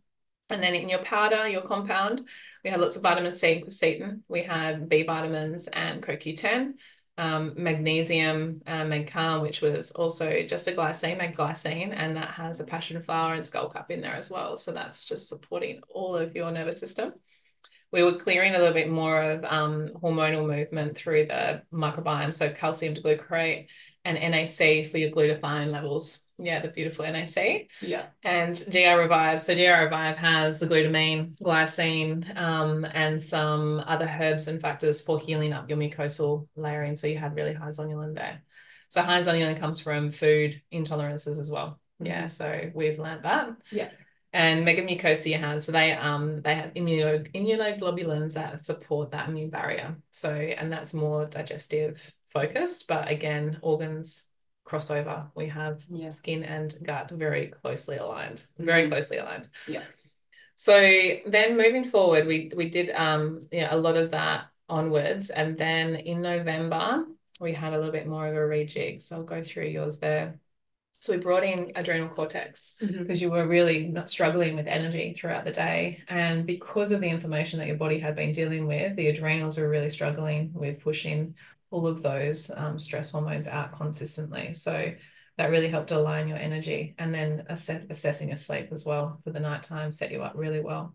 And 0.51 0.63
then 0.63 0.75
in 0.75 0.89
your 0.91 1.03
powder, 1.03 1.49
your 1.49 1.63
compound, 1.63 2.29
We 2.63 2.71
had 2.71 2.81
lots 2.81 2.97
of 2.97 3.03
vitamin 3.03 3.35
C 3.35 3.55
and 3.55 3.65
quercetin. 3.67 4.21
We 4.29 4.43
had 4.43 4.89
B 4.89 5.03
vitamins 5.03 5.69
and 5.69 6.03
CoQ10, 6.03 6.75
um, 7.17 7.53
magnesium, 7.57 8.61
uh, 8.67 8.85
Med-Calm, 8.85 9.43
which 9.43 9.61
was 9.63 9.93
also 9.93 10.43
just 10.43 10.69
a 10.69 10.73
glycine, 10.73 11.19
mag 11.19 11.37
glycine, 11.37 11.93
and 11.97 12.17
that 12.17 12.31
has 12.31 12.61
a 12.61 12.65
passion 12.65 13.03
flower 13.03 13.35
and 13.35 13.43
skullcap 13.45 13.91
in 13.91 14.01
there 14.01 14.15
as 14.15 14.31
well. 14.31 14.57
So 14.57 14.73
that's 14.73 15.05
just 15.07 15.29
supporting 15.29 15.81
all 15.89 16.17
of 16.17 16.35
your 16.37 16.51
nervous 16.51 16.81
system. 16.81 17.15
We 17.95 18.03
were 18.03 18.15
clearing 18.15 18.55
a 18.55 18.59
little 18.59 18.75
bit 18.75 18.91
more 18.91 19.23
of 19.23 19.45
um, 19.45 19.89
hormonal 20.03 20.47
movement 20.47 20.97
through 20.97 21.27
the 21.27 21.63
microbiome, 21.73 22.35
so 22.35 22.51
calcium 22.51 22.93
D-glucarate 22.95 23.69
and 24.05 24.19
NAC 24.19 24.87
for 24.91 24.99
your 24.99 25.11
glutathione 25.11 25.71
levels 25.71 26.25
yeah, 26.39 26.61
the 26.61 26.69
beautiful 26.69 27.05
NAC. 27.05 27.69
Yeah. 27.81 28.07
And 28.23 28.57
GI 28.71 28.89
Revive. 28.89 29.41
So 29.41 29.55
GI 29.55 29.69
Revive 29.69 30.17
has 30.17 30.59
the 30.59 30.67
glutamine, 30.67 31.39
glycine, 31.39 32.37
um, 32.37 32.85
and 32.85 33.21
some 33.21 33.83
other 33.87 34.07
herbs 34.07 34.49
and 34.49 34.61
factors 34.61 35.01
for 35.01 35.21
healing 35.21 35.53
up 35.53 35.69
your 35.69 35.79
mucosal 35.79 36.49
layering. 36.57 36.97
So 36.97 37.07
you 37.07 37.19
had 37.19 37.37
really 37.37 37.55
high 37.55 37.69
zonulin 37.69 38.15
there. 38.15 38.43
So 38.89 39.03
high 39.03 39.21
zonulin 39.21 39.59
comes 39.59 39.81
from 39.81 40.11
food 40.11 40.61
intolerances 40.73 41.41
as 41.41 41.51
well. 41.51 41.81
Mm-hmm. 42.01 42.07
Yeah. 42.07 42.27
So 42.27 42.71
we've 42.75 42.99
learned 42.99 43.23
that. 43.23 43.51
Yeah. 43.71 43.91
And 44.35 44.66
megamucosa 44.66 45.38
had, 45.38 45.62
so 45.62 45.70
they 45.70 45.92
um 45.92 46.42
they 46.42 46.57
have 46.57 46.75
immuno, 46.75 47.31
immunoglobulins 47.33 48.35
that 48.35 48.59
support 48.59 49.12
that 49.12 49.29
immune 49.29 49.49
barrier. 49.49 49.97
So 50.11 50.35
and 50.35 50.73
that's 50.73 50.92
more 50.92 51.25
digestive 51.27 52.12
focused, 52.31 52.88
but 52.88 53.09
again, 53.09 53.59
organs 53.62 54.27
crossover. 54.66 55.31
We 55.37 55.47
have 55.51 55.85
yeah. 55.88 56.11
skin 56.11 56.42
and 56.42 56.75
gut 56.83 57.12
very 57.12 57.47
closely 57.62 57.97
aligned, 57.97 58.42
very 58.59 58.83
mm-hmm. 58.83 58.92
closely 58.92 59.18
aligned. 59.18 59.49
Yeah. 59.68 59.85
So 60.57 60.81
then 61.27 61.57
moving 61.57 61.85
forward, 61.85 62.27
we 62.27 62.51
we 62.57 62.68
did 62.68 62.90
um 62.90 63.47
yeah 63.53 63.73
a 63.73 63.77
lot 63.77 63.97
of 63.97 64.11
that 64.11 64.47
onwards, 64.68 65.31
and 65.31 65.57
then 65.57 65.94
in 65.94 66.23
November 66.23 67.05
we 67.40 67.53
had 67.53 67.73
a 67.73 67.77
little 67.77 67.92
bit 67.92 68.09
more 68.09 68.27
of 68.27 68.35
a 68.35 68.38
rejig. 68.38 69.01
So 69.01 69.16
I'll 69.16 69.23
go 69.23 69.42
through 69.44 69.66
yours 69.66 70.01
there. 70.01 70.40
So 71.05 71.12
we 71.12 71.19
brought 71.19 71.45
in 71.45 71.71
adrenal 71.75 72.09
cortex 72.09 72.77
because 72.81 72.97
mm-hmm. 72.97 73.12
you 73.12 73.31
were 73.31 73.47
really 73.47 73.88
not 73.88 74.09
struggling 74.09 74.57
with 74.57 74.67
energy 74.67 75.12
throughout 75.12 75.45
the 75.45 75.51
day. 75.51 76.03
And 76.09 76.47
because 76.47 76.93
of 76.93 77.03
the 77.03 77.11
inflammation 77.11 77.59
that 77.59 77.69
your 77.69 77.77
body 77.77 77.99
had 77.99 78.17
been 78.17 78.33
dealing 78.33 78.67
with, 78.67 78.97
the 78.97 79.09
adrenals 79.09 79.59
were 79.59 79.69
really 79.69 79.90
struggling 79.90 80.51
with 80.55 80.81
pushing 80.81 81.35
all 81.71 81.87
of 81.87 82.01
those 82.01 82.51
um, 82.57 82.79
stress 82.79 83.11
hormones 83.11 83.47
out 83.47 83.73
consistently. 83.73 84.55
So 84.55 84.95
that 85.37 85.51
really 85.51 85.69
helped 85.69 85.90
align 85.90 86.27
your 86.27 86.38
energy 86.38 86.95
and 86.97 87.12
then 87.12 87.45
ass- 87.51 87.69
assessing 87.69 88.29
your 88.29 88.38
sleep 88.38 88.71
as 88.73 88.87
well 88.87 89.21
for 89.25 89.31
the 89.31 89.40
nighttime 89.40 89.93
set 89.93 90.11
you 90.11 90.23
up 90.23 90.33
really 90.35 90.61
well. 90.61 90.95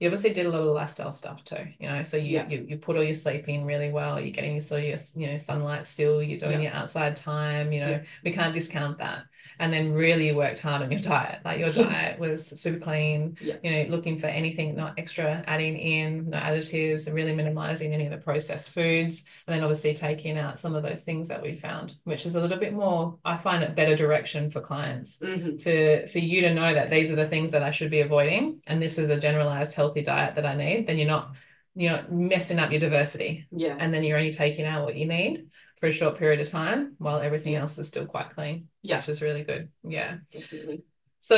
You 0.00 0.08
obviously 0.08 0.32
did 0.32 0.46
a 0.46 0.50
lot 0.50 0.62
of 0.62 0.74
lifestyle 0.74 1.12
stuff 1.12 1.44
too, 1.44 1.64
you 1.78 1.88
know. 1.88 2.02
So 2.02 2.16
you 2.16 2.30
yeah. 2.30 2.48
you, 2.48 2.66
you 2.68 2.76
put 2.78 2.96
all 2.96 3.04
your 3.04 3.14
sleep 3.14 3.48
in 3.48 3.64
really 3.64 3.92
well. 3.92 4.20
You're 4.20 4.32
getting 4.32 4.54
your 4.54 4.60
sort 4.62 4.82
of 4.82 4.88
your 4.88 4.98
you 5.14 5.30
know 5.30 5.36
sunlight 5.36 5.86
still. 5.86 6.20
You're 6.20 6.40
doing 6.40 6.62
yeah. 6.62 6.70
your 6.70 6.72
outside 6.72 7.14
time. 7.14 7.70
You 7.70 7.80
know 7.82 7.90
yeah. 7.90 8.02
we 8.24 8.32
can't 8.32 8.52
discount 8.52 8.98
that 8.98 9.26
and 9.58 9.72
then 9.72 9.92
really 9.92 10.32
worked 10.32 10.60
hard 10.60 10.82
on 10.82 10.90
your 10.90 11.00
diet. 11.00 11.40
Like 11.44 11.58
your 11.58 11.70
diet 11.70 12.18
was 12.18 12.46
super 12.46 12.78
clean, 12.78 13.36
yeah. 13.40 13.56
you 13.62 13.70
know, 13.70 13.90
looking 13.90 14.18
for 14.18 14.26
anything 14.26 14.74
not 14.74 14.94
extra 14.98 15.44
adding 15.46 15.76
in, 15.78 16.30
no 16.30 16.38
additives, 16.38 17.06
and 17.06 17.14
really 17.14 17.34
minimizing 17.34 17.92
any 17.92 18.06
of 18.06 18.10
the 18.10 18.18
processed 18.18 18.70
foods. 18.70 19.24
And 19.46 19.54
then 19.54 19.62
obviously 19.62 19.94
taking 19.94 20.38
out 20.38 20.58
some 20.58 20.74
of 20.74 20.82
those 20.82 21.02
things 21.02 21.28
that 21.28 21.42
we 21.42 21.54
found, 21.56 21.94
which 22.04 22.26
is 22.26 22.34
a 22.34 22.40
little 22.40 22.58
bit 22.58 22.72
more, 22.72 23.18
I 23.24 23.36
find 23.36 23.62
it 23.62 23.74
better 23.74 23.96
direction 23.96 24.50
for 24.50 24.60
clients. 24.60 25.18
Mm-hmm. 25.18 25.58
For 25.58 26.08
for 26.08 26.18
you 26.18 26.40
to 26.42 26.54
know 26.54 26.74
that 26.74 26.90
these 26.90 27.10
are 27.10 27.16
the 27.16 27.28
things 27.28 27.52
that 27.52 27.62
I 27.62 27.70
should 27.70 27.90
be 27.90 28.00
avoiding, 28.00 28.60
and 28.66 28.80
this 28.80 28.98
is 28.98 29.10
a 29.10 29.16
generalized 29.18 29.74
healthy 29.74 30.02
diet 30.02 30.34
that 30.34 30.46
I 30.46 30.54
need, 30.54 30.86
then 30.86 30.98
you're 30.98 31.08
not 31.08 31.34
you're 31.76 31.92
not 31.92 32.12
messing 32.12 32.58
up 32.58 32.70
your 32.70 32.80
diversity. 32.80 33.46
Yeah. 33.50 33.76
And 33.78 33.92
then 33.92 34.04
you're 34.04 34.18
only 34.18 34.32
taking 34.32 34.64
out 34.64 34.84
what 34.84 34.94
you 34.94 35.06
need 35.06 35.48
for 35.84 35.88
a 35.88 35.92
short 35.92 36.16
period 36.16 36.40
of 36.40 36.48
time 36.48 36.94
while 36.96 37.20
everything 37.20 37.54
else 37.54 37.76
is 37.76 37.86
still 37.86 38.06
quite 38.06 38.34
clean. 38.34 38.68
Yeah. 38.80 38.96
Which 38.96 39.10
is 39.10 39.20
really 39.20 39.44
good. 39.44 39.68
Yeah. 39.82 40.16
Definitely. 40.32 40.82
So 41.20 41.36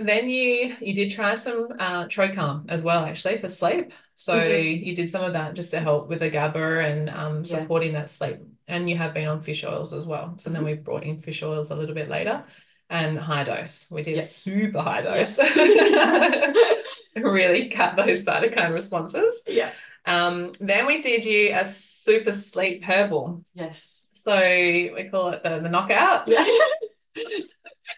then 0.00 0.30
you 0.30 0.76
you 0.80 0.94
did 0.94 1.10
try 1.10 1.34
some 1.34 1.68
uh, 1.80 2.04
Trocalm 2.04 2.66
as 2.68 2.80
well, 2.80 3.04
actually, 3.04 3.38
for 3.38 3.48
sleep. 3.48 3.92
So 4.14 4.38
mm-hmm. 4.38 4.84
you 4.84 4.94
did 4.94 5.10
some 5.10 5.24
of 5.24 5.32
that 5.32 5.54
just 5.54 5.72
to 5.72 5.80
help 5.80 6.08
with 6.08 6.20
the 6.20 6.30
GABA 6.30 6.78
and 6.84 7.10
um, 7.10 7.44
supporting 7.44 7.92
yeah. 7.92 8.00
that 8.00 8.10
sleep. 8.10 8.38
And 8.68 8.88
you 8.88 8.96
have 8.96 9.14
been 9.14 9.26
on 9.26 9.40
fish 9.40 9.64
oils 9.64 9.92
as 9.92 10.06
well. 10.06 10.34
So 10.38 10.50
mm-hmm. 10.50 10.54
then 10.54 10.64
we 10.64 10.74
brought 10.74 11.02
in 11.02 11.18
fish 11.18 11.42
oils 11.42 11.72
a 11.72 11.76
little 11.76 11.94
bit 11.94 12.08
later 12.08 12.44
and 12.88 13.18
high 13.18 13.44
dose. 13.44 13.90
We 13.90 14.02
did 14.02 14.16
yep. 14.16 14.24
super 14.24 14.80
high 14.80 15.02
dose. 15.02 15.38
Yep. 15.38 16.56
really 17.16 17.68
cut 17.68 17.96
those 17.96 18.24
cytokine 18.24 18.72
responses. 18.72 19.42
Yeah. 19.46 19.72
Um, 20.06 20.52
then 20.60 20.86
we 20.86 21.02
did 21.02 21.24
you 21.24 21.52
a 21.54 21.64
super 21.64 22.32
sleep 22.32 22.84
herbal. 22.84 23.44
Yes. 23.54 24.10
So 24.12 24.36
we 24.36 25.08
call 25.10 25.30
it 25.30 25.42
the, 25.42 25.60
the 25.60 25.68
knockout. 25.68 26.28
Yeah. 26.28 26.44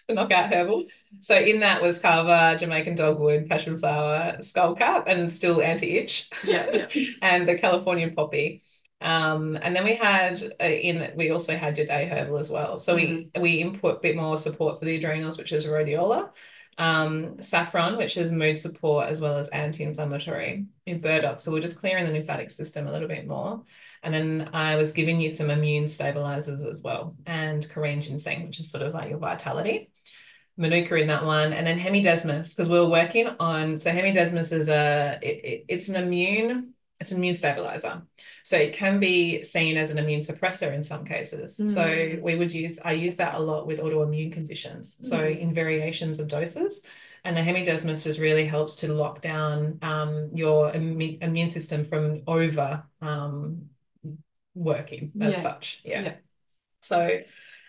the 0.07 0.13
knockout 0.13 0.53
herbal. 0.53 0.85
So 1.19 1.35
in 1.35 1.59
that 1.61 1.81
was 1.81 1.99
kava, 1.99 2.57
Jamaican 2.57 2.95
dogwood, 2.95 3.49
passion 3.49 3.79
flower, 3.79 4.37
skullcap, 4.39 5.03
and 5.07 5.31
still 5.31 5.61
anti-itch. 5.61 6.29
Yeah, 6.43 6.87
yeah. 6.93 7.05
and 7.21 7.47
the 7.47 7.57
Californian 7.57 8.15
poppy. 8.15 8.63
Um, 9.01 9.57
and 9.61 9.75
then 9.75 9.83
we 9.83 9.95
had 9.95 10.43
uh, 10.61 10.65
in 10.65 11.11
we 11.15 11.31
also 11.31 11.57
had 11.57 11.75
your 11.75 11.87
day 11.87 12.07
herbal 12.07 12.37
as 12.37 12.49
well. 12.49 12.77
So 12.77 12.95
mm-hmm. 12.95 13.41
we 13.41 13.41
we 13.41 13.61
input 13.61 13.97
a 13.97 13.99
bit 13.99 14.15
more 14.15 14.37
support 14.37 14.79
for 14.79 14.85
the 14.85 14.95
adrenals, 14.95 15.37
which 15.37 15.51
is 15.51 15.65
rhodiola 15.65 16.29
um, 16.77 17.41
saffron, 17.41 17.97
which 17.97 18.17
is 18.17 18.31
mood 18.31 18.57
support 18.57 19.09
as 19.09 19.21
well 19.21 19.37
as 19.37 19.49
anti-inflammatory 19.49 20.65
in 20.85 21.01
burdock. 21.01 21.39
So 21.39 21.51
we're 21.51 21.61
just 21.61 21.79
clearing 21.79 22.05
the 22.05 22.11
lymphatic 22.11 22.49
system 22.49 22.87
a 22.87 22.91
little 22.91 23.07
bit 23.07 23.27
more. 23.27 23.63
And 24.03 24.13
then 24.13 24.49
I 24.53 24.77
was 24.77 24.91
giving 24.91 25.19
you 25.19 25.29
some 25.29 25.49
immune 25.49 25.87
stabilizers 25.87 26.63
as 26.63 26.81
well, 26.81 27.15
and 27.25 27.67
Korean 27.69 28.01
ginseng, 28.01 28.47
which 28.47 28.59
is 28.59 28.71
sort 28.71 28.83
of 28.83 28.93
like 28.93 29.09
your 29.09 29.19
vitality. 29.19 29.91
Manuka 30.57 30.95
in 30.95 31.07
that 31.07 31.25
one, 31.25 31.53
and 31.53 31.65
then 31.65 31.79
hemidesmus 31.79 32.49
because 32.49 32.67
we 32.67 32.79
were 32.79 32.89
working 32.89 33.27
on. 33.39 33.79
So 33.79 33.91
hemidesmus 33.91 34.51
is 34.51 34.69
a 34.69 35.17
it, 35.21 35.27
it, 35.27 35.65
it's 35.67 35.89
an 35.89 35.95
immune 35.95 36.70
it's 37.01 37.11
an 37.11 37.17
immune 37.17 37.33
stabilizer. 37.33 38.03
So 38.43 38.55
it 38.55 38.73
can 38.73 38.99
be 38.99 39.43
seen 39.43 39.75
as 39.75 39.89
an 39.89 39.97
immune 39.97 40.21
suppressor 40.21 40.71
in 40.71 40.83
some 40.83 41.03
cases. 41.03 41.59
Mm. 41.59 41.69
So 41.69 42.21
we 42.21 42.35
would 42.35 42.53
use, 42.53 42.79
I 42.85 42.93
use 42.93 43.15
that 43.15 43.35
a 43.35 43.39
lot 43.39 43.65
with 43.65 43.79
autoimmune 43.79 44.31
conditions. 44.31 44.97
So 45.01 45.17
mm. 45.19 45.39
in 45.39 45.53
variations 45.53 46.19
of 46.19 46.27
doses. 46.27 46.85
And 47.23 47.35
the 47.35 47.41
hemidesmus 47.41 48.03
just 48.03 48.19
really 48.19 48.45
helps 48.45 48.75
to 48.77 48.93
lock 48.93 49.21
down 49.21 49.79
um, 49.81 50.29
your 50.33 50.71
Im- 50.71 51.19
immune 51.21 51.49
system 51.49 51.85
from 51.85 52.21
over 52.27 52.83
um, 53.01 53.69
working 54.53 55.11
as 55.19 55.33
yeah. 55.33 55.41
such. 55.41 55.81
Yeah. 55.83 56.01
yeah. 56.01 56.15
So 56.81 57.19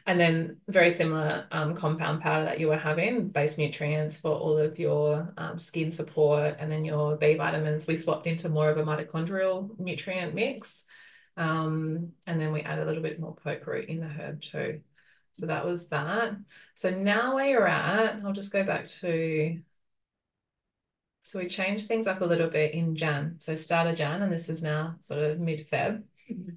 and 0.07 0.19
then 0.19 0.59
very 0.69 0.91
similar 0.91 1.47
um, 1.53 1.75
compound 1.75 2.21
powder 2.21 2.45
that 2.45 2.61
you 2.61 2.69
were 2.69 2.79
having, 2.79 3.29
base 3.29 3.59
nutrients 3.59 4.17
for 4.17 4.31
all 4.31 4.59
of 4.59 4.79
your 4.79 5.33
um, 5.37 5.59
skin 5.59 5.91
support, 5.91 6.57
and 6.59 6.71
then 6.71 6.85
your 6.85 7.17
B 7.17 7.35
vitamins. 7.35 7.87
We 7.87 7.97
swapped 7.97 8.27
into 8.27 8.49
more 8.49 8.71
of 8.71 8.79
a 8.79 8.85
mitochondrial 8.85 9.79
nutrient 9.79 10.35
mix. 10.35 10.85
Um, 11.37 12.13
and 12.27 12.41
then 12.41 12.53
we 12.53 12.61
add 12.61 12.79
a 12.79 12.85
little 12.85 13.03
bit 13.03 13.21
more 13.21 13.35
poke 13.35 13.67
root 13.67 13.89
in 13.89 14.01
the 14.01 14.07
herb 14.07 14.43
too. 14.43 14.81
So 15.33 15.47
that 15.47 15.65
was 15.65 15.89
that. 15.89 16.37
So 16.75 16.91
now 16.91 17.35
where 17.35 17.49
you're 17.49 17.67
at, 17.67 18.21
I'll 18.25 18.33
just 18.33 18.53
go 18.53 18.65
back 18.65 18.87
to. 19.01 19.59
So 21.23 21.39
we 21.39 21.47
changed 21.47 21.87
things 21.87 22.07
up 22.07 22.21
a 22.21 22.27
little 22.27 22.51
bit 22.51 22.75
in 22.75 22.97
Jan. 22.97 23.37
So 23.41 23.57
start 23.57 23.87
of 23.87 23.97
Jan, 23.97 24.23
and 24.23 24.33
this 24.33 24.49
is 24.49 24.63
now 24.63 24.97
sort 25.01 25.21
of 25.23 25.39
mid 25.39 25.69
Feb. 25.71 26.03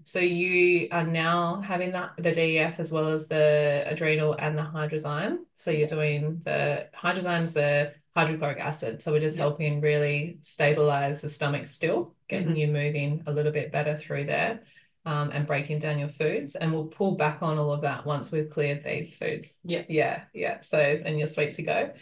So 0.06 0.20
you 0.20 0.88
are 0.92 1.06
now 1.06 1.62
having 1.62 1.92
that 1.92 2.12
the 2.18 2.32
DEF 2.32 2.80
as 2.80 2.92
well 2.92 3.10
as 3.10 3.28
the 3.28 3.84
adrenal 3.88 4.36
and 4.38 4.58
the 4.58 4.62
hydrozyme. 4.62 5.40
So 5.56 5.72
you're 5.72 5.88
doing 5.88 6.42
the 6.44 6.88
hydrozyme's 6.96 7.54
the 7.54 7.94
hydrochloric 8.16 8.60
acid. 8.60 9.02
So 9.02 9.12
we're 9.12 9.20
just 9.20 9.38
yeah. 9.38 9.44
helping 9.44 9.82
really 9.82 10.38
stabilize 10.42 11.22
the 11.22 11.30
stomach 11.30 11.68
still, 11.68 12.16
getting 12.28 12.50
mm-hmm. 12.50 12.58
you 12.58 12.68
moving 12.68 13.24
a 13.28 13.32
little 13.32 13.52
bit 13.52 13.72
better 13.72 13.98
through 13.98 14.26
there. 14.26 14.62
Um, 15.08 15.30
and 15.32 15.46
breaking 15.46 15.78
down 15.78 16.00
your 16.00 16.10
foods. 16.10 16.56
And 16.56 16.74
we'll 16.74 16.88
pull 16.88 17.16
back 17.16 17.44
on 17.44 17.60
all 17.60 17.72
of 17.72 17.82
that 17.82 18.08
once 18.08 18.32
we've 18.32 18.50
cleared 18.50 18.84
these 18.84 19.16
foods. 19.16 19.60
Yeah. 19.64 19.84
Yeah. 19.88 20.24
Yeah. 20.34 20.62
So, 20.62 20.80
and 20.80 21.20
you're 21.20 21.28
sweet 21.28 21.54
to 21.54 21.62
go. 21.62 21.94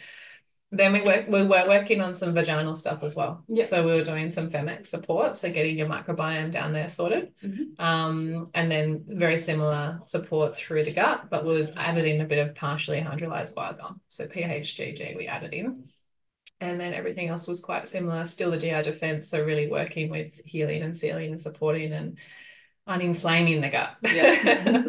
Then 0.76 0.92
we 0.92 1.02
work 1.02 1.28
we 1.28 1.42
were 1.42 1.68
working 1.68 2.00
on 2.00 2.14
some 2.14 2.34
vaginal 2.34 2.74
stuff 2.74 3.02
as 3.02 3.14
well. 3.14 3.44
Yeah. 3.48 3.64
So 3.64 3.84
we 3.84 3.92
were 3.92 4.04
doing 4.04 4.30
some 4.30 4.50
Femex 4.50 4.88
support, 4.88 5.36
so 5.36 5.50
getting 5.50 5.78
your 5.78 5.88
microbiome 5.88 6.50
down 6.50 6.72
there 6.72 6.88
sorted. 6.88 7.32
Mm-hmm. 7.42 7.82
Um, 7.84 8.50
and 8.54 8.70
then 8.70 9.04
very 9.06 9.38
similar 9.38 10.00
support 10.04 10.56
through 10.56 10.84
the 10.84 10.92
gut, 10.92 11.30
but 11.30 11.44
we 11.44 11.68
added 11.76 12.04
in 12.04 12.20
a 12.20 12.26
bit 12.26 12.46
of 12.46 12.54
partially 12.54 13.00
hydrolyzed 13.00 13.54
guar 13.54 13.76
gum, 13.78 14.00
So 14.08 14.26
PHGG 14.26 15.16
we 15.16 15.26
added 15.26 15.52
in. 15.52 15.84
And 16.60 16.80
then 16.80 16.94
everything 16.94 17.28
else 17.28 17.46
was 17.46 17.60
quite 17.60 17.88
similar, 17.88 18.26
still 18.26 18.50
the 18.50 18.58
GI 18.58 18.82
defense. 18.82 19.28
So 19.28 19.42
really 19.42 19.68
working 19.68 20.08
with 20.08 20.40
healing 20.44 20.82
and 20.82 20.96
sealing 20.96 21.30
and 21.30 21.40
supporting 21.40 21.92
and 21.92 22.18
uninflaming 22.88 23.60
the 23.60 23.70
gut. 23.70 23.96
Yeah. 24.02 24.82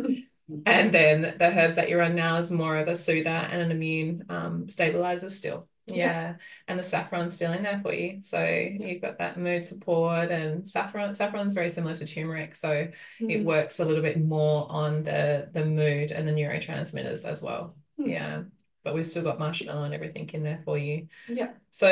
and 0.66 0.94
then 0.94 1.36
the 1.38 1.52
herb 1.52 1.76
that 1.76 1.90
you're 1.90 2.02
on 2.02 2.16
now 2.16 2.38
is 2.38 2.52
more 2.52 2.78
of 2.78 2.88
a 2.88 2.96
soother 2.96 3.30
and 3.30 3.62
an 3.62 3.72
immune 3.72 4.26
um, 4.30 4.70
stabilizer 4.70 5.30
still. 5.30 5.68
Yeah. 5.88 5.96
Yeah. 5.96 6.36
And 6.68 6.80
the 6.80 6.84
saffron's 6.84 7.36
still 7.36 7.54
in 7.54 7.64
there 7.64 7.80
for 7.82 7.94
you. 7.94 8.22
So 8.22 8.44
you've 8.44 9.02
got 9.02 9.20
that 9.20 9.38
mood 9.38 9.66
support 9.66 10.32
and 10.32 10.68
saffron. 10.68 11.14
Saffron's 11.16 11.54
very 11.54 11.70
similar 11.70 11.96
to 11.96 12.06
turmeric. 12.08 12.56
So 12.56 12.72
it 12.72 12.94
Mm. 13.22 13.44
works 13.44 13.80
a 13.80 13.86
little 13.86 14.02
bit 14.02 14.20
more 14.20 14.66
on 14.72 15.04
the 15.04 15.50
the 15.54 15.66
mood 15.66 16.12
and 16.12 16.28
the 16.28 16.32
neurotransmitters 16.34 17.24
as 17.26 17.42
well. 17.42 17.76
Hmm. 17.98 18.10
Yeah. 18.10 18.44
But 18.84 18.94
we've 18.94 19.08
still 19.08 19.24
got 19.24 19.40
marshmallow 19.40 19.84
and 19.84 19.94
everything 19.94 20.30
in 20.34 20.44
there 20.44 20.62
for 20.64 20.78
you. 20.78 21.08
Yeah. 21.28 21.54
So 21.72 21.90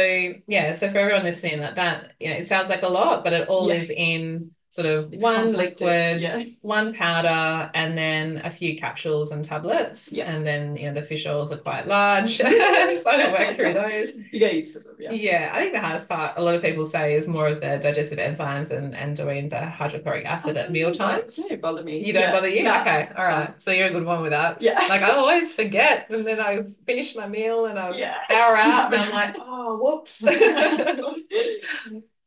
yeah, 0.47 0.73
so 0.73 0.91
for 0.91 0.97
everyone 0.99 1.23
listening, 1.23 1.59
that 1.61 1.75
that 1.75 2.13
you 2.19 2.29
know, 2.29 2.35
it 2.35 2.47
sounds 2.47 2.69
like 2.69 2.83
a 2.83 2.87
lot, 2.87 3.23
but 3.23 3.33
it 3.33 3.47
all 3.47 3.69
Yeah. 3.69 3.75
is 3.75 3.89
in 3.89 4.51
sort 4.73 4.87
of 4.87 5.13
It's 5.13 5.23
one 5.23 5.53
liquid, 5.53 6.21
yeah. 6.21 6.43
one 6.61 6.93
powder, 6.95 7.69
and 7.75 7.95
then 7.95 8.41
a 8.43 8.49
few 8.49 8.75
capsules 8.79 9.31
and 9.31 9.45
tablets. 9.45 10.11
Yeah. 10.11 10.31
And 10.31 10.45
then 10.47 10.75
you 10.75 10.87
know 10.91 10.99
the 10.99 11.05
fish 11.05 11.27
oils 11.27 11.51
are 11.51 11.57
quite 11.57 11.87
large, 11.87 12.37
so 12.37 12.45
I 12.47 13.17
don't 13.17 13.31
work 13.31 13.55
through 13.55 13.73
those. 13.83 14.15
You 14.31 14.39
get 14.39 14.55
used 14.55 14.73
to 14.73 14.79
them, 14.79 14.95
yeah. 14.99 15.11
Yeah, 15.11 15.51
I 15.53 15.59
think 15.59 15.73
the 15.73 15.79
hardest 15.81 16.09
part, 16.09 16.33
a 16.37 16.41
lot 16.41 16.55
of 16.55 16.63
people 16.63 16.85
say, 16.85 17.15
is 17.15 17.27
more 17.27 17.47
of 17.47 17.61
the 17.61 17.77
digestive 17.77 18.17
enzymes 18.17 18.75
and, 18.75 18.95
and 18.95 19.15
doing 19.15 19.49
the 19.49 19.63
hydrochloric 19.63 20.25
acid 20.25 20.57
at 20.57 20.69
oh, 20.69 20.71
meal 20.71 20.91
times. 20.91 21.35
Don't 21.35 21.61
bother 21.61 21.83
me. 21.83 22.05
You 22.05 22.13
don't 22.13 22.23
Yeah. 22.23 22.31
bother 22.31 22.47
you? 22.47 22.63
Nah, 22.63 22.81
okay, 22.81 23.09
all 23.15 23.25
right. 23.25 23.47
fine. 23.49 23.59
So 23.59 23.71
you're 23.71 23.87
a 23.87 23.91
good 23.91 24.05
one 24.05 24.21
with 24.23 24.31
that. 24.31 24.59
Yeah. 24.61 24.79
Like 24.89 25.01
I 25.03 25.11
always 25.11 25.53
forget, 25.53 26.09
and 26.09 26.25
then 26.25 26.39
I 26.39 26.63
finish 26.87 27.15
my 27.15 27.27
meal 27.27 27.65
and 27.65 27.77
I 27.77 27.91
Yeah. 27.95 28.17
hour 28.31 28.57
out, 28.57 28.93
and 28.93 29.03
I'm 29.03 29.11
like, 29.21 29.35
oh, 29.39 29.77
whoops. 29.77 30.23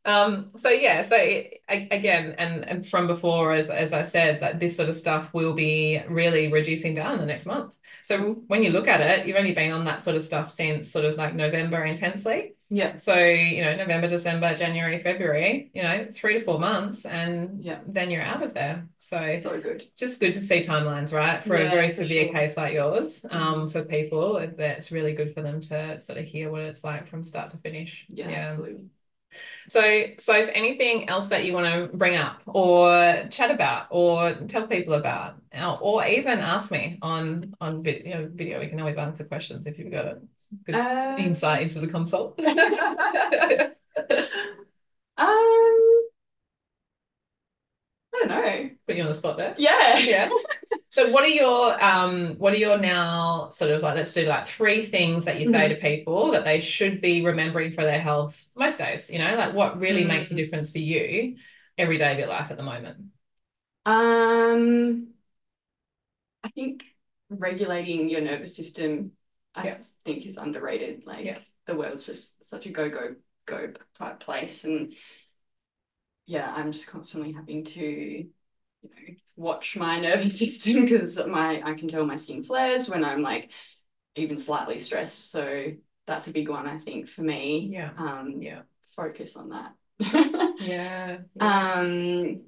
Um, 0.07 0.51
so 0.55 0.69
yeah, 0.69 1.01
so 1.03 1.17
it, 1.17 1.61
again, 1.69 2.35
and 2.39 2.65
and 2.67 2.87
from 2.87 3.07
before, 3.07 3.53
as 3.53 3.69
as 3.69 3.93
I 3.93 4.03
said, 4.03 4.39
that 4.41 4.59
this 4.59 4.75
sort 4.77 4.89
of 4.89 4.95
stuff 4.95 5.33
will 5.33 5.53
be 5.53 6.01
really 6.09 6.51
reducing 6.51 6.95
down 6.95 7.19
the 7.19 7.25
next 7.25 7.45
month. 7.45 7.73
So 8.03 8.35
when 8.47 8.63
you 8.63 8.71
look 8.71 8.87
at 8.87 9.01
it, 9.01 9.27
you've 9.27 9.37
only 9.37 9.53
been 9.53 9.73
on 9.73 9.85
that 9.85 10.01
sort 10.01 10.15
of 10.15 10.23
stuff 10.23 10.49
since 10.51 10.89
sort 10.89 11.05
of 11.05 11.15
like 11.17 11.35
November 11.35 11.83
intensely. 11.83 12.53
Yeah. 12.69 12.97
So, 12.97 13.15
you 13.17 13.63
know, 13.63 13.75
November, 13.77 14.07
December, 14.07 14.55
January, 14.55 14.99
February, 14.99 15.71
you 15.73 15.83
know, 15.83 16.07
three 16.11 16.35
to 16.35 16.41
four 16.41 16.59
months, 16.59 17.05
and 17.05 17.63
Yeah. 17.63 17.79
then 17.87 18.09
you're 18.11 18.21
out 18.23 18.43
of 18.43 18.53
there. 18.53 18.89
So 18.99 19.39
So 19.39 19.61
good. 19.61 19.89
just 19.97 20.19
good 20.19 20.33
to 20.33 20.39
see 20.41 20.61
timelines, 20.61 21.13
right? 21.13 21.43
For 21.43 21.55
a 21.55 21.69
very 21.69 21.89
for 21.89 21.93
severe 21.95 22.25
sure. 22.25 22.33
case 22.33 22.57
like 22.57 22.73
yours, 22.73 23.25
um, 23.31 23.67
Mhm. 23.67 23.71
for 23.71 23.83
people, 23.83 24.45
that's 24.57 24.91
really 24.91 25.13
good 25.13 25.33
for 25.33 25.41
them 25.41 25.61
to 25.61 25.99
sort 25.99 26.17
of 26.19 26.25
hear 26.25 26.51
what 26.51 26.61
it's 26.61 26.83
like 26.83 27.07
from 27.07 27.23
start 27.23 27.51
to 27.51 27.57
finish. 27.57 28.05
Yeah, 28.09 28.29
absolutely. 28.29 28.89
So, 29.67 29.81
so 30.17 30.35
if 30.35 30.49
anything 30.53 31.09
else 31.09 31.29
that 31.29 31.43
you 31.45 31.53
want 31.53 31.65
to 31.91 31.97
bring 31.97 32.15
up 32.15 32.41
or 32.45 33.25
chat 33.29 33.51
about 33.51 33.87
or 33.89 34.33
tell 34.47 34.67
people 34.67 34.93
about, 34.93 35.35
or 35.81 36.05
even 36.05 36.39
ask 36.39 36.71
me 36.71 36.97
on 37.01 37.53
on 37.59 37.83
video, 37.83 38.29
video, 38.33 38.59
we 38.59 38.67
can 38.67 38.79
always 38.79 38.97
answer 38.97 39.23
questions 39.25 39.65
if 39.67 39.77
you've 39.77 39.91
got 39.91 40.05
a 40.05 40.19
good 40.65 40.75
Um, 40.75 41.19
insight 41.19 41.63
into 41.63 41.79
the 41.79 41.87
consult. 41.87 42.39
Um, 45.17 45.76
I 48.23 48.27
don't 48.27 48.29
know. 48.29 48.69
Put 48.87 48.95
you 48.95 49.03
on 49.03 49.09
the 49.09 49.13
spot 49.13 49.37
there. 49.37 49.55
Yeah. 49.57 49.99
Yeah. 49.99 50.29
So 50.89 51.11
what 51.11 51.23
are 51.25 51.27
your 51.29 51.83
um 51.83 52.35
what 52.37 52.53
are 52.53 52.57
your 52.57 52.77
now 52.77 53.49
sort 53.49 53.71
of 53.71 53.81
like 53.83 53.95
let's 53.95 54.13
do 54.13 54.25
like 54.25 54.47
three 54.47 54.85
things 54.85 55.25
that 55.25 55.39
you 55.39 55.47
say 55.47 55.67
to 55.67 55.75
people 55.75 56.31
that 56.31 56.43
they 56.45 56.61
should 56.61 57.01
be 57.01 57.23
remembering 57.25 57.71
for 57.71 57.83
their 57.83 57.99
health 57.99 58.43
most 58.55 58.79
days, 58.79 59.09
you 59.09 59.19
know, 59.19 59.35
like 59.35 59.53
what 59.53 59.79
really 59.79 60.05
makes 60.05 60.31
a 60.31 60.35
difference 60.35 60.71
for 60.71 60.79
you 60.79 61.35
every 61.77 61.97
day 61.97 62.13
of 62.13 62.17
your 62.19 62.27
life 62.29 62.49
at 62.51 62.57
the 62.57 62.63
moment? 62.63 62.97
Um, 63.85 65.07
I 66.43 66.49
think 66.49 66.85
regulating 67.29 68.09
your 68.09 68.21
nervous 68.21 68.55
system, 68.55 69.11
I 69.55 69.65
Yeah. 69.65 69.77
think 70.05 70.25
is 70.25 70.37
underrated. 70.37 71.05
Like 71.05 71.25
Yeah. 71.25 71.39
the 71.65 71.75
world's 71.75 72.05
just 72.05 72.43
such 72.43 72.65
a 72.65 72.69
go, 72.69 72.89
go, 72.89 73.15
go 73.45 73.73
type 73.95 74.19
place. 74.19 74.63
And 74.63 74.93
yeah, 76.27 76.53
I'm 76.55 76.71
just 76.71 76.87
constantly 76.87 77.31
having 77.33 77.63
to, 77.65 77.81
you 77.81 78.29
know, 78.83 79.15
watch 79.35 79.75
my 79.77 79.99
nervous 80.01 80.39
system 80.39 80.83
because 80.83 81.19
my 81.27 81.61
I 81.63 81.73
can 81.73 81.87
tell 81.87 82.05
my 82.05 82.15
skin 82.17 82.43
flares 82.43 82.89
when 82.89 83.03
I'm 83.03 83.21
like 83.23 83.49
even 84.15 84.37
slightly 84.37 84.79
stressed. 84.79 85.31
So 85.31 85.73
that's 86.05 86.27
a 86.27 86.31
big 86.31 86.49
one, 86.49 86.67
I 86.67 86.79
think, 86.79 87.07
for 87.09 87.21
me. 87.21 87.69
Yeah. 87.71 87.91
Um, 87.97 88.41
Yeah. 88.41 88.61
focus 88.95 89.35
on 89.35 89.49
that. 89.49 89.73
Yeah. 90.59 91.19
Um, 91.39 92.41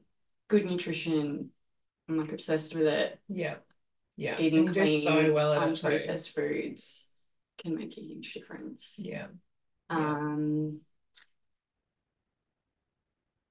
good 0.48 0.66
nutrition. 0.66 1.50
I'm 2.08 2.18
like 2.18 2.32
obsessed 2.32 2.76
with 2.76 2.88
it. 2.88 3.20
Yeah. 3.30 3.56
Yeah. 4.18 4.40
Eating 4.40 4.66
And 4.66 4.76
clean, 4.76 5.02
so 5.02 5.34
well 5.34 5.54
it 5.54 5.76
too. 5.76 5.88
unprocessed 5.88 6.34
foods 6.34 7.12
can 7.60 7.76
make 7.76 7.98
a 7.98 8.02
huge 8.02 8.34
difference. 8.34 8.96
Yeah. 8.98 9.28
Um, 9.90 10.82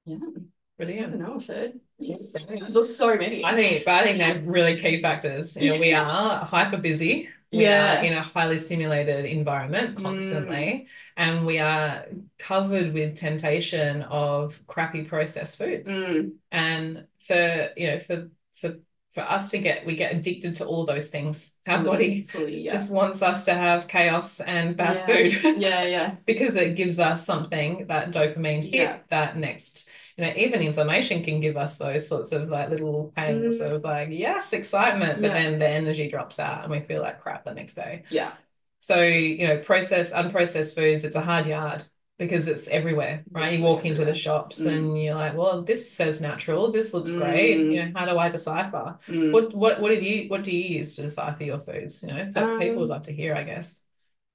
yeah, 0.08 0.16
I 0.16 0.20
don't 0.20 0.48
Brilliant. 0.78 1.18
know 1.18 1.34
a 1.34 1.40
third. 1.40 1.80
Brilliant. 2.00 2.72
There's 2.72 2.96
so 2.96 3.16
many. 3.16 3.44
I 3.44 3.54
think, 3.56 3.84
but 3.84 3.94
I 3.94 4.02
think 4.04 4.18
they're 4.18 4.40
really 4.42 4.80
key 4.80 5.00
factors. 5.00 5.56
You 5.56 5.70
know, 5.74 5.80
we 5.80 5.92
are 5.92 6.44
hyper 6.44 6.76
busy. 6.76 7.28
We 7.50 7.62
Yeah. 7.62 8.00
are 8.00 8.04
in 8.04 8.12
a 8.12 8.22
highly 8.22 8.58
stimulated 8.58 9.24
environment 9.24 9.96
constantly, 9.96 10.86
and 11.16 11.46
we 11.46 11.58
are 11.58 12.06
covered 12.38 12.92
with 12.92 13.16
temptation 13.16 14.02
of 14.02 14.60
crappy 14.66 15.02
processed 15.02 15.58
foods. 15.58 15.90
Mm, 15.90 16.32
And 16.52 17.06
for 17.26 17.70
you 17.76 17.86
know, 17.88 17.98
for 17.98 18.30
for 18.60 18.74
for 19.14 19.22
us 19.22 19.50
to 19.50 19.58
get, 19.58 19.84
we 19.86 19.96
get 19.96 20.14
addicted 20.14 20.56
to 20.56 20.64
all 20.66 20.84
those 20.86 21.08
things. 21.08 21.52
Our 21.66 21.82
body 21.82 22.26
fully, 22.28 22.60
yeah. 22.60 22.74
just 22.74 22.92
wants 22.92 23.20
us 23.22 23.46
to 23.46 23.54
have 23.54 23.88
chaos 23.88 24.38
and 24.40 24.76
bad 24.76 24.96
Yeah. 24.96 25.06
food. 25.40 25.58
Yeah, 25.60 25.82
yeah. 25.84 26.14
because 26.26 26.54
it 26.54 26.76
gives 26.76 27.00
us 27.00 27.24
something 27.26 27.86
that 27.88 28.12
dopamine 28.12 28.62
hit 28.62 28.74
Yeah. 28.74 28.98
that 29.08 29.36
next 29.36 29.88
you 30.18 30.24
know 30.26 30.32
even 30.36 30.60
inflammation 30.60 31.22
can 31.22 31.40
give 31.40 31.56
us 31.56 31.78
those 31.78 32.06
sorts 32.08 32.32
of 32.32 32.48
like 32.48 32.68
little 32.70 33.12
pangs 33.16 33.60
Mm. 33.60 33.76
of 33.76 33.84
like 33.84 34.08
yes 34.10 34.52
excitement 34.52 35.22
but 35.22 35.28
Yeah. 35.28 35.34
then 35.42 35.58
the 35.58 35.68
energy 35.68 36.08
drops 36.08 36.38
out 36.40 36.62
and 36.64 36.70
we 36.72 36.80
feel 36.80 37.02
like 37.02 37.20
crap 37.20 37.44
the 37.44 37.54
next 37.54 37.74
day 37.74 38.02
Yeah. 38.10 38.32
so 38.78 39.00
you 39.02 39.46
know 39.48 39.58
processed 39.58 40.12
unprocessed 40.14 40.74
foods 40.74 41.04
it's 41.04 41.16
a 41.16 41.20
hard 41.30 41.46
yard 41.46 41.84
because 42.18 42.48
it's 42.48 42.66
everywhere 42.68 43.22
right 43.30 43.52
you 43.58 43.62
walk 43.64 43.84
into 43.84 44.04
the 44.04 44.14
shops 44.14 44.60
Mm. 44.60 44.68
and 44.76 45.02
you're 45.02 45.14
like 45.14 45.34
well 45.36 45.62
this 45.62 45.82
says 45.98 46.20
natural 46.20 46.72
this 46.72 46.92
looks 46.94 47.12
great 47.12 47.56
Mm. 47.58 47.72
you 47.72 47.78
know 47.84 47.92
how 47.96 48.04
do 48.10 48.18
I 48.18 48.28
decipher 48.28 48.98
Mm. 49.06 49.32
what 49.32 49.54
what 49.54 49.80
what 49.80 49.90
do 49.92 49.98
you 50.10 50.28
what 50.28 50.42
do 50.44 50.50
you 50.50 50.78
use 50.78 50.96
to 50.96 51.02
decipher 51.02 51.44
your 51.44 51.60
foods 51.60 52.02
you 52.02 52.08
know 52.12 52.24
so 52.26 52.40
people 52.58 52.76
would 52.80 52.90
Um, 52.90 52.94
love 52.96 53.02
to 53.04 53.12
hear 53.12 53.32
I 53.36 53.44
guess 53.44 53.68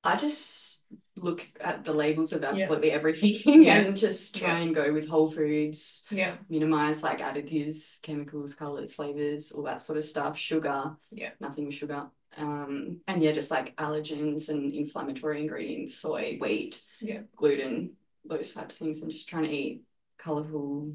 I 0.04 0.16
just 0.18 0.73
look 1.16 1.48
at 1.62 1.84
the 1.86 1.94
labels 1.94 2.34
of 2.34 2.42
Yeah. 2.42 2.50
absolutely 2.50 2.92
everything 2.92 3.62
Yeah. 3.64 3.76
and 3.78 3.96
just 3.96 4.36
try 4.36 4.60
and 4.60 4.74
go 4.76 4.92
with 4.94 5.08
whole 5.08 5.30
foods, 5.30 6.04
yeah 6.10 6.38
minimize 6.50 7.04
like 7.04 7.20
additives, 7.20 8.02
chemicals, 8.02 8.56
colors, 8.56 8.94
flavors, 8.94 9.52
all 9.52 9.64
that 9.64 9.82
sort 9.82 9.98
of 9.98 10.06
stuff, 10.06 10.38
sugar, 10.38 10.96
Yeah. 11.12 11.32
nothing 11.40 11.66
with 11.66 11.76
sugar. 11.76 12.08
Um, 12.36 13.02
and 13.08 13.22
yeah, 13.24 13.32
just 13.32 13.52
like 13.52 13.76
allergens 13.78 14.50
and 14.50 14.74
inflammatory 14.74 15.42
ingredients, 15.42 15.96
soy, 15.96 16.38
wheat, 16.42 16.82
Yeah. 17.00 17.22
gluten, 17.36 17.92
those 18.26 18.54
types 18.54 18.76
of 18.76 18.80
things, 18.86 19.02
and 19.02 19.12
just 19.12 19.30
trying 19.30 19.44
to 19.44 19.52
eat 19.52 19.84
colorful 20.18 20.94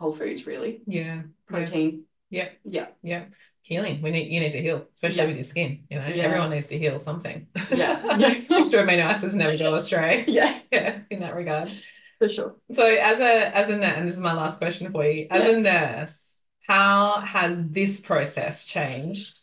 whole 0.00 0.12
foods, 0.12 0.46
really. 0.46 0.82
yeah 0.86 1.02
yeah 1.04 1.22
Protein. 1.46 2.04
Yeah. 2.30 2.48
Yeah. 2.64 2.86
Yeah. 3.02 3.26
Healing. 3.64 4.02
We 4.02 4.10
need 4.10 4.32
you 4.32 4.40
need 4.40 4.52
to 4.52 4.60
heal, 4.60 4.86
especially 4.92 5.18
Yeah. 5.18 5.26
with 5.26 5.36
your 5.36 5.44
skin. 5.44 5.84
You 5.90 5.98
know, 6.00 6.08
Yeah. 6.08 6.24
everyone 6.24 6.50
needs 6.50 6.66
to 6.68 6.78
heal 6.78 6.98
something. 6.98 7.46
Yeah. 7.70 8.16
Yeah. 8.18 8.58
Extra 8.58 8.82
amino 8.84 9.04
acids 9.04 9.34
never 9.34 9.56
go 9.56 9.74
astray. 9.76 10.24
Yeah, 10.26 10.58
Yeah, 10.72 10.98
in 11.10 11.20
that 11.20 11.34
regard. 11.34 11.70
for 12.18 12.28
sure. 12.28 12.56
So 12.72 12.84
as 12.84 13.20
a 13.20 13.56
as 13.56 13.68
a 13.68 13.76
nurse, 13.76 13.94
and 13.96 14.06
this 14.06 14.14
is 14.16 14.20
my 14.22 14.32
last 14.32 14.58
question 14.58 14.90
for 14.92 15.04
you, 15.06 15.26
as 15.30 15.46
a 15.48 15.56
nurse, 15.60 16.38
how 16.66 17.20
has 17.20 17.68
this 17.70 18.00
process 18.00 18.66
changed 18.66 19.40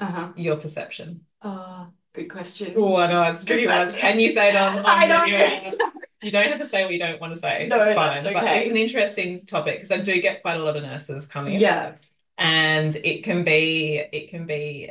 Uh-huh. 0.00 0.32
your 0.36 0.56
perception? 0.56 1.20
Uh, 1.42 1.86
good 2.14 2.30
question. 2.30 2.72
Oh, 2.76 2.96
I 2.96 3.06
know 3.10 3.22
it's 3.30 3.44
tricky 3.44 3.66
one. 3.66 3.92
Can 3.92 4.18
you 4.20 4.30
say 4.30 4.50
it 4.50 4.56
on, 4.56 4.78
on 4.84 4.84
I 4.86 5.06
know. 5.06 5.24
You 6.22 6.30
don't 6.30 6.48
have 6.48 6.58
to 6.60 6.66
say 6.66 6.84
what 6.84 6.92
you 6.92 6.98
don't 6.98 7.20
want 7.20 7.32
to 7.34 7.40
say. 7.40 7.66
No, 7.68 7.76
it's 7.76 7.94
fine. 7.94 8.10
that's 8.14 8.22
But 8.24 8.36
okay. 8.36 8.58
it's 8.60 8.70
an 8.70 8.76
interesting 8.76 9.46
topic 9.46 9.76
because 9.78 9.90
I 9.92 9.98
do 10.00 10.20
get 10.20 10.42
quite 10.42 10.56
a 10.60 10.64
lot 10.64 10.76
of 10.76 10.82
nurses 10.82 11.26
coming. 11.26 11.58
Yeah. 11.60 11.96
And 12.40 12.96
it 13.04 13.22
can 13.24 13.44
be 13.44 13.98
it 14.12 14.30
can 14.30 14.46
be 14.46 14.90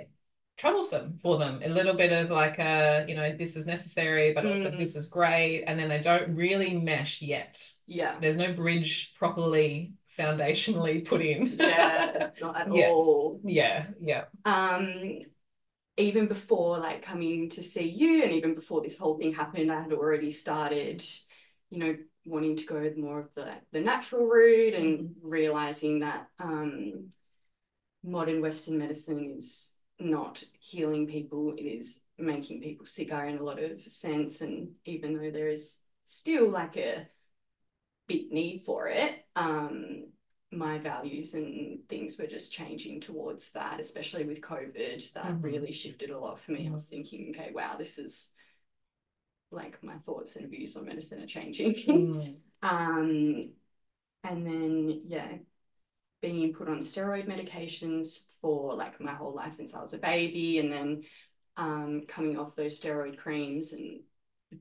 troublesome 0.58 1.18
for 1.20 1.38
them 1.38 1.62
a 1.64 1.70
little 1.70 1.94
bit 1.96 2.12
of 2.14 2.30
like 2.32 2.60
a 2.60 3.06
you 3.08 3.16
know 3.16 3.36
this 3.38 3.56
is 3.58 3.66
necessary 3.66 4.34
but 4.34 4.46
also 4.46 4.70
Mm. 4.70 4.78
this 4.78 4.96
is 4.96 5.08
great 5.08 5.64
and 5.66 5.80
then 5.80 5.90
they 5.90 6.00
don't 6.00 6.36
really 6.36 6.76
mesh 6.78 7.22
yet 7.22 7.62
Yeah. 7.88 8.20
there's 8.22 8.38
no 8.38 8.54
bridge 8.54 9.14
properly 9.18 9.94
foundationally 10.18 11.06
put 11.06 11.22
in 11.22 11.58
Yeah, 11.60 12.32
not 12.42 12.58
at 12.58 12.72
Yet. 12.72 12.92
all. 12.92 13.42
yeah 13.44 13.88
yeah 14.02 14.26
Um, 14.46 15.22
even 15.98 16.28
before 16.28 16.78
like 16.80 17.02
coming 17.02 17.50
to 17.52 17.64
see 17.64 17.88
you, 17.90 18.24
and 18.24 18.32
even 18.32 18.56
before 18.56 18.82
this 18.82 18.98
whole 18.98 19.18
thing 19.18 19.34
happened, 19.34 19.72
I 19.72 19.82
had 19.82 19.94
already 19.94 20.32
started, 20.32 21.04
you 21.70 21.80
know, 21.80 21.98
wanting 22.26 22.58
to 22.58 22.66
go 22.66 22.94
more 22.98 23.20
of 23.22 23.34
the 23.36 23.54
the 23.72 23.82
natural 23.82 24.28
route 24.28 24.74
and 24.76 25.16
realizing 25.22 26.00
that 26.00 26.28
um, 26.40 27.10
modern 28.04 28.42
Western 28.42 28.78
medicine 28.78 29.36
is 29.38 29.80
not 30.00 30.44
healing 30.60 31.08
people, 31.08 31.54
it 31.58 31.64
is 31.64 32.02
making 32.18 32.62
people 32.62 32.86
sicker 32.86 33.26
in 33.26 33.38
a 33.38 33.44
lot 33.44 33.62
of 33.62 33.82
sense. 33.82 34.42
And 34.42 34.72
even 34.86 35.18
though 35.18 35.32
there 35.32 35.50
is 35.50 35.82
still 36.06 36.50
like 36.50 36.78
a 36.78 37.08
big 38.08 38.32
need 38.32 38.64
for 38.66 38.88
it, 38.88 39.26
um, 39.36 40.06
my 40.52 40.80
values 40.80 41.36
and 41.36 41.80
things 41.90 42.18
were 42.18 42.26
just 42.26 42.52
changing 42.52 43.02
towards 43.02 43.52
that, 43.52 43.80
especially 43.80 44.26
with 44.26 44.42
COVID. 44.42 45.14
That 45.14 45.26
Mhm. 45.26 45.44
really 45.44 45.72
shifted 45.72 46.10
a 46.10 46.20
lot 46.20 46.40
for 46.40 46.52
me. 46.54 46.68
I 46.68 46.72
was 46.72 46.86
thinking, 46.86 47.30
okay, 47.36 47.52
wow, 47.54 47.76
this 47.78 48.00
is 48.00 48.32
like 49.52 49.82
my 49.84 49.98
thoughts 50.00 50.36
and 50.36 50.50
views 50.50 50.76
on 50.76 50.86
medicine 50.86 51.22
are 51.22 51.28
changing. 51.28 51.74
Mm. 51.74 52.36
Um, 52.62 53.54
and 54.26 54.46
then 54.46 55.04
yeah, 55.08 55.38
being 56.22 56.54
put 56.54 56.68
on 56.68 56.80
steroid 56.80 57.28
medications 57.28 58.24
for 58.42 58.74
like 58.74 59.00
my 59.00 59.14
whole 59.14 59.34
life 59.34 59.54
since 59.54 59.76
I 59.76 59.82
was 59.82 59.94
a 59.94 60.00
baby, 60.00 60.60
and 60.60 60.72
then 60.72 61.04
um, 61.58 62.04
coming 62.08 62.38
off 62.38 62.56
those 62.56 62.80
steroid 62.80 63.18
creams 63.18 63.74
and 63.74 64.02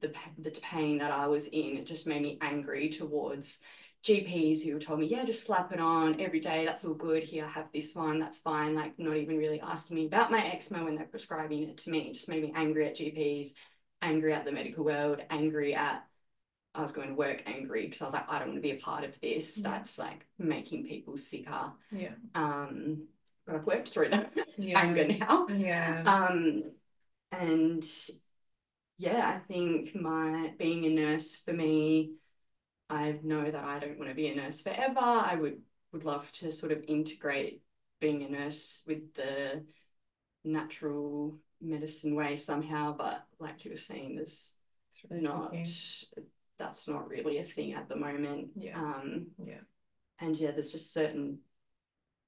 the 0.01 0.13
the 0.39 0.51
pain 0.63 0.99
that 0.99 1.13
I 1.13 1.27
was 1.27 1.47
in, 1.49 1.77
it 1.77 1.87
just 1.87 2.07
made 2.07 2.23
me 2.23 2.39
angry 2.41 2.91
towards 2.91 3.61
GPs 4.05 4.63
who 4.63 4.79
told 4.79 5.01
me, 5.01 5.07
yeah, 5.07 5.25
just 5.25 5.45
slap 5.45 5.73
it 5.73 5.81
on 5.81 6.21
every 6.21 6.41
day. 6.41 6.65
That's 6.65 6.85
all 6.85 6.95
good. 6.95 7.25
Here, 7.25 7.45
I 7.45 7.49
have 7.51 7.69
this 7.73 7.95
one. 7.95 8.21
That's 8.21 8.39
fine. 8.39 8.75
Like 8.75 8.99
not 8.99 9.17
even 9.17 9.39
really 9.39 9.61
asking 9.61 9.97
me 9.97 10.07
about 10.07 10.31
my 10.31 10.45
eczema 10.47 10.85
when 10.85 10.95
they're 10.95 11.07
prescribing 11.07 11.65
it 11.65 11.79
to 11.79 11.91
me. 11.91 12.09
It 12.09 12.15
just 12.15 12.29
made 12.29 12.43
me 12.43 12.53
angry 12.55 12.87
at 12.87 12.97
GPs, 12.97 13.55
angry 14.01 14.33
at 14.33 14.45
the 14.45 14.53
medical 14.53 14.85
world, 14.85 15.21
angry 15.31 15.75
at 15.75 16.05
I 16.75 16.83
was 16.83 16.93
going 16.93 17.09
to 17.09 17.15
work 17.15 17.43
angry 17.47 17.83
because 17.87 18.01
I 18.01 18.05
was 18.05 18.15
like, 18.15 18.29
I 18.29 18.39
don't 18.39 18.49
want 18.49 18.59
to 18.59 18.63
be 18.63 18.77
a 18.77 18.81
part 18.81 19.05
of 19.05 19.13
this. 19.21 19.59
Yeah. 19.59 19.71
That's 19.71 19.99
like 19.99 20.27
making 20.39 20.87
people 20.87 21.17
sicker. 21.17 21.73
Yeah. 21.91 22.11
Um, 22.35 23.09
but 23.47 23.57
I've 23.57 23.67
worked 23.67 23.89
through 23.89 24.11
that 24.11 24.33
Yeah. 24.59 24.81
anger 24.81 25.07
now. 25.09 25.47
Yeah. 25.49 26.03
Um, 26.05 26.65
and 27.33 27.85
yeah, 28.99 29.29
I 29.29 29.39
think 29.47 29.95
my 29.95 30.53
being 30.59 30.85
a 30.85 30.91
nurse 30.91 31.37
for 31.37 31.53
me, 31.53 32.13
I 32.91 33.19
know 33.23 33.51
that 33.51 33.65
I 33.65 33.79
don't 33.79 33.99
want 33.99 34.11
to 34.11 34.15
be 34.17 34.29
a 34.29 34.37
nurse 34.37 34.61
forever. 34.61 35.01
I 35.01 35.37
would 35.37 35.63
would 35.93 36.05
love 36.05 36.31
to 36.33 36.53
sort 36.53 36.73
of 36.73 36.85
integrate 36.87 37.63
being 38.01 38.23
a 38.23 38.29
nurse 38.29 38.83
with 38.87 39.15
the 39.15 39.65
natural 40.45 41.39
medicine 41.61 42.15
way 42.15 42.37
somehow, 42.37 42.97
but 42.97 43.25
like 43.39 43.65
you 43.65 43.71
were 43.73 43.77
saying, 43.77 44.17
there's 44.17 44.55
It's 44.91 45.11
really 45.11 45.23
not 45.23 45.51
tricky. 45.53 45.65
That's 46.59 46.89
not 46.89 47.09
really 47.09 47.39
a 47.39 47.45
thing 47.45 47.73
at 47.73 47.89
the 47.89 47.97
moment. 47.97 48.49
Yeah. 48.57 48.79
Um, 48.79 49.29
Yeah. 49.45 49.61
and 50.21 50.37
yeah, 50.37 50.51
there's 50.51 50.73
just 50.73 50.93
certain 50.93 51.39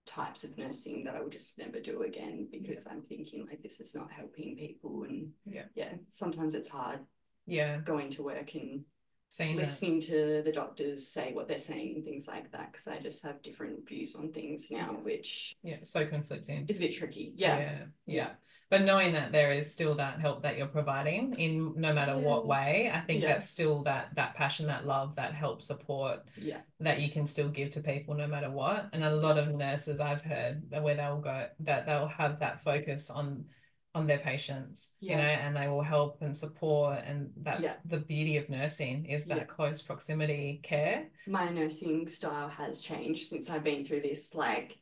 types 0.07 0.45
of 0.45 0.57
nursing 0.57 1.05
that 1.05 1.14
I 1.14 1.20
would 1.20 1.33
just 1.33 1.59
never 1.59 1.81
do 1.81 2.03
again 2.03 2.49
because 2.51 2.87
I'm 2.87 3.03
thinking 3.03 3.47
like 3.47 3.62
this 3.62 3.81
is 3.81 3.95
not 3.95 4.11
helping 4.11 4.57
people 4.57 5.05
and 5.05 5.33
Yeah. 5.45 5.66
yeah, 5.74 5.95
sometimes 6.09 6.55
it's 6.55 6.68
hard 6.68 7.01
Yeah. 7.47 7.81
going 7.81 8.11
to 8.12 8.22
work 8.22 8.55
and 8.55 8.85
Seeing 9.28 9.53
it. 9.57 9.59
listening 9.59 10.01
to 10.03 10.43
the 10.45 10.51
doctors 10.53 11.07
say 11.07 11.33
what 11.33 11.47
they're 11.47 11.59
saying 11.59 11.95
and 11.97 12.05
things 12.05 12.26
like 12.26 12.51
that 12.51 12.72
because 12.72 12.89
I 12.89 12.99
just 12.99 13.22
have 13.24 13.43
different 13.43 13.87
views 13.89 14.16
on 14.16 14.33
things 14.33 14.70
now, 14.70 14.93
Yeah. 14.93 14.99
which 15.03 15.57
Yeah. 15.62 15.78
So 15.83 16.07
conflicting. 16.07 16.66
It's 16.68 16.78
a 16.78 16.83
bit 16.83 16.95
tricky. 16.95 17.33
Yeah. 17.37 17.59
yeah 17.59 17.87
yeah 18.07 18.31
but 18.71 18.83
knowing 18.83 19.12
that 19.12 19.33
there 19.33 19.53
is 19.53 19.71
still 19.71 19.95
that 19.97 20.21
help 20.21 20.43
that 20.43 20.57
you're 20.57 20.66
providing 20.66 21.35
in 21.39 21.75
no 21.77 21.93
matter 21.93 22.16
what 22.16 22.45
mm. 22.45 22.47
way 22.47 22.91
i 22.95 23.01
think 23.01 23.23
Yeah. 23.23 23.33
that's 23.35 23.51
still 23.51 23.83
that 23.83 24.14
that 24.14 24.35
passion 24.35 24.66
that 24.68 24.87
love 24.87 25.16
that 25.16 25.35
help 25.35 25.61
support 25.62 26.21
Yeah. 26.37 26.61
that 26.79 27.01
you 27.01 27.11
can 27.11 27.27
still 27.27 27.49
give 27.49 27.71
to 27.73 27.81
people 27.81 28.14
no 28.14 28.27
matter 28.27 28.51
what 28.51 28.89
and 28.93 29.05
a 29.05 29.14
lot 29.14 29.37
of 29.37 29.49
nurses 29.49 30.01
i've 30.01 30.23
heard 30.23 30.62
where 30.71 30.95
they'll 30.95 31.21
go 31.21 31.49
that 31.61 31.85
they'll 31.87 32.09
have 32.09 32.39
that 32.41 32.62
focus 32.62 33.11
on 33.11 33.45
on 33.93 34.07
their 34.07 34.18
patients 34.18 34.95
you 35.01 35.16
know 35.16 35.23
and 35.23 35.57
they 35.57 35.66
will 35.66 35.83
help 35.83 36.23
and 36.23 36.37
support 36.37 37.01
and 37.05 37.29
that's 37.43 37.64
Yeah. 37.64 37.75
the 37.85 37.99
beauty 37.99 38.37
of 38.37 38.49
nursing 38.49 39.07
is 39.07 39.27
that 39.27 39.39
Yeah. 39.39 39.45
close 39.45 39.83
proximity 39.83 40.61
care 40.62 41.09
my 41.27 41.49
nursing 41.49 42.07
style 42.07 42.49
has 42.49 42.81
changed 42.81 43.27
since 43.27 43.51
I've 43.51 43.64
been 43.64 43.85
through 43.85 44.03
this. 44.03 44.35
Like, 44.35 44.79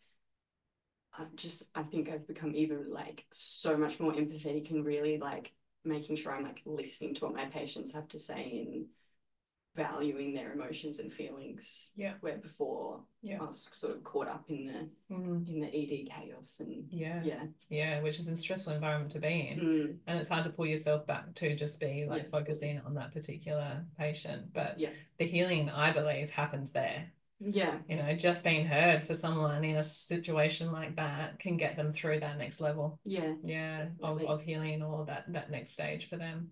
I've 1.19 1.35
just, 1.37 1.65
I 1.75 1.83
think 1.83 2.09
I've 2.11 2.27
become 2.27 2.55
even 2.55 2.91
like 2.93 3.25
so 3.33 3.77
much 3.77 3.99
more 4.01 4.13
empathetic 4.13 4.71
and 4.71 4.85
really 4.85 5.19
like 5.19 5.53
making 5.85 6.17
sure 6.17 6.33
I'm 6.33 6.45
like 6.45 6.61
listening 6.65 7.15
to 7.17 7.25
what 7.25 7.35
my 7.35 7.47
patients 7.47 7.93
have 7.95 8.09
to 8.09 8.19
say 8.19 8.67
and 8.67 8.87
valuing 9.77 10.35
their 10.35 10.53
emotions 10.53 10.99
and 10.99 11.13
feelings. 11.13 11.93
Yeah. 11.97 12.15
Where 12.21 12.39
before 12.39 13.01
Yeah. 13.23 13.39
I 13.41 13.45
was 13.45 13.69
sort 13.73 13.95
of 13.97 14.03
caught 14.05 14.29
up 14.29 14.45
in 14.49 14.67
the 14.67 15.15
Mhm. 15.15 15.49
in 15.49 15.61
the 15.61 15.69
ED 15.75 16.07
chaos 16.11 16.61
and 16.61 16.87
yeah 16.91 17.23
yeah. 17.25 17.47
yeah 17.71 18.01
which 18.03 18.19
is 18.19 18.29
a 18.29 18.37
stressful 18.37 18.73
environment 18.75 19.13
to 19.13 19.19
be 19.21 19.49
in 19.49 19.59
Mm, 19.61 19.99
and 20.07 20.19
it's 20.19 20.29
hard 20.29 20.45
to 20.45 20.51
pull 20.51 20.67
yourself 20.67 21.07
back 21.07 21.35
to 21.37 21.55
just 21.57 21.81
be 21.81 22.05
like 22.07 22.25
Yeah. 22.25 22.29
focusing 22.31 22.79
on 22.81 22.95
that 22.95 23.13
particular 23.13 23.87
patient 23.97 24.53
but 24.53 24.79
Yeah. 24.79 24.91
the 25.19 25.27
healing 25.27 25.71
i 25.71 25.91
believe 25.93 26.31
happens 26.31 26.73
there 26.73 27.11
yeah. 27.41 27.79
you 27.89 27.97
know 27.97 28.15
just 28.17 28.43
being 28.45 28.67
heard 28.67 29.05
for 29.05 29.15
someone 29.15 29.65
in 29.65 29.77
a 29.77 29.83
situation 29.83 30.73
like 30.73 30.97
that 30.97 31.39
can 31.39 31.57
get 31.57 31.77
them 31.77 31.93
through 31.93 32.21
that 32.21 32.39
next 32.39 32.61
level. 32.61 32.99
Yeah. 33.05 33.35
yeah 33.45 33.87
of, 34.03 34.21
of 34.23 34.43
healing 34.43 34.83
or 34.83 35.05
that 35.07 35.25
that 35.33 35.51
next 35.51 35.73
stage 35.73 36.09
for 36.09 36.17
them. 36.17 36.49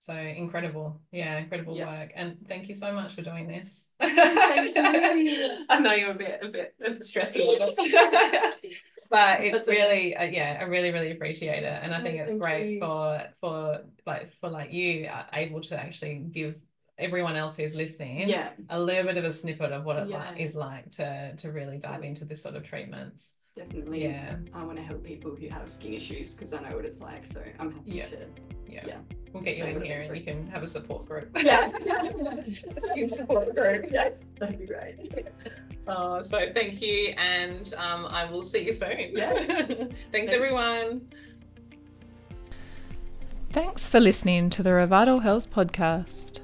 So 0.00 0.14
incredible. 0.14 1.00
Yeah 1.10 1.38
incredible 1.38 1.76
Yeah. 1.76 1.86
work. 2.00 2.12
And 2.14 2.36
thank 2.46 2.68
you 2.68 2.74
so 2.74 2.92
much 2.92 3.14
for 3.14 3.22
doing 3.22 3.48
this. 3.48 3.94
I 4.00 5.78
know 5.80 5.92
you're 5.92 6.12
a 6.12 6.14
bit 6.14 6.40
a 6.42 6.48
bit 6.48 6.74
stressed 7.04 7.34
it. 7.36 8.54
But 9.10 9.40
it's 9.40 9.54
That's 9.56 9.68
really 9.68 10.14
uh, 10.14 10.24
yeah 10.24 10.58
i 10.60 10.64
really 10.64 10.90
really 10.92 11.12
appreciate 11.12 11.62
it. 11.64 11.80
And 11.82 11.94
i 11.94 12.00
Oh, 12.00 12.02
think 12.02 12.18
it's 12.20 12.38
great 12.38 12.74
you. 12.74 12.80
for 12.80 13.22
for 13.40 13.80
like 14.06 14.32
for 14.38 14.50
like 14.50 14.70
you 14.70 15.06
uh, 15.06 15.24
able 15.32 15.62
to 15.62 15.80
actually 15.80 16.16
give 16.16 16.56
everyone 16.98 17.36
else 17.36 17.56
who's 17.56 17.74
listening 17.74 18.28
Yeah. 18.28 18.50
a 18.70 18.80
little 18.80 19.04
bit 19.04 19.16
of 19.16 19.24
a 19.24 19.32
snippet 19.32 19.72
of 19.72 19.84
what 19.84 19.96
it 19.96 20.08
Yeah. 20.08 20.18
like 20.18 20.40
is 20.40 20.54
like 20.54 20.90
to 20.92 21.34
to 21.36 21.52
really 21.52 21.78
dive 21.78 22.02
into 22.02 22.24
this 22.24 22.42
sort 22.42 22.56
of 22.56 22.64
treatments 22.64 23.34
Definitely. 23.56 24.02
yeah 24.04 24.36
I 24.52 24.64
want 24.64 24.76
to 24.78 24.82
help 24.82 25.04
people 25.04 25.34
who 25.34 25.48
have 25.48 25.70
skin 25.70 25.94
issues 25.94 26.34
because 26.34 26.52
I 26.52 26.60
know 26.68 26.76
what 26.76 26.84
it's 26.84 27.00
like. 27.00 27.24
So 27.26 27.42
I'm 27.60 27.72
happy 27.72 27.92
Yeah. 27.92 28.04
to 28.04 28.16
yeah, 28.68 28.84
Yeah. 28.86 28.98
we'll 29.32 29.42
get 29.42 29.56
you 29.56 29.64
in 29.64 29.80
here 29.82 30.00
and 30.02 30.16
you 30.16 30.22
can 30.22 30.46
have 30.48 30.62
a 30.62 30.66
support 30.66 31.06
group 31.06 31.28
Yeah. 31.42 31.70
A 32.76 32.80
skin 32.80 33.08
support 33.08 33.54
group 33.54 33.86
Yeah, 33.90 34.10
that'd 34.38 34.58
be 34.58 34.66
great. 34.66 35.26
Oh, 35.90 36.20
so 36.20 36.50
thank 36.52 36.82
you, 36.82 37.14
and 37.16 37.72
um, 37.78 38.04
I 38.06 38.26
will 38.30 38.42
see 38.42 38.62
you 38.66 38.72
soon. 38.72 39.12
Yeah. 39.16 39.32
Thanks, 39.32 39.94
Thanks. 40.12 40.30
everyone. 40.32 41.08
Thanks 43.52 43.88
for 43.88 43.98
listening 43.98 44.50
to 44.50 44.62
the 44.62 44.68
Revital 44.70 45.22
Health 45.22 45.50
Podcast. 45.50 46.40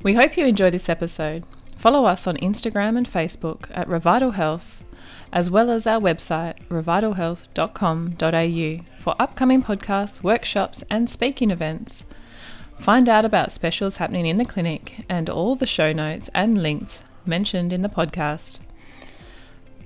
We 0.00 0.14
hope 0.14 0.36
you 0.36 0.46
enjoy 0.46 0.70
this 0.70 0.88
episode. 0.88 1.42
Follow 1.76 2.04
us 2.04 2.28
on 2.28 2.36
Instagram 2.36 2.96
and 2.96 3.10
Facebook 3.10 3.66
at 3.72 3.88
Revital 3.88 4.34
Health, 4.34 4.84
as 5.32 5.50
well 5.50 5.70
as 5.70 5.88
our 5.88 6.00
website, 6.00 6.54
revitalhealth.com.au, 6.68 8.84
for 9.02 9.20
upcoming 9.20 9.62
podcasts, 9.62 10.22
workshops, 10.22 10.84
and 10.88 11.10
speaking 11.10 11.50
events. 11.50 12.04
Find 12.78 13.08
out 13.08 13.24
about 13.24 13.50
specials 13.50 13.96
happening 13.96 14.26
in 14.26 14.38
the 14.38 14.44
clinic 14.44 15.04
and 15.08 15.28
all 15.28 15.56
the 15.56 15.66
show 15.66 15.92
notes 15.92 16.30
and 16.32 16.62
links 16.62 17.00
mentioned 17.26 17.72
in 17.72 17.82
the 17.82 17.88
podcast. 17.88 18.60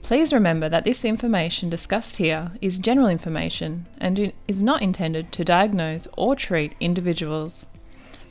Please 0.02 0.30
remember 0.30 0.68
that 0.68 0.84
this 0.84 1.06
information 1.06 1.70
discussed 1.70 2.16
here 2.16 2.52
is 2.60 2.78
general 2.78 3.08
information 3.08 3.86
and 3.98 4.34
is 4.46 4.62
not 4.62 4.82
intended 4.82 5.32
to 5.32 5.42
diagnose 5.42 6.06
or 6.18 6.36
treat 6.36 6.74
individuals. 6.80 7.64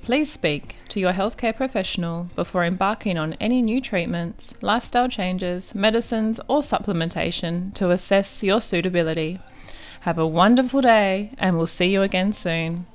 Please 0.03 0.31
speak 0.31 0.77
to 0.89 0.99
your 0.99 1.13
healthcare 1.13 1.55
professional 1.55 2.29
before 2.35 2.65
embarking 2.65 3.19
on 3.19 3.33
any 3.33 3.61
new 3.61 3.79
treatments, 3.79 4.53
lifestyle 4.61 5.07
changes, 5.07 5.75
medicines, 5.75 6.39
or 6.47 6.61
supplementation 6.61 7.71
to 7.75 7.91
assess 7.91 8.41
your 8.43 8.59
suitability. 8.59 9.39
Have 10.01 10.17
a 10.17 10.25
wonderful 10.25 10.81
day, 10.81 11.31
and 11.37 11.55
we'll 11.55 11.67
see 11.67 11.93
you 11.93 12.01
again 12.01 12.33
soon. 12.33 12.87